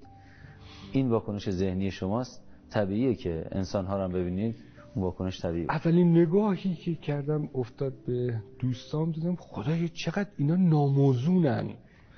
این 0.93 1.11
واکنش 1.11 1.51
ذهنی 1.51 1.91
شماست. 1.91 2.43
طبیعیه 2.71 3.15
که 3.15 3.47
انسان 3.53 3.87
ها 3.87 3.97
رو 3.97 4.05
هم 4.05 4.13
ببینید. 4.13 4.70
واکنش 4.97 5.41
طبیعی 5.41 5.67
اولین 5.69 6.19
نگاهی 6.19 6.75
که 6.75 6.95
کردم 6.95 7.49
افتاد 7.55 7.93
به 8.07 8.43
دوستام 8.59 9.13
دیدم 9.13 9.37
خدایا 9.37 9.89
چقدر 9.89 10.29
اینا 10.37 10.57
ناموزونن. 10.57 11.75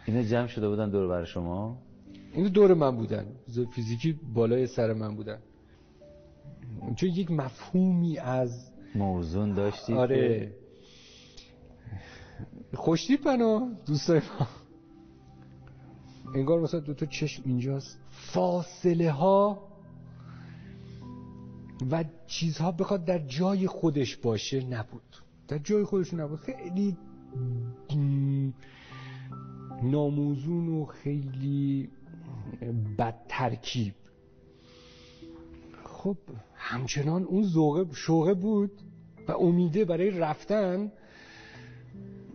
اینا 0.06 0.22
جمع 0.22 0.46
شده 0.46 0.68
بودن 0.68 0.90
دور 0.90 1.08
بر 1.08 1.24
شما؟ 1.24 1.78
اینا 2.34 2.48
دور 2.48 2.74
من 2.74 2.96
بودن. 2.96 3.26
فیزیکی 3.74 4.20
بالای 4.34 4.66
سر 4.66 4.92
من 4.92 5.16
بودن. 5.16 5.38
چون 6.96 7.08
یک 7.08 7.30
مفهومی 7.30 8.18
از 8.18 8.70
موزون 8.94 9.54
داشتی 9.54 9.92
آره. 9.94 10.52
خوشتیپ 12.74 13.24
بنا 13.24 13.68
دوستای 13.86 14.18
ما. 14.18 14.46
انگار 16.34 16.60
مثلا 16.60 16.80
دو 16.80 16.94
تا 16.94 17.06
چشم 17.06 17.42
اینجاست. 17.46 17.98
فاصله 18.10 19.10
ها 19.10 19.71
و 21.90 22.04
چیزها 22.26 22.72
بخواد 22.72 23.04
در 23.04 23.18
جای 23.18 23.66
خودش 23.66 24.16
باشه 24.16 24.64
نبود. 24.64 25.16
در 25.48 25.58
جای 25.58 25.84
خودش 25.84 26.14
نبود. 26.14 26.40
خیلی 26.40 26.96
ناموزون 29.82 30.68
و 30.68 30.84
خیلی 30.84 31.90
بد 32.98 33.16
ترکیب 33.28 33.94
خب 35.84 36.16
همچنان 36.54 37.24
اون 37.24 37.42
ذوقه 37.42 37.94
شوقه 37.94 38.34
بود 38.34 38.70
و 39.28 39.32
امیده 39.32 39.84
برای 39.84 40.10
رفتن. 40.10 40.92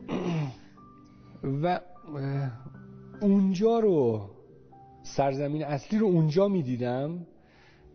و 1.63 1.79
اونجا 3.21 3.79
رو 3.79 4.29
سرزمین 5.03 5.63
اصلی 5.63 5.99
رو 5.99 6.07
اونجا 6.07 6.47
می‌دیدم. 6.47 7.25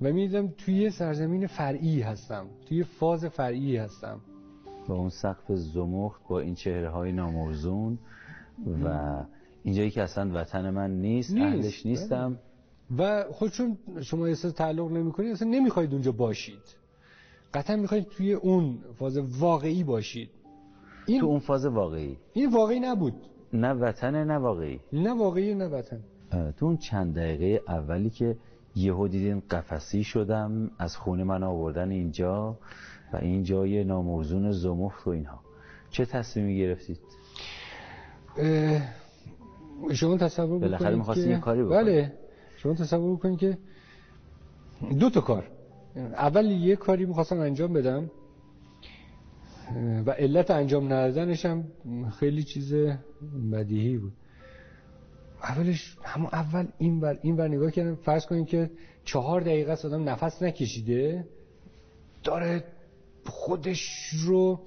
و 0.02 0.12
می‌دیدم 0.12 0.48
توی 0.58 0.90
سرزمین 0.90 1.46
فرعی 1.46 2.00
هستم 2.00 2.46
توی 2.68 2.84
فاز 2.84 3.24
فرعی 3.24 3.76
هستم. 3.76 4.20
با 4.88 4.94
اون 4.94 5.08
سقف 5.08 5.52
زمخت 5.52 6.20
با 6.28 6.40
این 6.40 6.54
چهره 6.54 6.88
های 6.90 7.12
ناموزون 7.12 7.98
و 8.84 9.16
اینجایی 9.62 9.90
که 9.90 10.02
اصلا 10.02 10.30
وطن 10.34 10.70
من 10.70 10.90
نیست, 10.90 11.30
نیست. 11.30 11.46
اهلش 11.46 11.86
نیستم. 11.86 12.38
و 12.98 13.24
خودشون 13.30 13.78
شما 14.00 14.26
احساس 14.26 14.52
تعلق 14.52 14.92
نمی 14.92 15.12
کنید 15.12 15.32
اصلا 15.32 15.48
نمی‌خواید 15.48 15.92
اونجا 15.92 16.12
باشید. 16.12 16.76
قطعا 17.54 17.76
می‌خواید 17.76 18.08
توی 18.08 18.32
اون 18.32 18.78
فاز 18.98 19.16
واقعی 19.16 19.84
باشید. 19.84 20.30
این 21.06 21.20
تو 21.20 21.26
اون 21.26 21.38
فاز 21.38 21.66
واقعی. 21.66 22.16
این 22.32 22.52
واقعی 22.52 22.80
نبود. 22.80 23.14
نه 23.52 23.72
وطن 23.72 24.24
نه 24.24 24.38
واقعی. 24.38 24.80
نه 24.92 25.12
واقعی 25.12 25.54
نه 25.54 25.66
وطن. 25.66 26.00
تو 26.56 26.66
اون 26.66 26.76
چند 26.76 27.14
دقیقه 27.14 27.62
اولی 27.68 28.10
که 28.10 28.36
یهو 28.76 29.08
دیدین 29.08 29.42
قفسی 29.50 30.04
شدم 30.04 30.70
از 30.78 30.96
خونه 30.96 31.24
من 31.24 31.42
آوردن 31.42 31.90
اینجا 31.90 32.58
و 33.12 33.16
این 33.16 33.42
جای 33.42 33.84
ناموزون 33.84 34.52
زمخت 34.52 35.06
و 35.06 35.10
اینها. 35.10 35.40
چه 35.90 36.04
تصمیمی 36.04 36.58
گرفتید؟ 36.58 36.98
شما 39.92 40.16
تصور 40.16 40.58
بکنید 40.58 41.04
که... 41.14 41.20
یه 41.20 41.38
کاری 41.38 41.62
بکنید 41.62 41.78
بله 41.78 42.12
شما 42.56 42.74
تصور 42.74 43.16
بکنید 43.16 43.38
که 43.38 43.58
دو 45.00 45.10
تا 45.10 45.20
کار. 45.20 45.44
اول 45.96 46.44
یه 46.44 46.76
کاری 46.76 47.06
می‌خواستم 47.06 47.40
انجام 47.40 47.72
بدم 47.72 48.10
و 50.06 50.10
علت 50.10 50.50
انجام 50.50 50.84
ندادنش 50.92 51.46
هم 51.46 51.64
خیلی 52.18 52.42
چیز 52.42 52.74
بدیهی 53.52 53.98
بود. 53.98 54.12
اولش 55.42 55.96
همون 56.04 56.28
اول 56.32 56.66
این 56.78 57.00
بر 57.00 57.18
این 57.22 57.36
بر 57.36 57.48
نگاه 57.48 57.70
کردم 57.70 57.94
فرض 57.94 58.26
کنیم 58.26 58.44
که 58.44 58.70
چهار 59.04 59.40
دقیقه 59.40 59.72
است 59.72 59.84
آدم 59.84 60.08
نفس 60.08 60.42
نکشیده 60.42 61.24
داره 62.24 62.64
خودش 63.26 63.88
رو 64.24 64.60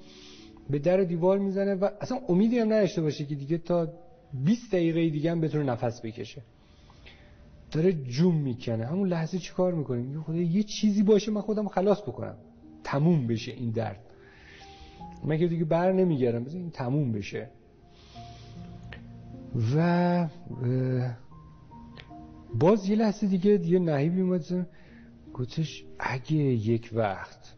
به 0.69 0.79
در 0.79 0.97
دیوار 0.97 1.39
می‌زنه 1.39 1.75
و 1.75 1.89
اصلا 2.01 2.19
امیدی 2.29 2.59
هم 2.59 2.73
نداشته 2.73 3.01
باشه 3.01 3.25
که 3.25 3.35
دیگه 3.35 3.57
تا 3.57 3.93
20 4.45 4.71
دقیقه 4.71 5.09
دیگه 5.09 5.31
هم 5.31 5.41
بتونه 5.41 5.63
نفس 5.63 6.01
بکشه. 6.01 6.41
داره 7.71 7.93
جوم 7.93 8.35
می‌کنه. 8.35 8.85
همون 8.85 9.09
لحظه 9.09 9.39
چیکار 9.39 9.73
می‌کنیم 9.73 10.13
یه 10.13 10.19
خدا 10.19 10.37
یه 10.37 10.63
چیزی 10.63 11.03
باشه 11.03 11.31
من 11.31 11.41
خودم 11.41 11.67
خلاص 11.67 12.01
بکنم. 12.01 12.35
تموم 12.83 13.27
بشه 13.27 13.51
این 13.51 13.69
درد. 13.69 13.99
من 15.23 15.37
که 15.37 15.47
دیگه 15.47 15.65
بر 15.65 15.91
نمیگردم. 15.91 16.43
بذار 16.43 16.61
این 16.61 16.71
تموم 16.71 17.11
بشه. 17.11 17.49
و 19.75 20.27
باز 22.59 22.89
یه 22.89 22.95
لحظه 22.95 23.27
دیگه 23.27 23.57
دیگه 23.57 23.79
نهیبی 23.79 24.21
اومد 24.21 24.67
گفتش 25.33 25.85
اگه 25.99 26.35
یک 26.35 26.89
وقت 26.93 27.55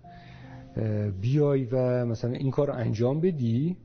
بیای 1.21 1.65
و 1.65 2.05
مثلا 2.05 2.31
این 2.31 2.51
کار 2.51 2.67
رو 2.67 2.73
انجام 2.73 3.21
بدی 3.21 3.77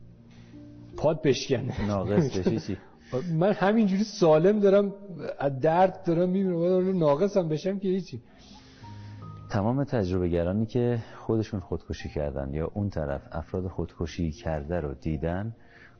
پاد 0.96 1.22
بشکنه. 1.22 1.86
ناقص 1.86 2.38
بشی 2.38 2.76
من 3.34 3.52
همینجوری 3.52 4.04
سالم 4.04 4.60
دارم 4.60 4.94
از 5.38 5.60
درد 5.60 6.02
دارم 6.06 6.28
می‌بینم 6.28 6.98
ناقصم 6.98 7.48
بشم 7.48 7.78
که 7.78 7.88
هیچی. 7.88 8.20
تمام 9.50 9.84
تجربه 9.84 10.28
گرانی 10.28 10.66
که 10.66 10.98
خودشون 11.16 11.60
خودکشی 11.60 12.08
کردن 12.08 12.54
یا 12.54 12.70
اون 12.74 12.90
طرف 12.90 13.22
افراد 13.32 13.68
خودکشی 13.68 14.32
کرده 14.32 14.80
رو 14.80 14.94
دیدن 14.94 15.54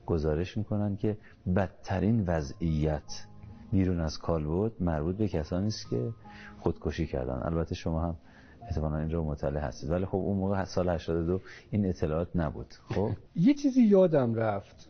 گزارش 0.07 0.57
می‌کنن 0.57 0.97
که 0.97 1.17
بدترین 1.57 2.25
وضعیت 2.27 3.27
بیرون 3.73 4.01
از 4.01 4.19
کالبد 4.19 4.73
مربوط 4.81 5.17
به 5.17 5.29
کسانی 5.29 5.67
است 5.67 5.91
که 5.91 6.13
خودکشی 6.61 7.07
کردن. 7.07 7.41
البته 7.43 7.75
شما 7.75 8.01
هم 8.01 8.17
احتمالا 8.63 8.99
این 8.99 9.11
رو 9.11 9.25
مطلع 9.25 9.61
هستید. 9.61 9.91
ولی 9.91 10.07
خب 10.07 10.17
اون 10.17 10.37
موقع 10.37 10.65
سال 10.65 10.89
82 10.89 11.41
این 11.71 11.87
اطلاعات 11.87 12.29
نبود. 12.35 12.75
خب؟ 12.89 13.11
یه 13.47 13.55
چیزی 13.55 13.83
یادم 13.83 14.35
رفت. 14.35 14.89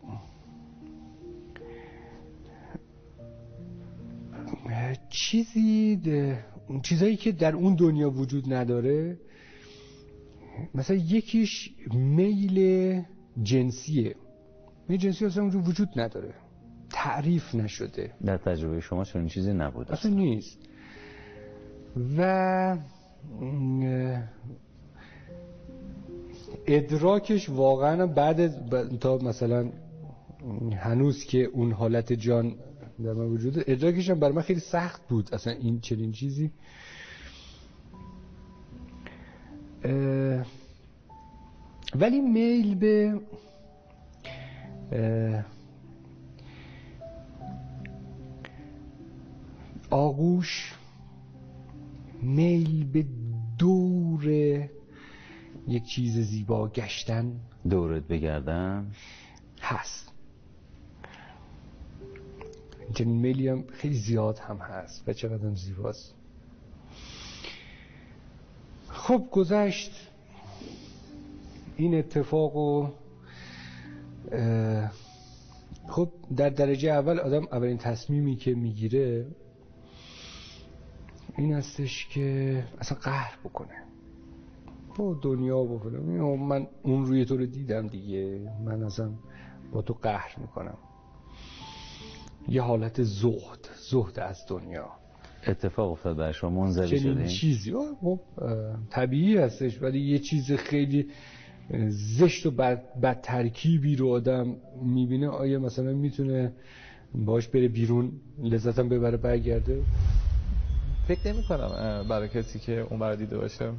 چیزی 5.08 6.00
چیزایی 6.82 7.16
که 7.16 7.32
در 7.32 7.54
اون 7.54 7.74
دنیا 7.74 8.10
وجود 8.10 8.52
نداره. 8.52 9.18
مثلا 10.74 10.96
یکیش 10.96 11.70
میل 11.94 13.02
جنسیه. 13.42 14.14
میل 14.92 15.00
جنسی 15.00 15.26
اصلا 15.26 15.42
اونجا 15.42 15.58
وجود 15.58 15.88
نداره. 15.96 16.34
تعریف 16.90 17.54
نشده. 17.54 18.12
در 18.24 18.36
تجربه 18.36 18.80
شما 18.80 19.04
چون 19.04 19.26
چیزی 19.26 19.52
نبود 19.52 19.92
اصلا 19.92 20.10
نیست. 20.10 20.58
و 22.18 22.76
ادراکش 26.66 27.48
واقعا 27.48 28.06
بعد 28.06 28.68
تا 28.98 29.18
مثلا 29.18 29.70
هنوز 30.76 31.24
که 31.24 31.44
اون 31.44 31.72
حالت 31.72 32.12
جان 32.12 32.54
در 33.04 33.12
من 33.12 33.26
وجود 33.26 33.64
ادراکش 33.66 34.10
هم 34.10 34.20
برای 34.20 34.34
من 34.34 34.42
خیلی 34.42 34.60
سخت 34.60 35.08
بود. 35.08 35.34
اصلا 35.34 35.52
این 35.52 35.80
چنین 35.80 36.12
چیزی. 36.12 36.50
ولی 41.94 42.20
میل 42.20 42.74
به 42.74 43.20
آغوش 49.90 50.74
میل 52.22 52.84
به 52.84 53.06
دور 53.58 54.26
یک 55.68 55.84
چیز 55.84 56.18
زیبا 56.18 56.68
گشتن. 56.68 57.40
دورت 57.70 58.02
بگردم. 58.02 58.86
هست. 59.60 60.12
چنین 62.94 63.16
میلی 63.16 63.48
هم 63.48 63.64
خیلی 63.72 63.94
زیاد 63.94 64.38
هم 64.38 64.56
هست 64.56 65.08
و 65.08 65.12
چقدر 65.12 65.46
هم 65.46 65.54
زیباست. 65.54 66.14
خب 68.88 69.28
گذشت. 69.30 70.08
این 71.76 71.94
اتفاق 71.94 72.56
و 72.56 72.88
خب 75.88 76.12
در 76.36 76.50
درجه 76.50 76.90
اول 76.90 77.18
آدم 77.18 77.42
اولین 77.52 77.78
تصمیمی 77.78 78.36
که 78.36 78.54
می‌گیره 78.54 79.26
این 81.38 81.52
هستش 81.52 82.08
که 82.08 82.64
اصلا 82.78 82.98
قهر 82.98 83.38
بکنه. 83.44 83.82
با 84.96 85.18
دنیا 85.22 85.64
بکنه 85.64 85.98
من 86.36 86.66
اون 86.82 87.06
روی 87.06 87.24
تو 87.24 87.36
رو 87.36 87.46
دیدم 87.46 87.86
دیگه. 87.86 88.50
من 88.64 88.82
اصلا 88.82 89.10
با 89.72 89.82
تو 89.82 89.94
قهر 89.94 90.36
می‌کنم. 90.40 90.78
یه 92.48 92.62
حالت 92.62 93.02
زهد 93.02 93.68
زهد 93.90 94.20
از 94.20 94.46
دنیا. 94.48 94.90
اتفاق 95.46 95.90
افتاد 95.90 96.16
برای 96.16 96.32
شما 96.32 96.50
منزوی 96.50 96.98
شده 96.98 97.26
چیزی. 97.28 97.74
خب 98.00 98.20
طبیعی 98.90 99.36
هستش 99.36 99.82
ولی 99.82 100.00
یه 100.00 100.18
چیز 100.18 100.52
خیلی 100.52 101.06
زشت 101.88 102.46
و 102.46 102.50
بد, 102.50 103.00
بد 103.00 103.20
ترکیبی 103.20 103.96
رو 103.96 104.08
آدم 104.08 104.56
می‌بینه 104.82 105.28
آیا 105.28 105.58
مثلا 105.58 105.92
می‌تونه 105.92 106.52
باش 107.14 107.48
بره 107.48 107.68
بیرون 107.68 108.12
لذتم 108.42 108.88
ببره 108.88 109.16
برگرده؟ 109.16 109.82
فکر 111.08 111.32
نمی 111.32 111.42
کنم 111.42 112.06
برای 112.08 112.28
کسی 112.28 112.58
که 112.58 112.86
اون 112.90 112.98
برای 112.98 113.16
دیده 113.16 113.38
باشه. 113.38 113.72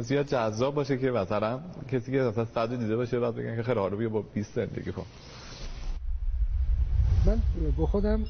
زیاد 0.00 0.26
جذاب 0.26 0.74
باشه 0.74 0.98
که 0.98 1.10
مثلا 1.10 1.60
کسی 1.92 2.12
که 2.12 2.18
مثلا 2.18 2.44
صد 2.44 2.78
دیده 2.78 2.96
باشه 2.96 3.20
بعد 3.20 3.34
بگن 3.34 3.56
که 3.56 3.62
خیلی 3.62 3.80
حالا 3.80 3.96
بیا 3.96 4.08
با 4.08 4.22
20 4.22 4.54
زندگی 4.54 4.92
کن. 4.92 5.04
من 7.26 7.40
با 7.76 7.86
خودم 7.86 8.24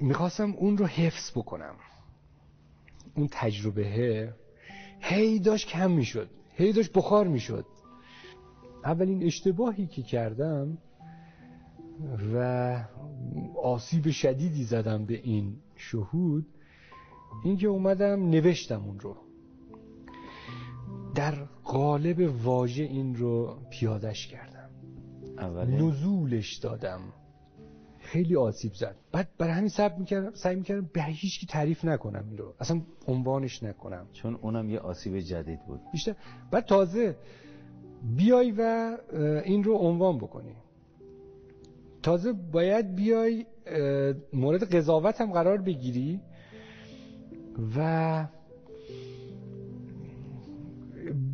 می‌خواستم 0.00 0.52
اون 0.52 0.78
رو 0.78 0.86
حفظ 0.86 1.30
بکنم. 1.30 1.74
اون 3.14 3.28
تجربه 3.30 4.32
هی 5.00 5.38
داشت 5.38 5.68
کم 5.68 5.90
می‌شد. 5.90 6.28
هی 6.52 6.72
داشت 6.72 6.92
بخار 6.92 7.28
می‌شد. 7.28 7.66
اولین 8.84 9.22
اشتباهی 9.22 9.86
که 9.86 10.02
کردم 10.02 10.78
و 12.34 12.84
آسیب 13.62 14.10
شدیدی 14.10 14.64
زدم 14.64 15.04
به 15.06 15.14
این 15.14 15.56
شهود 15.76 16.46
اینکه 17.44 17.66
اومدم 17.66 18.30
نوشتم 18.30 18.84
اون 18.84 19.00
رو. 19.00 19.16
در 21.14 21.34
قالب 21.64 22.44
واژه 22.44 22.84
این 22.84 23.16
رو 23.16 23.58
پیادش 23.70 24.26
کردم. 24.26 24.70
نزولش 25.64 26.54
دادم. 26.54 27.00
خیلی 28.16 28.36
آسیب 28.36 28.74
زد. 28.74 28.96
بعد 29.12 29.28
برای 29.38 29.52
همین 29.52 29.68
سعی 29.68 29.90
می‌کردم 29.98 30.34
سعی 30.34 30.56
می‌کردم 30.56 30.90
به 30.92 31.02
هیچ 31.02 31.40
کی 31.40 31.46
تعریف 31.46 31.84
نکنم 31.84 32.24
این 32.28 32.38
رو 32.38 32.54
اصلا 32.60 32.80
عنوانش 33.06 33.62
نکنم. 33.62 34.06
چون 34.12 34.34
اونم 34.34 34.70
یه 34.70 34.78
آسیب 34.78 35.18
جدید 35.20 35.60
بود. 35.66 35.80
بیشتر. 35.92 36.14
بعد 36.50 36.64
تازه 36.64 37.16
بیای 38.16 38.54
و 38.58 38.96
این 39.44 39.64
رو 39.64 39.74
عنوان 39.74 40.18
بکنی. 40.18 40.54
تازه 42.02 42.32
باید 42.32 42.94
بیای 42.94 43.46
مورد 44.32 44.74
قضاوت 44.74 45.20
هم 45.20 45.32
قرار 45.32 45.58
بگیری 45.58 46.20
و 47.76 48.26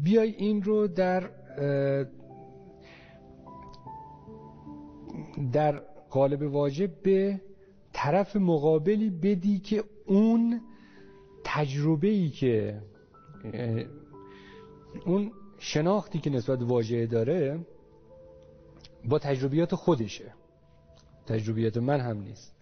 بیای 0.02 0.30
این 0.30 0.62
رو 0.62 0.88
در 0.88 1.30
در 5.52 5.82
قالب 6.12 6.42
واژه 6.42 6.86
به 6.86 7.40
طرف 7.92 8.36
مقابلی 8.36 9.10
بدی 9.10 9.58
که 9.58 9.84
اون 10.06 10.60
تجربه 11.44 12.08
ای 12.08 12.28
که 12.28 12.82
اون 15.06 15.32
شناختی 15.58 16.18
که 16.18 16.30
نسبت 16.30 16.62
واژه 16.62 17.06
داره 17.06 17.60
با 19.04 19.18
تجربیات 19.18 19.74
خودشه. 19.74 20.34
تجربیات 21.26 21.76
من 21.76 22.00
هم 22.00 22.22
نیست. 22.22 22.54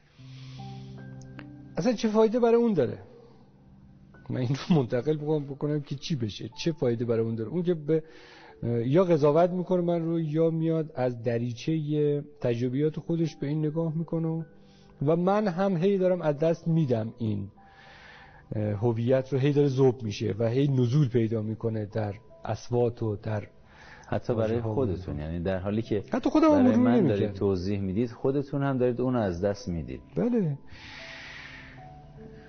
اصلا 1.76 1.92
چه 1.92 2.08
فایده 2.08 2.40
برای 2.40 2.54
اون 2.54 2.72
داره؟ 2.74 2.98
من 4.30 4.40
این 4.40 4.56
رو 4.68 4.76
منتقل 4.76 5.16
بکنم 5.16 5.44
بکنم 5.44 5.80
که 5.80 5.94
چی 5.94 6.16
بشه؟ 6.16 6.50
چه 6.58 6.72
فایده 6.72 7.04
برای 7.04 7.24
اون 7.24 7.34
داره؟ 7.34 7.50
اون 7.50 7.62
که 7.62 7.74
به 7.74 8.02
یا 8.62 9.04
قضاوت 9.04 9.50
می‌کنه 9.50 9.80
من 9.80 10.04
رو 10.04 10.20
یا 10.20 10.50
میاد 10.50 10.92
از 10.94 11.22
دریچه 11.22 12.24
تجربیات 12.40 13.00
خودش 13.00 13.36
به 13.36 13.46
این 13.46 13.58
نگاه 13.58 13.98
می‌کنه. 13.98 14.46
و 15.06 15.16
من 15.16 15.48
هم 15.48 15.76
هی 15.76 15.98
دارم 15.98 16.22
از 16.22 16.38
دست 16.38 16.68
میدم 16.68 17.14
این 17.18 17.48
هویت 18.56 19.32
رو. 19.32 19.38
هی 19.38 19.52
داره 19.52 19.68
زوب 19.68 20.02
میشه 20.02 20.34
و 20.38 20.48
هی 20.48 20.68
نزول 20.68 21.08
پیدا 21.08 21.42
می‌کنه 21.42 21.86
در 21.86 22.14
اسوات 22.44 23.02
و 23.02 23.16
در 23.16 23.42
حتی 24.06 24.34
برای 24.34 24.60
خودتون 24.60 25.18
یعنی 25.18 25.40
در 25.40 25.58
حالی 25.58 25.82
که 25.82 26.04
حتی 26.12 26.30
خودم 26.30 26.48
برای 26.48 26.76
من 26.76 27.06
دارید 27.06 27.32
توضیح 27.32 27.80
می‌دید 27.80 28.10
خودتون 28.10 28.62
هم 28.62 28.78
دارید 28.78 29.00
اون 29.00 29.16
از 29.16 29.44
دست 29.44 29.68
می‌دید. 29.68 30.00
بله. 30.16 30.58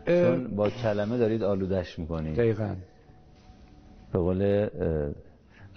چون 0.05 0.55
با 0.55 0.70
کلمه 0.70 1.18
دارید 1.18 1.43
آلودش 1.43 1.99
می‌کنید. 1.99 2.36
دقیقا. 2.36 2.76
به 4.14 4.20
قول 4.20 4.68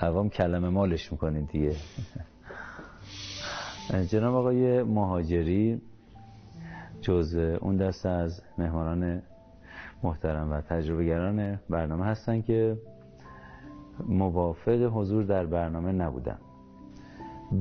عوام 0.00 0.30
کلمه 0.30 0.68
مالش 0.68 1.12
می‌کنید 1.12 1.48
دیگه. 1.48 1.74
جناب 4.10 4.34
آقای 4.34 4.82
مهاجری 4.82 5.80
جز 7.00 7.34
اون 7.60 7.76
دسته 7.76 8.08
از 8.08 8.42
مهمانان 8.58 9.22
محترم 10.02 10.52
و 10.52 10.60
تجربهگران 10.60 11.58
برنامه 11.70 12.04
هستن 12.04 12.42
که 12.42 12.78
موافق 14.08 14.90
حضور 14.94 15.24
در 15.24 15.46
برنامه 15.46 15.92
نبودن. 15.92 16.38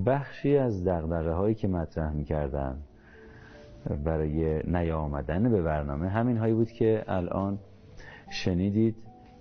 بخشی 0.05 0.57
از 0.57 0.83
دقدره 0.83 1.33
هایی 1.33 1.55
که 1.55 1.67
مطرح 1.67 2.13
می‌کردن 2.13 2.77
برای 4.03 4.61
نیامدن 4.67 5.51
به 5.51 5.61
برنامه 5.61 6.09
همین 6.09 6.37
هایی 6.37 6.53
بود 6.53 6.71
که 6.71 7.03
الان 7.07 7.59
شنیدید. 8.29 8.95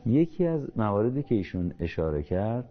یکی 0.06 0.46
از 0.46 0.60
مواردی 0.76 1.22
که 1.22 1.34
ایشون 1.34 1.74
اشاره 1.80 2.22
کرد 2.22 2.64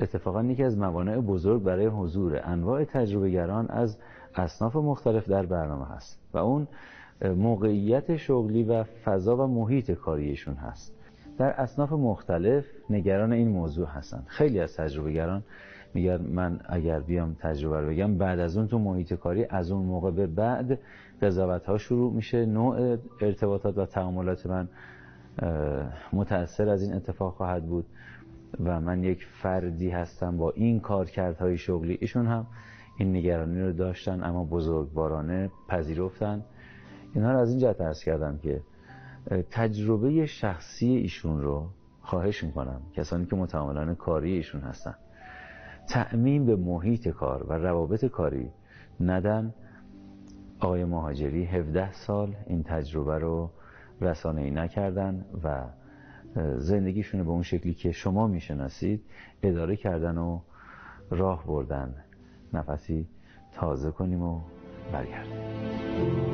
اتفاقا 0.00 0.42
یکی 0.42 0.64
از 0.64 0.78
موانع 0.78 1.20
بزرگ 1.20 1.62
برای 1.62 1.86
حضور 1.86 2.40
انواع 2.44 2.84
تجربهگران 2.84 3.66
از 3.68 3.98
اصناف 4.34 4.76
مختلف 4.76 5.28
در 5.28 5.46
برنامه 5.46 5.86
هست 5.86 6.18
و 6.32 6.38
اون 6.38 6.66
موقعیت 7.24 8.16
شغلی 8.16 8.62
و 8.62 8.84
فضا 8.84 9.36
و 9.36 9.46
محیط 9.46 9.90
کاریشون 9.90 10.54
هست. 10.54 10.94
در 11.38 11.50
اصناف 11.50 11.92
مختلف 11.92 12.64
نگران 12.90 13.32
این 13.32 13.48
موضوع 13.48 13.86
هستن. 13.86 14.22
خیلی 14.26 14.60
از 14.60 14.76
تجربهگران 14.76 15.42
میگن 15.94 16.16
من 16.16 16.60
اگر 16.68 17.00
بیام 17.00 17.36
تجربه 17.40 17.80
رو 17.80 17.88
بگم 17.88 18.18
بعد 18.18 18.38
از 18.38 18.56
اون 18.56 18.68
تو 18.68 18.78
محیط 18.78 19.14
کاری 19.14 19.44
از 19.44 19.70
اون 19.70 19.86
موقع 19.86 20.10
به 20.10 20.26
بعد 20.26 20.78
قضاوت 21.22 21.66
ها 21.66 21.78
شروع 21.78 22.12
میشه. 22.12 22.46
نوع 22.46 22.96
ارتباطات 23.20 23.78
و 23.78 23.86
تعاملات 23.86 24.46
من 24.46 24.68
متأثر 26.12 26.68
از 26.68 26.82
این 26.82 26.94
اتفاق 26.94 27.34
خواهد 27.34 27.66
بود. 27.66 27.84
و 28.60 28.80
من 28.80 29.04
یک 29.04 29.26
فردی 29.42 29.90
هستم 29.90 30.36
با 30.36 30.50
این 30.50 30.80
کارکردهای 30.80 31.58
شغلی. 31.58 31.98
ایشون 32.00 32.26
هم 32.26 32.46
این 32.98 33.16
نگرانی 33.16 33.60
رو 33.60 33.72
داشتن 33.72 34.24
اما 34.24 34.44
بزرگوارانه 34.44 35.50
پذیرفتن. 35.68 36.44
اینها 37.14 37.32
رو 37.32 37.38
از 37.38 37.50
این 37.50 37.58
جهت 37.58 37.80
ارز 37.80 38.04
کردم 38.04 38.38
که 38.38 38.60
تجربه 39.50 40.26
شخصی 40.26 40.86
ایشون 40.86 41.40
رو 41.40 41.68
خواهش 42.00 42.44
می‌کنم 42.44 42.80
کسانی 42.94 43.26
که 43.26 43.36
متعاملان 43.36 43.94
کاری 43.94 44.32
ایشون 44.32 44.60
هستن 44.60 44.94
تأمین 45.88 46.46
به 46.46 46.56
محیط 46.56 47.08
کار 47.08 47.46
و 47.48 47.52
روابط 47.52 48.04
کاری 48.04 48.50
ندن. 49.00 49.54
آقای 50.60 50.84
مهاجری 50.84 51.44
17 51.44 51.92
سال 51.92 52.36
این 52.46 52.62
تجربه 52.62 53.18
رو 53.18 53.50
رسانه 54.00 54.40
ای 54.40 54.50
نکردن 54.50 55.24
و 55.44 55.64
زندگیشون 56.58 57.24
به 57.24 57.30
اون 57.30 57.42
شکلی 57.42 57.74
که 57.74 57.92
شما 57.92 58.26
می‌شناسید 58.26 59.04
اداره 59.42 59.76
کردن 59.76 60.18
و 60.18 60.40
راه 61.10 61.46
بردن. 61.46 61.94
نفسی 62.52 63.06
تازه 63.52 63.90
کنیم 63.90 64.22
و 64.22 64.40
برگردیم. 64.92 66.31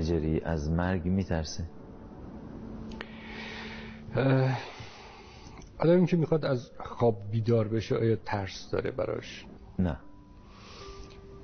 مهاجری 0.00 0.40
از 0.40 0.70
مرگ 0.70 1.04
میترسه؟ 1.06 1.64
آدمی 5.78 6.06
که 6.06 6.16
می‌خواد 6.16 6.44
از 6.44 6.70
خواب 6.78 7.30
بیدار 7.30 7.68
بشه 7.68 7.96
آیا 7.96 8.16
ترس 8.16 8.70
داره 8.72 8.90
براش؟ 8.90 9.46
نه. 9.78 9.96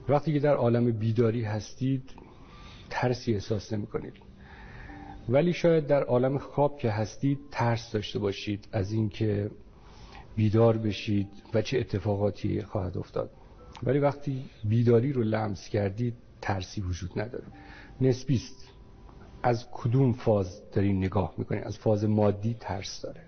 وقتی 0.09 0.33
که 0.33 0.41
در 0.41 0.55
عالم 0.55 0.93
بیداری 0.93 1.43
هستید 1.43 2.11
ترسی 2.91 3.35
احساس 3.35 3.73
نمی 3.73 3.87
کنید 3.87 4.15
ولی 5.29 5.53
شاید 5.53 5.87
در 5.87 6.03
عالم 6.03 6.39
خواب 6.39 6.79
که 6.79 6.91
هستید 6.91 7.39
ترس 7.51 7.93
داشته 7.93 8.19
باشید 8.19 8.69
از 8.73 8.93
اینکه 8.93 9.51
بیدار 10.37 10.79
بشید 10.79 11.29
و 11.55 11.63
چه 11.63 11.79
اتفاقاتی 11.79 12.63
خواهد 12.63 12.99
افتاد. 12.99 13.31
ولی 13.83 13.99
وقتی 13.99 14.45
بیداری 14.65 15.13
رو 15.13 15.23
لمس 15.23 15.69
کردید 15.69 16.15
ترسی 16.41 16.81
وجود 16.81 17.21
نداره. 17.21 17.47
نسبیست. 18.01 18.69
از 19.43 19.67
کدوم 19.73 20.13
فاز 20.13 20.71
دارین 20.73 20.99
نگاه 21.05 21.35
می‌کنین 21.37 21.65
از 21.65 21.79
فاز 21.79 22.05
مادی 22.05 22.57
ترس 22.61 23.03
داره. 23.03 23.23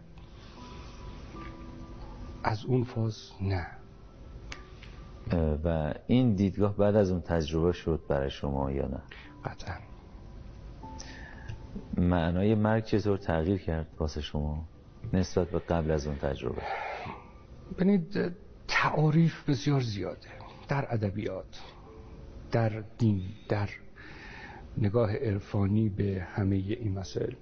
از 2.44 2.64
اون 2.64 2.84
فاز 2.84 3.30
نه. 3.40 3.66
و 5.64 5.94
این 6.06 6.34
دیدگاه 6.34 6.76
بعد 6.76 6.96
از 6.96 7.10
اون 7.10 7.20
تجربه 7.20 7.72
شد 7.72 8.00
برای 8.08 8.30
شما 8.30 8.72
یا 8.72 8.86
نه؟ 8.88 9.00
قطعا. 9.44 9.76
معنای 11.96 12.54
مرگ 12.54 12.84
چطور 12.84 13.18
تغییر 13.18 13.58
کرد 13.58 13.86
واسه 13.98 14.20
شما 14.20 14.64
نسبت 15.12 15.50
به 15.50 15.58
قبل 15.58 15.90
از 15.90 16.06
اون 16.06 16.16
تجربه؟ 16.16 16.62
ببینید 17.76 18.32
تعاریف 18.68 19.48
بسیار 19.48 19.80
زیاده 19.80 20.28
در 20.68 20.94
ادبیات. 20.94 21.60
در 22.52 22.82
دین 22.98 23.22
در 23.48 23.68
نگاه 24.78 25.16
عرفانی 25.16 25.88
به 25.88 26.26
همه 26.34 26.56
این 26.56 26.98
مسائل. 26.98 27.34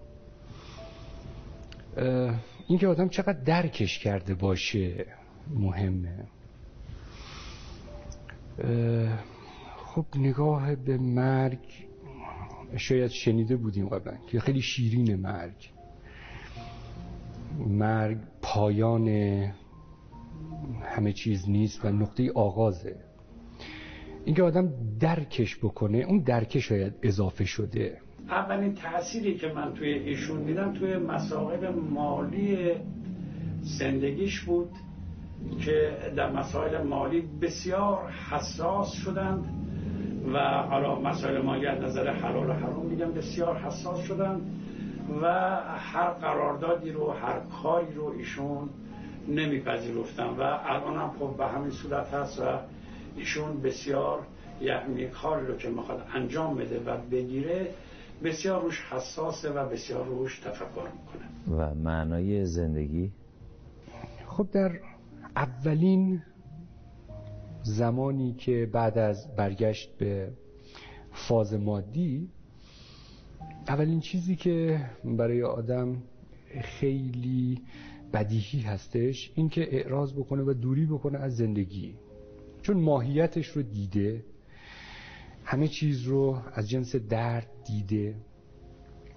اینکه 2.68 2.86
آدم 2.86 3.08
چقدر 3.08 3.40
درکش 3.40 3.98
کرده 3.98 4.34
باشه 4.34 5.06
مهمه. 5.54 6.26
خب 9.76 10.06
نگاه 10.14 10.74
به 10.74 10.98
مرگ 10.98 11.86
شاید 12.76 13.10
شنیده 13.10 13.56
بودیم 13.56 13.88
قبلا 13.88 14.16
که 14.26 14.40
خیلی 14.40 14.62
شیرین 14.62 15.16
مرگ. 15.16 15.70
مرگ 17.58 18.18
پایان 18.42 19.08
همه 20.82 21.12
چیز 21.12 21.48
نیست 21.48 21.84
و 21.84 21.88
نقطه 21.88 22.32
آغازه. 22.34 23.05
اینکه 24.26 24.42
آدم 24.42 24.72
درکش 25.00 25.56
بکنه 25.56 25.98
اون 25.98 26.18
درکش 26.18 26.68
شاید 26.68 26.92
اضافه 27.02 27.44
شده. 27.44 27.98
اولین 28.28 28.74
تأثیری 28.74 29.34
که 29.34 29.48
من 29.48 29.74
توی 29.74 29.88
ایشون 29.88 30.42
دیدم 30.44 30.72
توی 30.72 30.96
مسائل 30.96 31.68
مالی 31.74 32.72
زندگیش 33.60 34.40
بود 34.40 34.70
که 35.64 35.96
در 36.16 36.32
مسائل 36.32 36.82
مالی 36.82 37.22
بسیار 37.42 38.10
حساس 38.30 38.92
شدند 38.92 39.44
و 40.32 40.38
حالا 40.38 41.00
مسائل 41.00 41.42
مالی 41.42 41.66
از 41.66 41.82
نظر 41.82 42.12
حلال 42.12 42.50
و 42.50 42.52
حرام 42.52 42.86
میگم 42.86 43.12
بسیار 43.12 43.58
حساس 43.58 44.00
شدند 44.00 44.40
و 45.22 45.26
هر 45.76 46.10
قراردادی 46.10 46.90
رو 46.90 47.10
هر 47.10 47.40
کاری 47.62 47.94
رو 47.94 48.14
ایشون 48.18 48.68
نمیپذیرفتن. 49.28 50.26
و 50.26 50.40
الان 50.64 50.96
هم 50.96 51.10
خب 51.18 51.36
به 51.36 51.46
همین 51.46 51.70
صورت 51.70 52.14
هست 52.14 52.40
و 52.40 52.44
ایشون 53.16 53.60
بسیار 53.60 54.26
یعنی 54.60 55.06
کاری 55.06 55.46
رو 55.46 55.56
که 55.56 55.68
می‌خواد 55.68 56.06
انجام 56.14 56.56
بده 56.56 56.80
و 56.80 56.96
بگیره 57.10 57.74
بسیار 58.24 58.62
روش 58.62 58.80
حساسه 58.80 59.50
و 59.50 59.68
بسیار 59.68 60.06
روش 60.06 60.38
تفکر 60.38 60.64
می‌کنه. 60.66 61.58
و 61.58 61.74
معنای 61.74 62.44
زندگی؟ 62.44 63.12
خب 64.26 64.48
در 64.52 64.80
اولین 65.36 66.22
زمانی 67.62 68.32
که 68.32 68.68
بعد 68.72 68.98
از 68.98 69.36
برگشت 69.36 69.98
به 69.98 70.32
فاز 71.12 71.54
مادی 71.54 72.28
اولین 73.68 74.00
چیزی 74.00 74.36
که 74.36 74.80
برای 75.04 75.42
آدم 75.42 76.02
خیلی 76.60 77.62
بدیهی 78.12 78.60
هستش 78.60 79.32
این 79.34 79.48
که 79.48 79.76
اعراض 79.76 80.12
بکنه 80.12 80.42
و 80.42 80.52
دوری 80.52 80.86
بکنه 80.86 81.18
از 81.18 81.36
زندگی. 81.36 81.94
چون 82.66 82.80
ماهیتش 82.80 83.48
رو 83.48 83.62
دیده 83.62 84.24
همه 85.44 85.68
چیز 85.68 86.02
رو 86.02 86.38
از 86.54 86.68
جنس 86.68 86.96
درد 86.96 87.48
دیده 87.66 88.14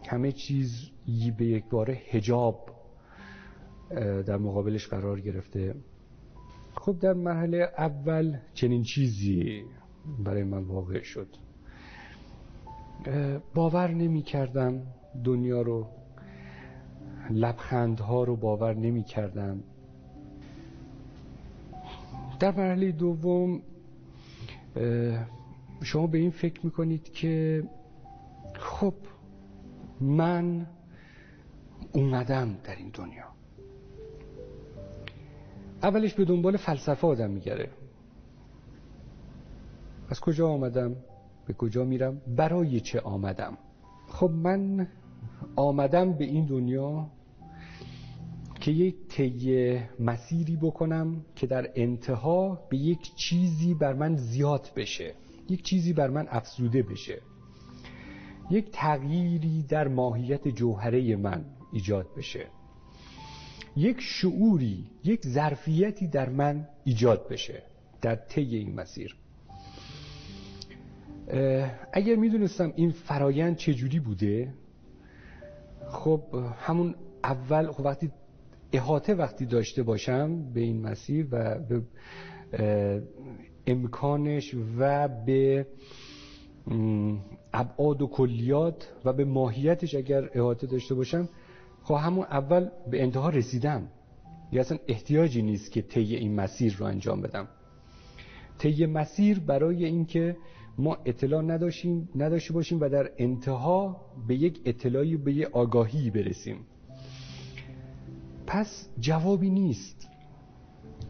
همه 0.08 0.32
چیز 0.32 0.90
به 1.38 1.46
یک 1.46 1.66
باره 1.70 1.94
هجاب 1.94 2.70
در 4.26 4.38
مقابلش 4.38 4.88
قرار 4.88 5.20
گرفته. 5.22 5.76
خب 6.76 7.00
در 7.00 7.14
مرحله 7.14 7.58
اول 7.78 8.38
چنین 8.54 8.84
چیزی 8.84 9.64
برای 10.26 10.44
من 10.44 10.64
واقع 10.64 11.02
شد. 11.02 11.28
باور 13.54 13.92
نمی 13.92 14.22
کردم 14.22 14.82
دنیا 15.24 15.62
رو 15.62 15.88
لبخندها 17.32 18.24
رو 18.24 18.36
باور 18.36 18.74
نمی 18.74 19.04
کردم 19.04 19.64
در 22.40 22.52
مرحله 22.52 22.92
دوم 22.92 23.62
شما 25.82 26.08
به 26.08 26.18
این 26.18 26.32
فکر 26.32 26.66
می‌کنید 26.66 27.14
که 27.14 27.64
خب 28.54 28.94
من 30.02 30.68
اومدم 31.94 32.58
در 32.64 32.76
این 32.76 32.90
دنیا. 32.94 33.26
اولش 35.84 36.14
به 36.14 36.26
دنبال 36.26 36.58
فلسفه 36.58 37.08
آدم 37.08 37.30
میگره. 37.30 37.70
از 40.10 40.20
کجا 40.20 40.50
آمدم؟ 40.50 40.96
به 41.48 41.54
کجا 41.54 41.86
میرم؟ 41.86 42.22
برای 42.38 42.80
چه 42.80 43.00
آمدم؟ 43.00 43.58
خب 44.08 44.30
من 44.32 44.88
آمدم 45.56 46.14
به 46.14 46.26
این 46.26 46.46
دنیا 46.46 47.08
که 48.60 48.72
یک 48.72 48.96
طی 49.10 49.80
مسیری 50.00 50.56
بکنم 50.56 51.26
که 51.36 51.48
در 51.48 51.70
انتها 51.76 52.68
به 52.70 52.78
یک 52.78 53.16
چیزی 53.16 53.74
بر 53.74 53.94
من 53.94 54.16
زیاد 54.16 54.72
بشه 54.76 55.14
یک 55.50 55.64
چیزی 55.64 55.94
بر 55.94 56.10
من 56.10 56.28
افزوده 56.30 56.84
بشه. 56.84 57.22
یک 58.52 58.70
تغییری 58.72 59.66
در 59.70 59.88
ماهیت 59.88 60.48
جوهره 60.48 61.16
من 61.16 61.46
ایجاد 61.74 62.08
بشه. 62.18 62.48
یک 63.76 63.98
شعوری 64.00 64.86
یک 65.04 65.28
ظرفیتی 65.28 66.08
در 66.08 66.30
من 66.30 66.68
ایجاد 66.84 67.28
بشه 67.28 67.64
در 68.02 68.16
طی 68.16 68.56
این 68.56 68.76
مسیر. 68.76 69.16
اگر 71.94 72.16
می‌دونستم 72.16 72.74
این 72.76 72.92
فرایند 72.92 73.56
چجوری 73.56 74.00
بوده 74.00 74.54
خب 75.90 76.22
همون 76.58 76.96
اول 77.24 77.72
خب 77.72 77.86
وقتی 77.86 78.12
احاطه 78.74 79.14
وقتی 79.14 79.46
داشته 79.46 79.84
باشم 79.84 80.54
به 80.54 80.60
این 80.60 80.82
مسیر 80.82 81.28
و 81.32 81.60
به 81.60 81.82
امکانش 83.68 84.56
و 84.78 85.08
به 85.26 85.68
ابعاد 87.54 88.02
و 88.02 88.08
کلیات 88.08 88.92
و 89.06 89.14
به 89.14 89.26
ماهیتش 89.26 89.96
اگر 89.96 90.30
احاطه 90.34 90.68
داشته 90.68 90.96
باشم 90.96 91.30
خب 91.84 91.96
همون 91.96 92.26
اول 92.26 92.70
به 92.92 93.04
انتها 93.04 93.30
رسیدم. 93.30 93.88
یا 94.52 94.62
اصلا 94.62 94.78
احتیاجی 94.88 95.42
نیست 95.42 95.72
که 95.72 95.82
طی 95.82 96.16
این 96.16 96.36
مسیر 96.36 96.76
رو 96.80 96.86
انجام 96.86 97.22
بدم. 97.22 97.48
طی 98.58 98.86
مسیر 98.86 99.40
برای 99.40 99.86
اینکه 99.86 100.38
ما 100.78 100.98
اطلاع 101.06 101.42
نداشیم 101.42 102.10
نداشته 102.16 102.54
باشیم 102.54 102.82
و 102.82 102.90
در 102.90 103.12
انتها 103.18 104.02
به 104.28 104.36
یک 104.36 104.62
اطلاعی 104.66 105.18
به 105.18 105.34
یک 105.34 105.48
آگاهی 105.52 106.10
برسیم. 106.10 106.58
پس 108.50 108.88
جوابی 109.00 109.50
نیست 109.50 110.10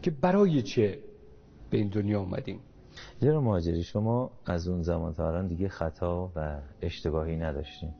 که 0.02 0.10
برای 0.10 0.62
چه 0.62 0.98
به 1.70 1.78
این 1.78 1.88
دنیا 1.88 2.20
اومدیم. 2.20 2.60
جناب 3.22 3.44
مهاجری 3.44 3.82
شما 3.82 4.30
از 4.46 4.68
اون 4.68 4.82
زمان 4.82 5.14
تا 5.14 5.28
الان 5.28 5.46
دیگه 5.46 5.68
خطا 5.68 6.32
و 6.36 6.60
اشتباهی 6.82 7.36
نداشتیم 7.36 7.94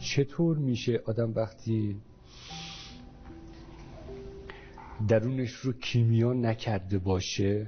چطور 0.00 0.56
میشه 0.58 1.02
آدم 1.06 1.32
وقتی 1.34 1.96
درونش 5.08 5.50
رو 5.50 5.72
کیمیا 5.72 6.32
نکرده 6.32 6.98
باشه 6.98 7.66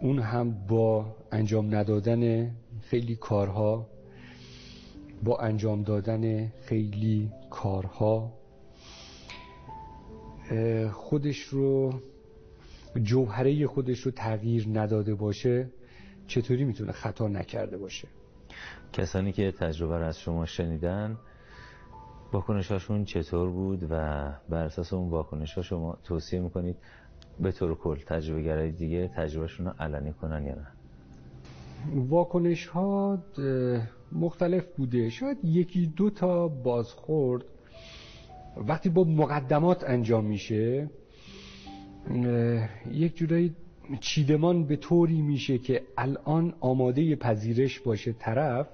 اون 0.00 0.18
هم 0.18 0.66
با 0.66 1.16
انجام 1.32 1.74
ندادن 1.74 2.50
خیلی 2.80 3.16
کارها 3.16 3.86
با 5.24 5.38
انجام 5.38 5.82
دادن 5.82 6.48
خیلی 6.48 7.30
کارها 7.50 8.41
خودش 10.92 11.40
رو 11.42 11.94
جوهره 13.02 13.66
خودش 13.66 14.00
رو 14.00 14.10
تغییر 14.10 14.68
نداده 14.72 15.14
باشه 15.14 15.70
چطوری 16.26 16.64
می‌تونه 16.64 16.92
خطا 16.92 17.28
نکرده 17.28 17.78
باشه؟ 17.78 18.08
کسانی 18.92 19.32
که 19.32 19.52
تجربه 19.52 19.98
رو 19.98 20.04
از 20.04 20.18
شما 20.18 20.46
شنیدن 20.46 21.18
واکنشاشون 22.32 23.04
چطور 23.04 23.50
بود 23.50 23.82
و 23.82 23.88
بر 24.48 24.64
اساس 24.64 24.92
اون 24.92 25.10
واکنش 25.10 25.54
ها 25.54 25.62
شما 25.62 25.98
توصیه 26.04 26.40
می‌کنید 26.40 26.76
به 27.40 27.52
طور 27.52 27.74
کل 27.74 27.96
تجربه 27.96 28.42
گرای 28.42 28.70
دیگه 28.70 29.10
تجربهشون 29.16 29.66
رو 29.66 29.72
علنی 29.80 30.12
کنن 30.12 30.46
یا 30.46 30.54
نه؟ 30.54 30.66
واکنش 32.08 32.66
ها 32.66 33.18
مختلف 34.12 34.66
بوده. 34.76 35.10
شاید 35.10 35.38
یکی 35.44 35.92
دو 35.96 36.10
تا 36.10 36.48
بازخورد. 36.48 37.44
وقتی 38.56 38.88
با 38.88 39.04
مقدمات 39.04 39.84
انجام 39.84 40.24
میشه 40.24 40.90
یک 42.92 43.16
جورایی 43.16 43.54
چیدمان 44.00 44.64
به 44.64 44.76
طوری 44.76 45.22
میشه 45.22 45.58
که 45.58 45.82
الان 45.98 46.54
آماده 46.60 47.16
پذیرش 47.16 47.80
باشه 47.80 48.12
طرف 48.12 48.68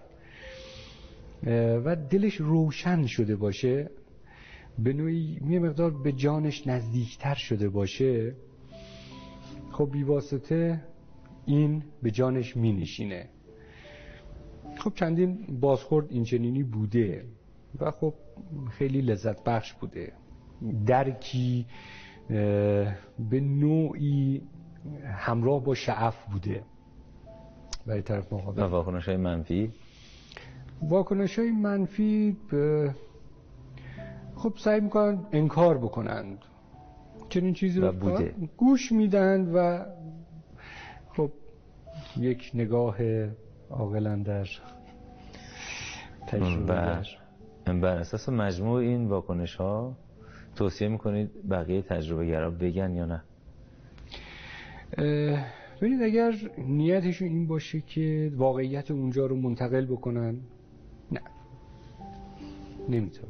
و 1.84 1.96
دلش 2.10 2.34
روشن 2.34 3.06
شده 3.06 3.36
باشه 3.36 3.90
به 4.78 4.92
نوعی 4.92 5.38
یه 5.48 5.58
مقدار 5.58 5.90
به 5.90 6.12
جانش 6.12 6.66
نزدیکتر 6.66 7.34
شده 7.34 7.68
باشه 7.68 8.34
خب 9.72 9.88
بیواسطه 9.92 10.80
این 11.46 11.82
به 12.02 12.10
جانش 12.10 12.56
می 12.56 12.72
نشینه 12.72 13.28
خب 14.76 14.92
چندین 14.94 15.58
بازخورد 15.60 16.06
اینچنینی 16.10 16.62
بوده 16.62 17.24
و 17.80 17.90
خب 17.90 18.14
خیلی 18.70 19.00
لذت 19.00 19.44
بخش 19.44 19.72
بوده. 19.72 20.12
درکی 20.86 21.66
به 23.30 23.40
نوعی 23.40 24.42
همراه 25.04 25.64
با 25.64 25.74
شعف 25.74 26.24
بوده. 26.32 26.62
برای 27.86 28.02
طرف 28.02 28.32
مقابل. 28.32 28.62
واکنش 28.62 29.08
های 29.08 29.16
منفی؟ 29.16 29.72
واکنش 30.82 31.38
های 31.38 31.50
منفی 31.50 32.36
خب 34.34 34.52
سعی 34.56 34.80
می‌کنن 34.80 35.18
انکار 35.32 35.78
بکنند. 35.78 36.38
چنین 37.28 37.54
چیزی 37.54 37.80
رو 37.80 37.92
بوده. 37.92 38.34
گوش 38.56 38.92
میدن 38.92 39.52
و 39.54 39.84
خب 41.16 41.30
یک 42.16 42.50
نگاه 42.54 42.96
عاقلا 43.70 44.16
در 44.16 44.48
تجربه 46.26 47.02
بر 47.74 47.96
اساس 47.96 48.28
مجموع 48.28 48.80
این 48.80 49.08
واکنش 49.08 49.56
ها 49.56 49.96
توصیه 50.56 50.88
می‌کنید 50.88 51.30
بقیه 51.50 51.82
تجربه 51.82 52.26
گرا 52.26 52.50
بگن 52.50 52.94
یا 52.94 53.06
نه؟ 53.06 53.22
ببینید 55.80 56.02
اگر 56.02 56.32
نیتشون 56.58 57.28
این 57.28 57.46
باشه 57.46 57.80
که 57.80 58.32
واقعیت 58.36 58.90
اونجا 58.90 59.26
رو 59.26 59.36
منتقل 59.36 59.86
بکنن 59.86 60.36
نه. 61.12 61.20
نمیتون 62.88 63.28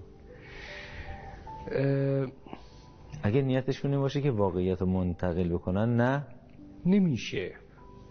اگر 3.23 3.40
نیتشون 3.40 3.90
این 3.90 4.01
باشه 4.01 4.20
که 4.20 4.31
واقعیت 4.31 4.81
رو 4.81 4.86
منتقل 4.86 5.48
بکنن 5.48 5.97
نه؟ 5.97 6.27
نمیشه. 6.86 7.52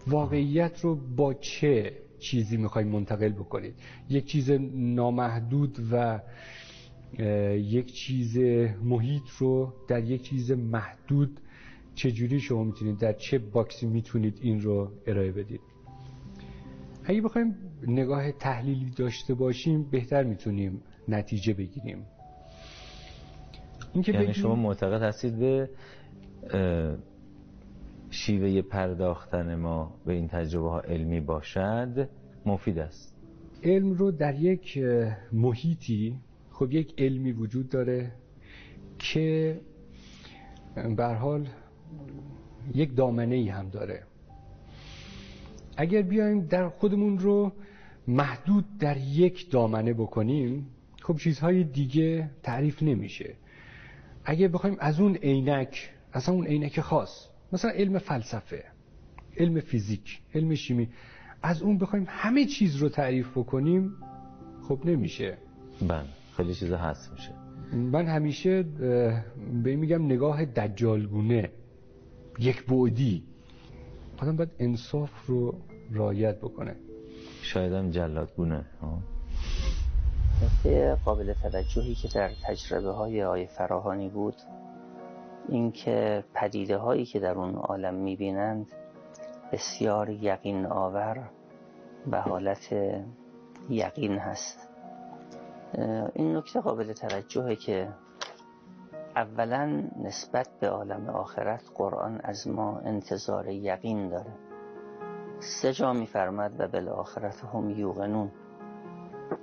واقعیت 0.06 0.80
رو 0.80 0.94
با 1.16 1.34
چه؟ 1.34 1.92
چیزی 2.18 2.56
می‌خوای 2.56 2.84
منتقل 2.84 3.28
بکنید 3.28 3.74
یک 4.10 4.24
چیز 4.24 4.50
نامحدود 4.74 5.78
و 5.92 6.20
یک 7.54 7.92
چیز 7.92 8.38
محیط 8.82 9.22
رو 9.38 9.72
در 9.88 10.04
یک 10.04 10.22
چیز 10.22 10.52
محدود 10.52 11.40
چجوری 11.94 12.40
شما 12.40 12.64
می‌تونید 12.64 12.98
در 12.98 13.12
چه 13.12 13.38
باکسی 13.38 13.86
می‌تونید 13.86 14.38
این 14.42 14.60
رو 14.60 14.92
ارائه 15.06 15.32
بدید؟ 15.32 15.60
اگه 17.04 17.20
بخوایم 17.20 17.56
نگاه 17.86 18.32
تحلیلی 18.32 18.90
داشته 18.96 19.34
باشیم 19.34 19.82
بهتر 19.82 20.22
می‌تونیم 20.22 20.82
نتیجه 21.08 21.54
بگیریم. 21.54 22.06
این 23.92 24.02
که 24.02 24.12
یعنی 24.12 24.34
شما 24.34 24.54
معتقد 24.54 25.02
هستید 25.02 25.38
به 25.38 25.70
شیوه 28.10 28.62
پرداختن 28.62 29.54
ما 29.54 29.94
به 30.06 30.12
این 30.12 30.28
تجربه 30.28 30.68
ها 30.68 30.80
علمی 30.80 31.20
باشد 31.20 32.08
مفید 32.46 32.78
است. 32.78 33.14
علم 33.64 33.92
رو 33.92 34.10
در 34.10 34.34
یک 34.34 34.78
محیطی 35.32 36.16
خب 36.50 36.72
یک 36.72 36.94
علمی 36.98 37.32
وجود 37.32 37.68
داره 37.68 38.12
که 38.98 39.60
به 40.96 41.06
حال 41.06 41.48
یک 42.74 42.96
دامنه 42.96 43.34
ای 43.34 43.48
هم 43.48 43.68
داره. 43.68 44.02
اگر 45.76 46.02
بیایم 46.02 46.40
در 46.40 46.68
خودمون 46.68 47.18
رو 47.18 47.52
محدود 48.08 48.64
در 48.78 48.96
یک 48.96 49.50
دامنه 49.50 49.94
بکنیم 49.94 50.66
خب 51.02 51.16
چیزهای 51.16 51.64
دیگه 51.64 52.30
تعریف 52.42 52.82
نمیشه. 52.82 53.34
اگر 54.24 54.48
بخوایم 54.48 54.76
از 54.78 55.00
اون 55.00 55.16
عینک 55.16 55.90
از 56.12 56.28
اون 56.28 56.46
عینک 56.46 56.80
خاص 56.80 57.28
مثلا 57.52 57.70
علم 57.70 57.98
فلسفه 57.98 58.64
علم 59.36 59.60
فیزیک 59.60 60.20
علم 60.34 60.54
شیمی 60.54 60.88
از 61.42 61.62
اون 61.62 61.78
بخوایم 61.78 62.06
همه 62.08 62.46
چیز 62.46 62.76
رو 62.76 62.88
تعریف 62.88 63.30
بکنیم 63.38 63.92
خب 64.68 64.80
نمیشه. 64.84 65.38
بله 65.88 66.04
خیلی 66.36 66.54
چیزا 66.54 66.76
هست 66.76 67.12
میشه. 67.12 67.30
من 67.72 68.06
همیشه 68.06 68.62
به 69.62 69.76
میگم 69.76 70.04
نگاه 70.04 70.44
دجالگونه 70.44 71.50
یک 72.38 72.66
بعدی. 72.66 73.24
آدم 74.18 74.36
باید 74.36 74.50
انصاف 74.58 75.26
رو 75.26 75.54
رایت 75.92 76.36
بکنه. 76.38 76.76
شاید 77.42 77.72
هم 77.72 77.90
جلادگونه 77.90 78.64
نکته 80.42 80.96
قابل 81.04 81.32
توجهی 81.32 81.94
که 81.94 82.08
در 82.08 82.30
تجربه 82.44 82.90
های 82.90 83.22
آی 83.22 83.46
فراهانی 83.46 84.08
بود 84.08 84.34
اینکه 85.48 86.24
پدیده 86.34 86.76
هایی 86.76 87.04
که 87.04 87.20
در 87.20 87.38
اون 87.38 87.54
عالم 87.54 87.94
می‌بینند 87.94 88.72
بسیار 89.52 90.10
یقین 90.10 90.66
آور 90.66 91.30
و 92.10 92.20
حالت 92.20 92.74
یقین 93.68 94.18
هست. 94.18 94.68
این 96.14 96.36
نکته 96.36 96.60
قابل 96.60 96.92
توجهه 96.92 97.56
که 97.56 97.88
اولا 99.16 99.82
نسبت 100.02 100.48
به 100.60 100.68
عالم 100.68 101.08
آخرت 101.08 101.62
قرآن 101.74 102.20
از 102.24 102.48
ما 102.48 102.78
انتظار 102.78 103.48
یقین 103.48 104.08
داره. 104.08 104.32
سه 105.40 105.72
جا 105.72 105.92
میفرمد 105.92 106.60
و 106.60 106.68
بالآخرت 106.68 107.44
هم 107.44 107.70
یوقنون. 107.70 108.30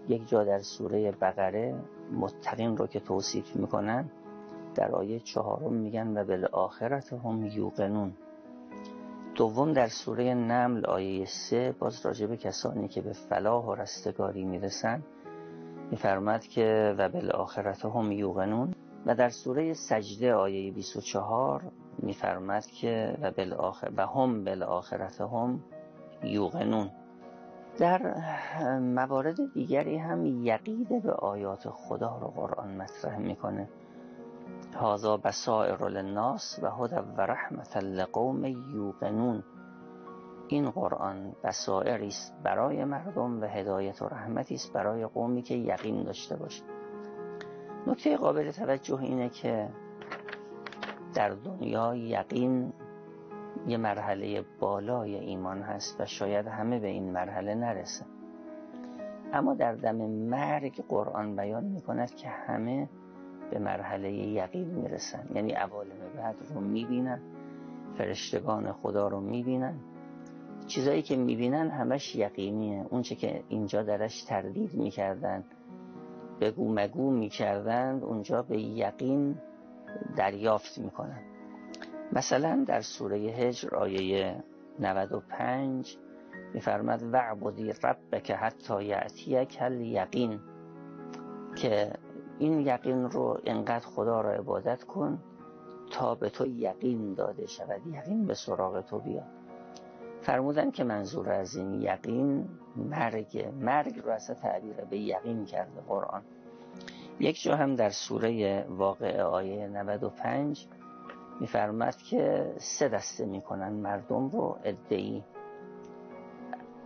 یک 0.07 0.27
جا 0.27 0.43
در 0.43 0.59
سوره 0.59 1.11
بقره 1.11 1.75
متقین 2.11 2.77
رو 2.77 2.87
که 2.87 2.99
توصیف 2.99 3.55
می‌کنن 3.55 4.09
در 4.75 4.91
آیه 4.91 5.19
چهارم 5.19 5.73
میگن 5.73 6.17
و 6.17 6.25
بالآخرت 6.25 7.13
هم 7.13 7.45
یوقنون. 7.45 8.13
دوم 9.35 9.73
در 9.73 9.87
سوره 9.87 10.33
نمل 10.33 10.85
آیه 10.85 11.25
سه 11.25 11.75
باز 11.79 12.05
راجع 12.05 12.35
کسانی 12.35 12.87
که 12.87 13.01
به 13.01 13.13
فلاح 13.13 13.65
و 13.65 13.75
رستگاری 13.75 14.45
می‌رسن 14.45 15.03
میفرماد 15.91 16.41
که 16.41 16.95
و 16.97 17.09
بالآخرت 17.09 17.85
هم 17.85 18.11
یوقنون. 18.11 18.73
و 19.05 19.15
در 19.15 19.29
سوره 19.29 19.73
سجده 19.73 20.33
آیه 20.33 20.71
24 20.71 21.61
میفرماد 21.99 22.65
که 22.65 23.17
و, 23.21 23.31
بالآخر 23.31 23.91
و 23.97 24.05
هم 24.07 24.43
بالآخرت 24.43 25.21
هم 25.21 25.59
یوقنون. 26.23 26.89
در 27.79 28.15
موارد 28.79 29.53
دیگری 29.53 29.97
هم 29.97 30.25
یقید 30.25 31.03
به 31.03 31.11
آیات 31.11 31.69
خدا 31.69 32.17
رو 32.21 32.27
قرآن 32.27 32.77
مطرح 32.77 33.17
می‌کنه. 33.17 33.69
هذا 34.81 35.17
بصائر 35.17 35.87
للناس 35.87 36.59
و 36.63 36.69
هدى 36.69 37.01
و 37.17 37.21
رحمت 37.21 37.77
لقوم 37.77 38.45
یوقنون 38.45 39.43
این 40.47 40.69
قرآن 40.71 41.35
بصائری 41.43 42.07
است 42.07 42.33
برای 42.43 42.83
مردم 42.83 43.41
و 43.41 43.45
هدایت 43.45 44.01
و 44.01 44.05
رحمتی 44.05 44.55
است 44.55 44.73
برای 44.73 45.05
قومی 45.05 45.41
که 45.41 45.55
یقین 45.55 46.03
داشته 46.03 46.35
باشه. 46.35 46.63
نکته 47.87 48.17
قابل 48.17 48.51
توجه 48.51 48.99
اینه 48.99 49.29
که 49.29 49.69
در 51.13 51.29
دنیا 51.29 51.95
یقین 51.95 52.73
یه 53.67 53.77
مرحله 53.77 54.45
بالای 54.59 55.15
ایمان 55.15 55.61
هست 55.61 56.01
و 56.01 56.05
شاید 56.05 56.47
همه 56.47 56.79
به 56.79 56.87
این 56.87 57.11
مرحله 57.11 57.55
نرسه. 57.55 58.05
اما 59.33 59.53
در 59.53 59.73
دم 59.73 59.95
مرگ 60.05 60.83
قرآن 60.87 61.35
بیان 61.35 61.63
می‌کند 61.63 62.15
که 62.15 62.29
همه 62.29 62.89
به 63.51 63.59
مرحله 63.59 64.13
یقین 64.13 64.67
می‌رسن. 64.67 65.29
یعنی 65.35 65.51
عوالم 65.51 65.89
بعد 66.15 66.35
رو 66.53 66.61
می‌بینن 66.61 67.21
فرشتگان 67.97 68.71
خدا 68.71 69.07
رو 69.07 69.19
می‌بینن. 69.19 69.79
چیزایی 70.67 71.01
که 71.01 71.15
می‌بینن 71.15 71.69
همش 71.69 72.15
یقینیه. 72.15 72.85
اونچه 72.89 73.15
که 73.15 73.43
اینجا 73.49 73.83
درش 73.83 74.23
تردید 74.23 74.73
می‌کردن 74.73 75.43
بگو 76.41 76.73
مگو 76.73 77.11
می‌کردن 77.11 77.99
اونجا 78.03 78.41
به 78.41 78.61
یقین 78.61 79.35
دریافت 80.15 80.77
می‌کنن. 80.77 81.21
مثلا 82.13 82.63
در 82.67 82.81
سوره 82.81 83.17
هجر 83.17 83.75
آیه 83.75 84.43
95 84.79 85.97
میفرماد 86.53 87.03
وعبدی 87.13 87.73
ربک 87.83 88.31
حتی 88.31 88.83
یعطیک 88.83 89.47
کل 89.47 89.81
یقین 89.81 90.39
که 91.55 91.93
این 92.39 92.59
یقین 92.59 93.09
رو 93.09 93.39
انقدر 93.45 93.85
خدا 93.85 94.21
را 94.21 94.31
عبادت 94.31 94.83
کن 94.83 95.19
تا 95.91 96.15
به 96.15 96.29
تو 96.29 96.47
یقین 96.47 97.13
داده 97.13 97.47
شود. 97.47 97.87
یقین 97.87 98.25
به 98.25 98.33
سراغ 98.33 98.81
تو 98.81 98.99
بیاد 98.99 99.25
فرمودن 100.21 100.71
که 100.71 100.83
منظور 100.83 101.29
از 101.29 101.55
این 101.55 101.81
یقین 101.81 102.49
مرگ 102.75 103.53
مرگ 103.61 103.99
رو 103.99 104.11
اصلا 104.11 104.35
تعبیر 104.35 104.73
به 104.73 104.97
یقین 104.97 105.45
کرده 105.45 105.81
قرآن. 105.87 106.21
یک 107.19 107.41
جا 107.41 107.55
هم 107.55 107.75
در 107.75 107.89
سوره 107.89 108.65
واقع 108.69 109.21
آیه 109.21 109.67
95 109.67 110.67
میفرمد 111.39 111.97
که 111.97 112.53
سه 112.57 112.87
دسته 112.89 113.25
می‌کنن 113.25 113.73
مردم 113.73 114.29
رو. 114.29 114.57
ادعی 114.63 115.23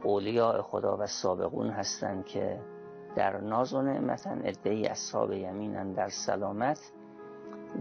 اولیاء 0.03 0.61
خدا 0.61 0.97
و 0.97 1.05
سابقون 1.05 1.69
هستند 1.69 2.25
که 2.25 2.59
در 3.19 3.41
ناز 3.41 3.73
و 3.73 3.81
نعمتن 3.81 4.41
ادعی 4.43 4.85
اصحاب 4.85 5.31
یمینن 5.31 5.93
در 5.93 6.09
سلامت 6.09 6.91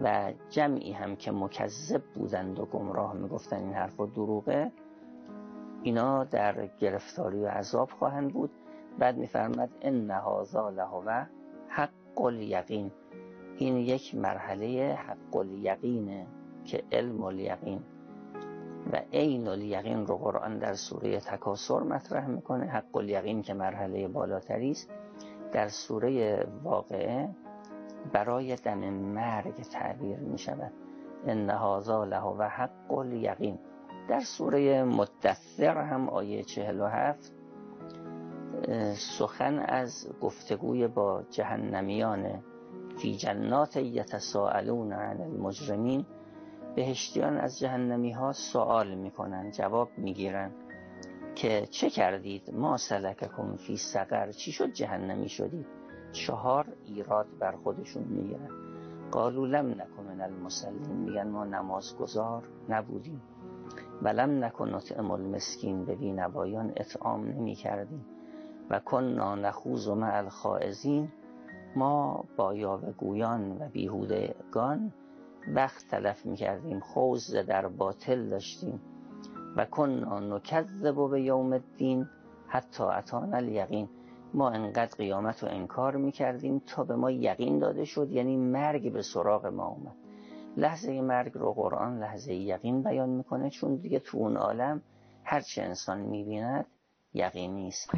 و 0.02 0.32
جمعی 0.51 0.93
هم 0.93 1.16
که 1.16 1.32
مکذب 1.32 2.02
بودند 2.15 2.60
و 2.60 2.65
گمراه 2.65 3.15
می‌گفتن 3.15 3.56
این 3.56 3.73
حرف 3.73 4.01
و 4.01 4.06
دروغه 4.06 4.73
اینا 5.82 6.24
در 6.24 6.66
گرفتاری 6.66 7.44
و 7.44 7.48
عذاب 7.48 7.90
خواهند 7.90 8.32
بود. 8.32 8.51
بعد 8.98 9.16
میفرمد 9.16 9.70
ان 9.82 10.10
هذا 10.10 10.70
لهو 10.70 11.24
حق 11.69 12.20
الیقین. 12.20 12.90
این 13.56 13.77
یک 13.77 14.15
مرحله 14.15 14.98
حق 15.06 15.36
الیقینه 15.36 16.27
که 16.65 16.82
علم 16.93 17.23
الیقین 17.23 17.81
و 18.93 19.01
عین 19.12 19.48
الیقین 19.48 20.06
رو 20.06 20.16
قرآن 20.16 20.59
در 20.59 20.74
سوره 20.74 21.20
تکاسر 21.20 21.81
مطرح 21.81 22.27
می‌کنه. 22.27 22.66
حق 22.66 22.97
الیقین 22.97 23.43
که 23.43 23.55
مرحله 23.55 24.09
بالاتری 24.09 24.70
است. 24.70 24.90
در 25.53 25.69
سوره 25.69 26.45
واقعه 26.62 27.29
برای 28.12 28.57
دم 28.57 28.79
مرگ 28.91 29.55
تعبیر 29.55 30.19
می 30.19 30.39
شود. 30.39 30.73
ان 31.27 31.51
هذا 31.51 32.05
له 32.05 32.23
و 32.23 32.43
حق 32.43 32.93
الیقین. 32.93 33.59
در 34.09 34.20
سوره 34.20 34.85
مدثر 34.85 35.79
هم 35.79 36.09
آیه 36.09 36.43
47 36.43 37.33
سخن 38.95 39.59
از 39.59 40.09
گفتگوی 40.20 40.89
با 40.89 41.23
جهنمیان 41.31 42.43
فی 42.97 43.16
جنات 43.16 43.77
یتساءلون 43.77 44.93
عن 44.93 45.20
المجرمین 45.20 46.07
بهشتیان 46.77 47.39
از 47.39 47.59
جهنمی 47.59 48.12
ها 48.12 48.33
سوال 48.33 48.95
می‌کنن 48.95 49.51
جواب 49.51 49.89
می‌گیرن 49.97 50.51
که 51.39 51.66
چه 51.70 51.90
کردید؟ 51.90 52.55
ما 52.55 52.77
سلککم 52.77 53.56
فی 53.56 53.77
سقر 53.77 54.32
چی 54.32 54.52
شد؟ 54.52 54.73
جهنمی 54.73 55.28
شدید. 55.28 55.66
چهار 56.12 56.66
ایراد 56.85 57.27
بر 57.40 57.52
خودشون 57.52 58.02
می‌گیرن 58.02 58.48
قالو 59.10 59.47
لم 59.47 59.70
نکن 59.70 60.05
من 60.09 60.20
المسلین 60.20 60.97
میگن 60.97 61.28
ما 61.28 61.44
نمازگزار 61.44 62.43
نبودیم. 62.69 63.23
ولم 64.02 64.44
نکن 64.44 64.74
نطعم 64.74 65.10
المسکین. 65.10 65.85
به 65.85 65.94
بینوایان 65.94 66.73
اطعام 66.77 67.28
نمی 67.28 67.55
کردیم 67.55 68.06
و 68.70 68.81
کنا 68.81 69.35
نخوز 69.35 69.89
و 69.89 69.94
مع 69.94 70.16
الخائزین. 70.16 71.09
ما 71.77 72.24
با 72.36 72.55
یاوهگویان 72.55 73.62
و 73.62 73.69
بیهودگان 73.69 74.93
وقت 75.55 75.89
تلف 75.89 76.27
می 76.27 76.36
کردیم 76.36 76.81
خوز 76.81 77.35
در 77.35 77.69
باطل 77.69 78.28
داشتیم. 78.28 78.81
و 79.57 79.65
کنا 79.65 80.20
نکذب 80.20 81.11
به 81.11 81.23
یوم 81.23 81.53
الدین 81.53 82.09
حتی 82.49 82.85
اتانا 82.85 83.37
الیقین. 83.37 83.89
ما 84.35 84.51
انقدر 84.51 84.97
قیامت 84.97 85.43
رو 85.43 85.49
انکار 85.49 85.97
می‌کردیم 85.97 86.62
تا 86.66 86.85
به 86.85 86.97
ما 86.97 87.11
یقین 87.11 87.59
داده 87.59 87.85
شد 87.85 88.11
یعنی 88.11 88.37
مرگ 88.37 88.93
به 88.93 89.03
سراغ 89.03 89.47
ما 89.47 89.66
اومد. 89.66 89.97
لحظه 90.57 91.01
مرگ 91.01 91.33
رو 91.35 91.53
قرآن 91.53 91.99
لحظه 91.99 92.35
یقین 92.35 92.83
بیان 92.83 93.09
می‌کنه 93.09 93.51
چون 93.51 93.77
دیگه 93.77 93.99
تو 93.99 94.19
اون 94.19 94.37
عالم 94.37 94.83
هرچه 95.25 95.62
انسان 95.62 96.01
می‌بیند 96.01 96.66
یقینی 97.15 97.69
است 97.69 97.91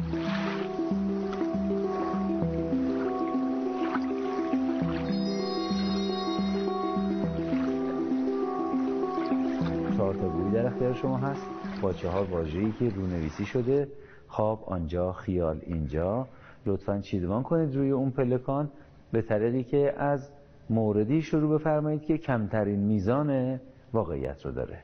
در 10.53 10.65
اختیار 10.65 10.93
شما 10.93 11.17
هست؟ 11.17 11.41
با 11.81 11.93
چهار 11.93 12.23
واژه‌ای 12.25 12.71
که 12.71 12.89
رونویسی 12.89 13.45
شده. 13.45 13.87
خواب 14.27 14.63
آنجا 14.63 15.13
خیال 15.13 15.61
اینجا. 15.65 16.27
لطفا 16.65 16.99
چیدمان 16.99 17.43
کنید 17.43 17.75
روی 17.75 17.91
اون 17.91 18.11
پلکان. 18.11 18.71
به 19.11 19.21
طریقی 19.21 19.63
که 19.63 19.93
از 19.97 20.29
موردی 20.69 21.21
شروع 21.21 21.59
بفرمایید 21.59 22.01
که 22.01 22.17
کمترین 22.17 22.79
میزان 22.79 23.59
واقعیت 23.93 24.45
رو 24.45 24.51
داره. 24.51 24.79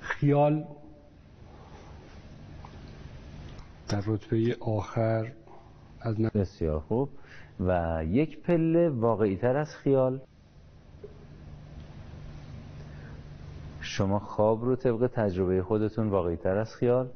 خیال 0.00 0.64
در 3.88 4.02
رتبه 4.06 4.56
آخر 4.60 5.32
از 6.00 6.16
بسیار 6.16 6.80
خوب. 6.80 7.08
و 7.60 8.02
یک 8.08 8.42
پله 8.42 8.88
واقعی 8.88 9.36
تر 9.36 9.56
از 9.56 9.76
خیال. 9.76 10.20
شما 13.80 14.18
خواب 14.18 14.64
رو 14.64 14.76
طبق 14.76 15.10
تجربه 15.14 15.62
خودتون 15.62 16.08
واقعی 16.08 16.36
تر 16.36 16.56
از 16.56 16.74
خیال 16.74 17.08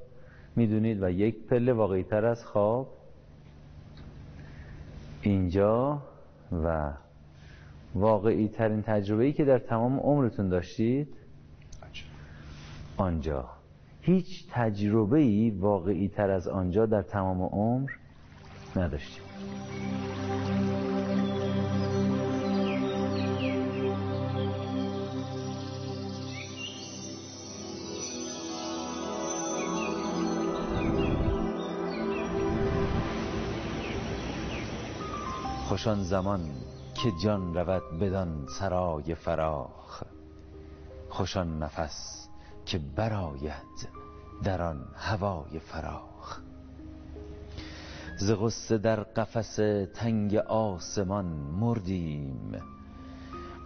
می‌دونید 0.57 1.03
و 1.03 1.11
یک 1.11 1.47
پله 1.47 1.73
واقعی 1.73 2.03
تر 2.03 2.25
از 2.25 2.45
خواب. 2.45 2.89
اینجا 5.23 6.03
و 6.53 6.93
واقعی 7.95 8.49
ترین 8.49 8.83
تجربه 8.83 9.25
ای 9.25 9.33
که 9.33 9.45
در 9.45 9.59
تمام 9.59 9.99
عمرتون 9.99 10.49
داشتید 10.49 11.17
آنجا. 12.97 13.49
هیچ 14.01 14.49
تجربه 14.51 15.19
ای 15.19 15.51
واقعی 15.51 16.09
تر 16.09 16.31
از 16.31 16.49
آنجا 16.49 16.87
در 16.87 17.03
تمام 17.03 17.43
عمر 17.43 17.91
نداشتید. 18.77 19.23
خوشان 35.81 36.03
زمان 36.05 36.51
که 36.95 37.13
جان 37.23 37.55
رود 37.55 37.83
بدان 38.01 38.47
سرای 38.59 39.15
فراخ. 39.15 40.03
خوشان 41.09 41.59
نفس 41.59 42.29
که 42.67 42.79
براید 42.79 43.89
در 44.43 44.63
آن 44.63 44.85
هوای 44.95 45.59
فراخ. 45.59 46.41
ز 48.19 48.33
غصه 48.33 48.79
در 48.79 49.03
قفس 49.03 49.57
تنگ 49.95 50.35
آسمان 50.35 51.27
مردیم 51.61 52.63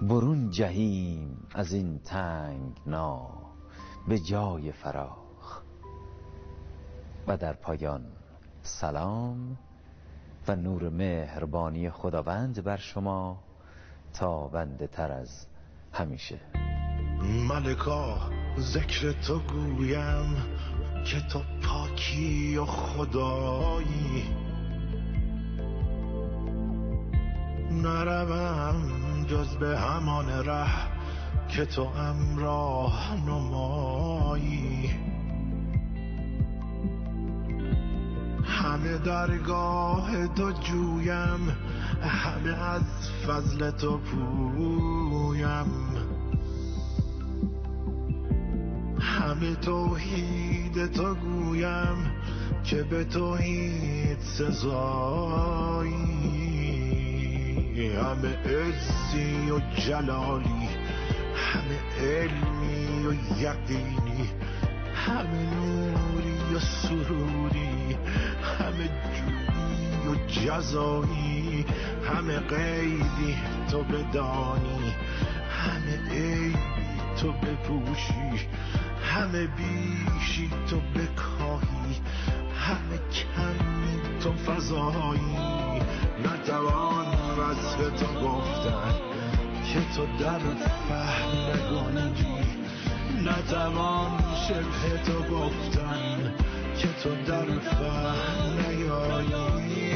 برون 0.02 0.50
جهیم 0.50 1.46
از 1.54 1.72
این 1.72 1.98
تنگنا 1.98 3.28
به 4.08 4.18
جای 4.18 4.72
فراخ. 4.72 5.62
و 7.26 7.36
در 7.36 7.52
پایان 7.52 8.06
سلام. 8.62 9.58
و 10.48 10.56
نور 10.56 10.88
مهربانی 10.88 11.90
خداوند 11.90 12.64
بر 12.64 12.76
شما 12.76 13.42
تا 14.14 14.48
بنده 14.48 14.86
تر 14.86 15.12
از 15.12 15.46
همیشه. 15.92 16.40
ملکا 17.48 18.18
ذکر 18.58 19.12
تو 19.12 19.38
گویم 19.38 20.36
که 21.04 21.20
تو 21.32 21.40
پاکی 21.62 22.56
و 22.56 22.64
خدایی. 22.64 24.24
نروم 27.70 29.24
جز 29.26 29.56
به 29.56 29.78
همان 29.78 30.28
ره 30.28 30.70
که 31.48 31.64
تو 31.64 31.82
امراه 31.82 33.16
نمایی. 33.26 35.03
همه 38.44 38.98
درگاه 38.98 40.26
تو 40.26 40.50
جویم 40.50 41.56
همه 42.02 42.62
از 42.62 42.82
فضل 43.26 43.70
تو 43.70 43.98
پویم. 43.98 45.66
همه 49.00 49.54
توحید 49.54 50.92
تو 50.92 51.14
گویم 51.14 52.12
که 52.64 52.82
به 52.82 53.04
توحید 53.04 54.18
سزایی. 54.20 56.04
همه 57.96 58.36
عزی 58.36 59.50
و 59.50 59.60
جلالی 59.80 60.68
همه 61.34 61.78
علمی 62.00 63.06
و 63.06 63.12
یقینی 63.40 64.28
همه 64.94 65.54
نوری 65.54 66.54
و 66.54 66.58
سروری. 66.58 67.63
همه 68.44 68.88
جویی 69.14 70.08
و 70.08 70.26
جزایی 70.28 71.66
همه 72.04 72.38
قیدی 72.38 73.36
تو 73.70 73.82
بدانی 73.82 74.94
همه 75.50 76.10
عیبی 76.10 76.56
تو 77.20 77.32
بپوشی 77.32 78.48
همه 79.04 79.46
بیشی 79.46 80.50
تو 80.70 80.76
بکاهی 80.76 82.00
همه 82.56 82.98
کمی 83.12 84.20
تو 84.20 84.32
فضایی. 84.32 85.54
نتوان 86.24 87.06
وصف 87.38 87.76
تو 87.76 88.06
گفتن 88.06 88.94
که 89.72 89.80
تو 89.96 90.06
در 90.24 90.38
فهم 90.88 91.28
نگنجی 91.48 92.44
نتوان 93.24 94.24
شبه 94.48 95.02
تو 95.06 95.34
گفتن 95.34 96.34
که 96.78 96.88
تو 97.02 97.10
در 97.26 97.58
فهم 97.58 98.68
نیایی 98.68 99.94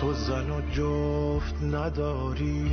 تو 0.00 0.12
زن 0.12 0.50
و 0.50 0.60
جفت 0.72 1.62
نداری 1.62 2.70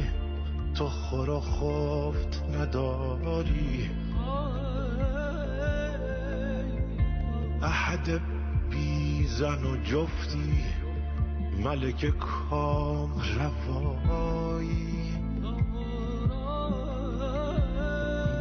تو 0.75 0.85
خور 0.89 1.29
و 1.29 1.39
خفت 1.39 2.43
نداری. 2.53 3.89
احد 7.87 8.21
بی 8.69 9.27
زن 9.27 9.63
و 9.63 9.77
جفتی 9.83 10.63
ملک 11.63 12.13
کام 12.19 13.11
روایی. 13.37 15.13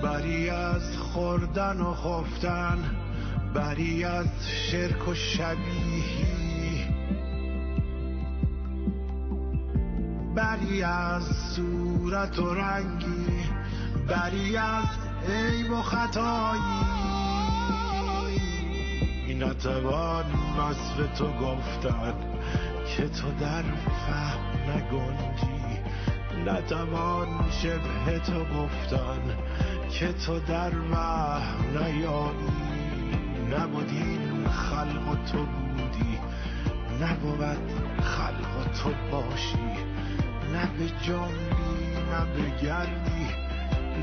بری 0.02 0.51
از 0.51 0.97
خوردن 0.97 1.81
و 1.81 1.94
خفتن 1.94 2.78
بری 3.55 4.05
از 4.05 4.27
شرک 4.48 5.09
و 5.09 5.14
شبیهی. 5.14 6.85
بری 10.36 10.82
از 10.82 11.23
صورت 11.56 12.39
و 12.39 12.55
رنگی 12.55 13.27
بری 14.09 14.56
از 14.56 14.86
عیب 15.28 15.70
و 15.70 15.82
خطایی. 15.82 16.95
نتوان 19.41 20.25
وصف 20.59 21.19
تو 21.19 21.27
گفتن 21.27 22.15
که 22.97 23.09
تو 23.09 23.31
در 23.41 23.63
فهم 23.63 24.71
نگنجی. 24.71 25.79
نتوان 26.47 27.51
شبه 27.51 28.19
تو 28.19 28.45
گفتن 28.45 29.21
که 29.91 30.13
تو 30.13 30.39
در 30.41 30.73
وهم 30.91 31.79
نیایی. 31.79 32.77
نبودین 33.51 34.49
خلق 34.49 35.25
تو 35.33 35.39
بودی. 35.39 36.19
نبود 37.01 37.73
خلق 38.03 38.73
تو 38.83 38.91
باشی. 39.11 39.69
نه 40.53 40.67
به 40.79 40.89
جنبی 41.03 41.97
نه 42.11 42.25
به 42.37 42.65
گردی. 42.67 43.27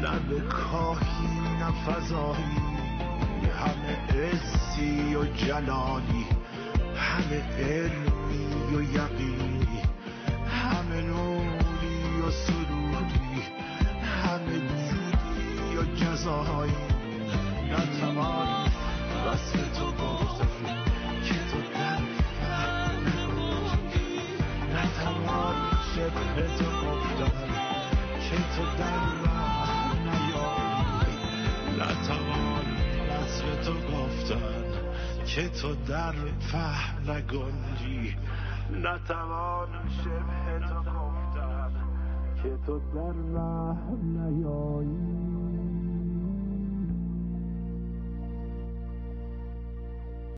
نه 0.01 0.19
به 0.29 0.39
کاهی 0.39 1.39
نه 1.59 1.71
فضایی. 1.85 2.62
همه 3.45 4.27
عزی 4.27 5.15
و 5.15 5.25
جلالی 5.25 6.25
همه 6.95 7.43
علمی 7.59 8.75
و 8.75 8.81
یقینی 8.81 9.81
همه 10.47 11.01
نوری 11.01 12.21
و 12.27 12.31
سروری 12.31 13.43
همه 14.23 14.59
جودی 14.59 15.77
و 15.77 15.95
جزایی. 15.95 16.93
نتوان 17.71 18.47
وصف 19.27 19.77
تو 19.79 19.85
گفتن 19.85 20.75
که 21.23 21.33
تو 21.33 21.57
در 21.73 21.99
نتوان 24.73 25.55
شبه 25.95 26.47
تو 26.57 26.65
گفتن 26.87 27.53
که 28.19 28.35
تو 28.35 28.77
در 28.77 29.22
وصف 33.33 33.65
تو 33.65 33.73
گفتن 33.73 34.63
که 35.25 35.49
تو 35.49 35.75
در 35.75 36.13
فهم 36.51 37.11
نگنجی. 37.11 38.15
نتوان 38.71 39.69
شبه 39.89 40.67
تو 40.67 40.75
گفتن 40.75 41.71
که 42.43 42.57
تو 42.65 42.79
در 42.79 43.19
وهم 43.33 43.99
نیایی. 44.03 45.32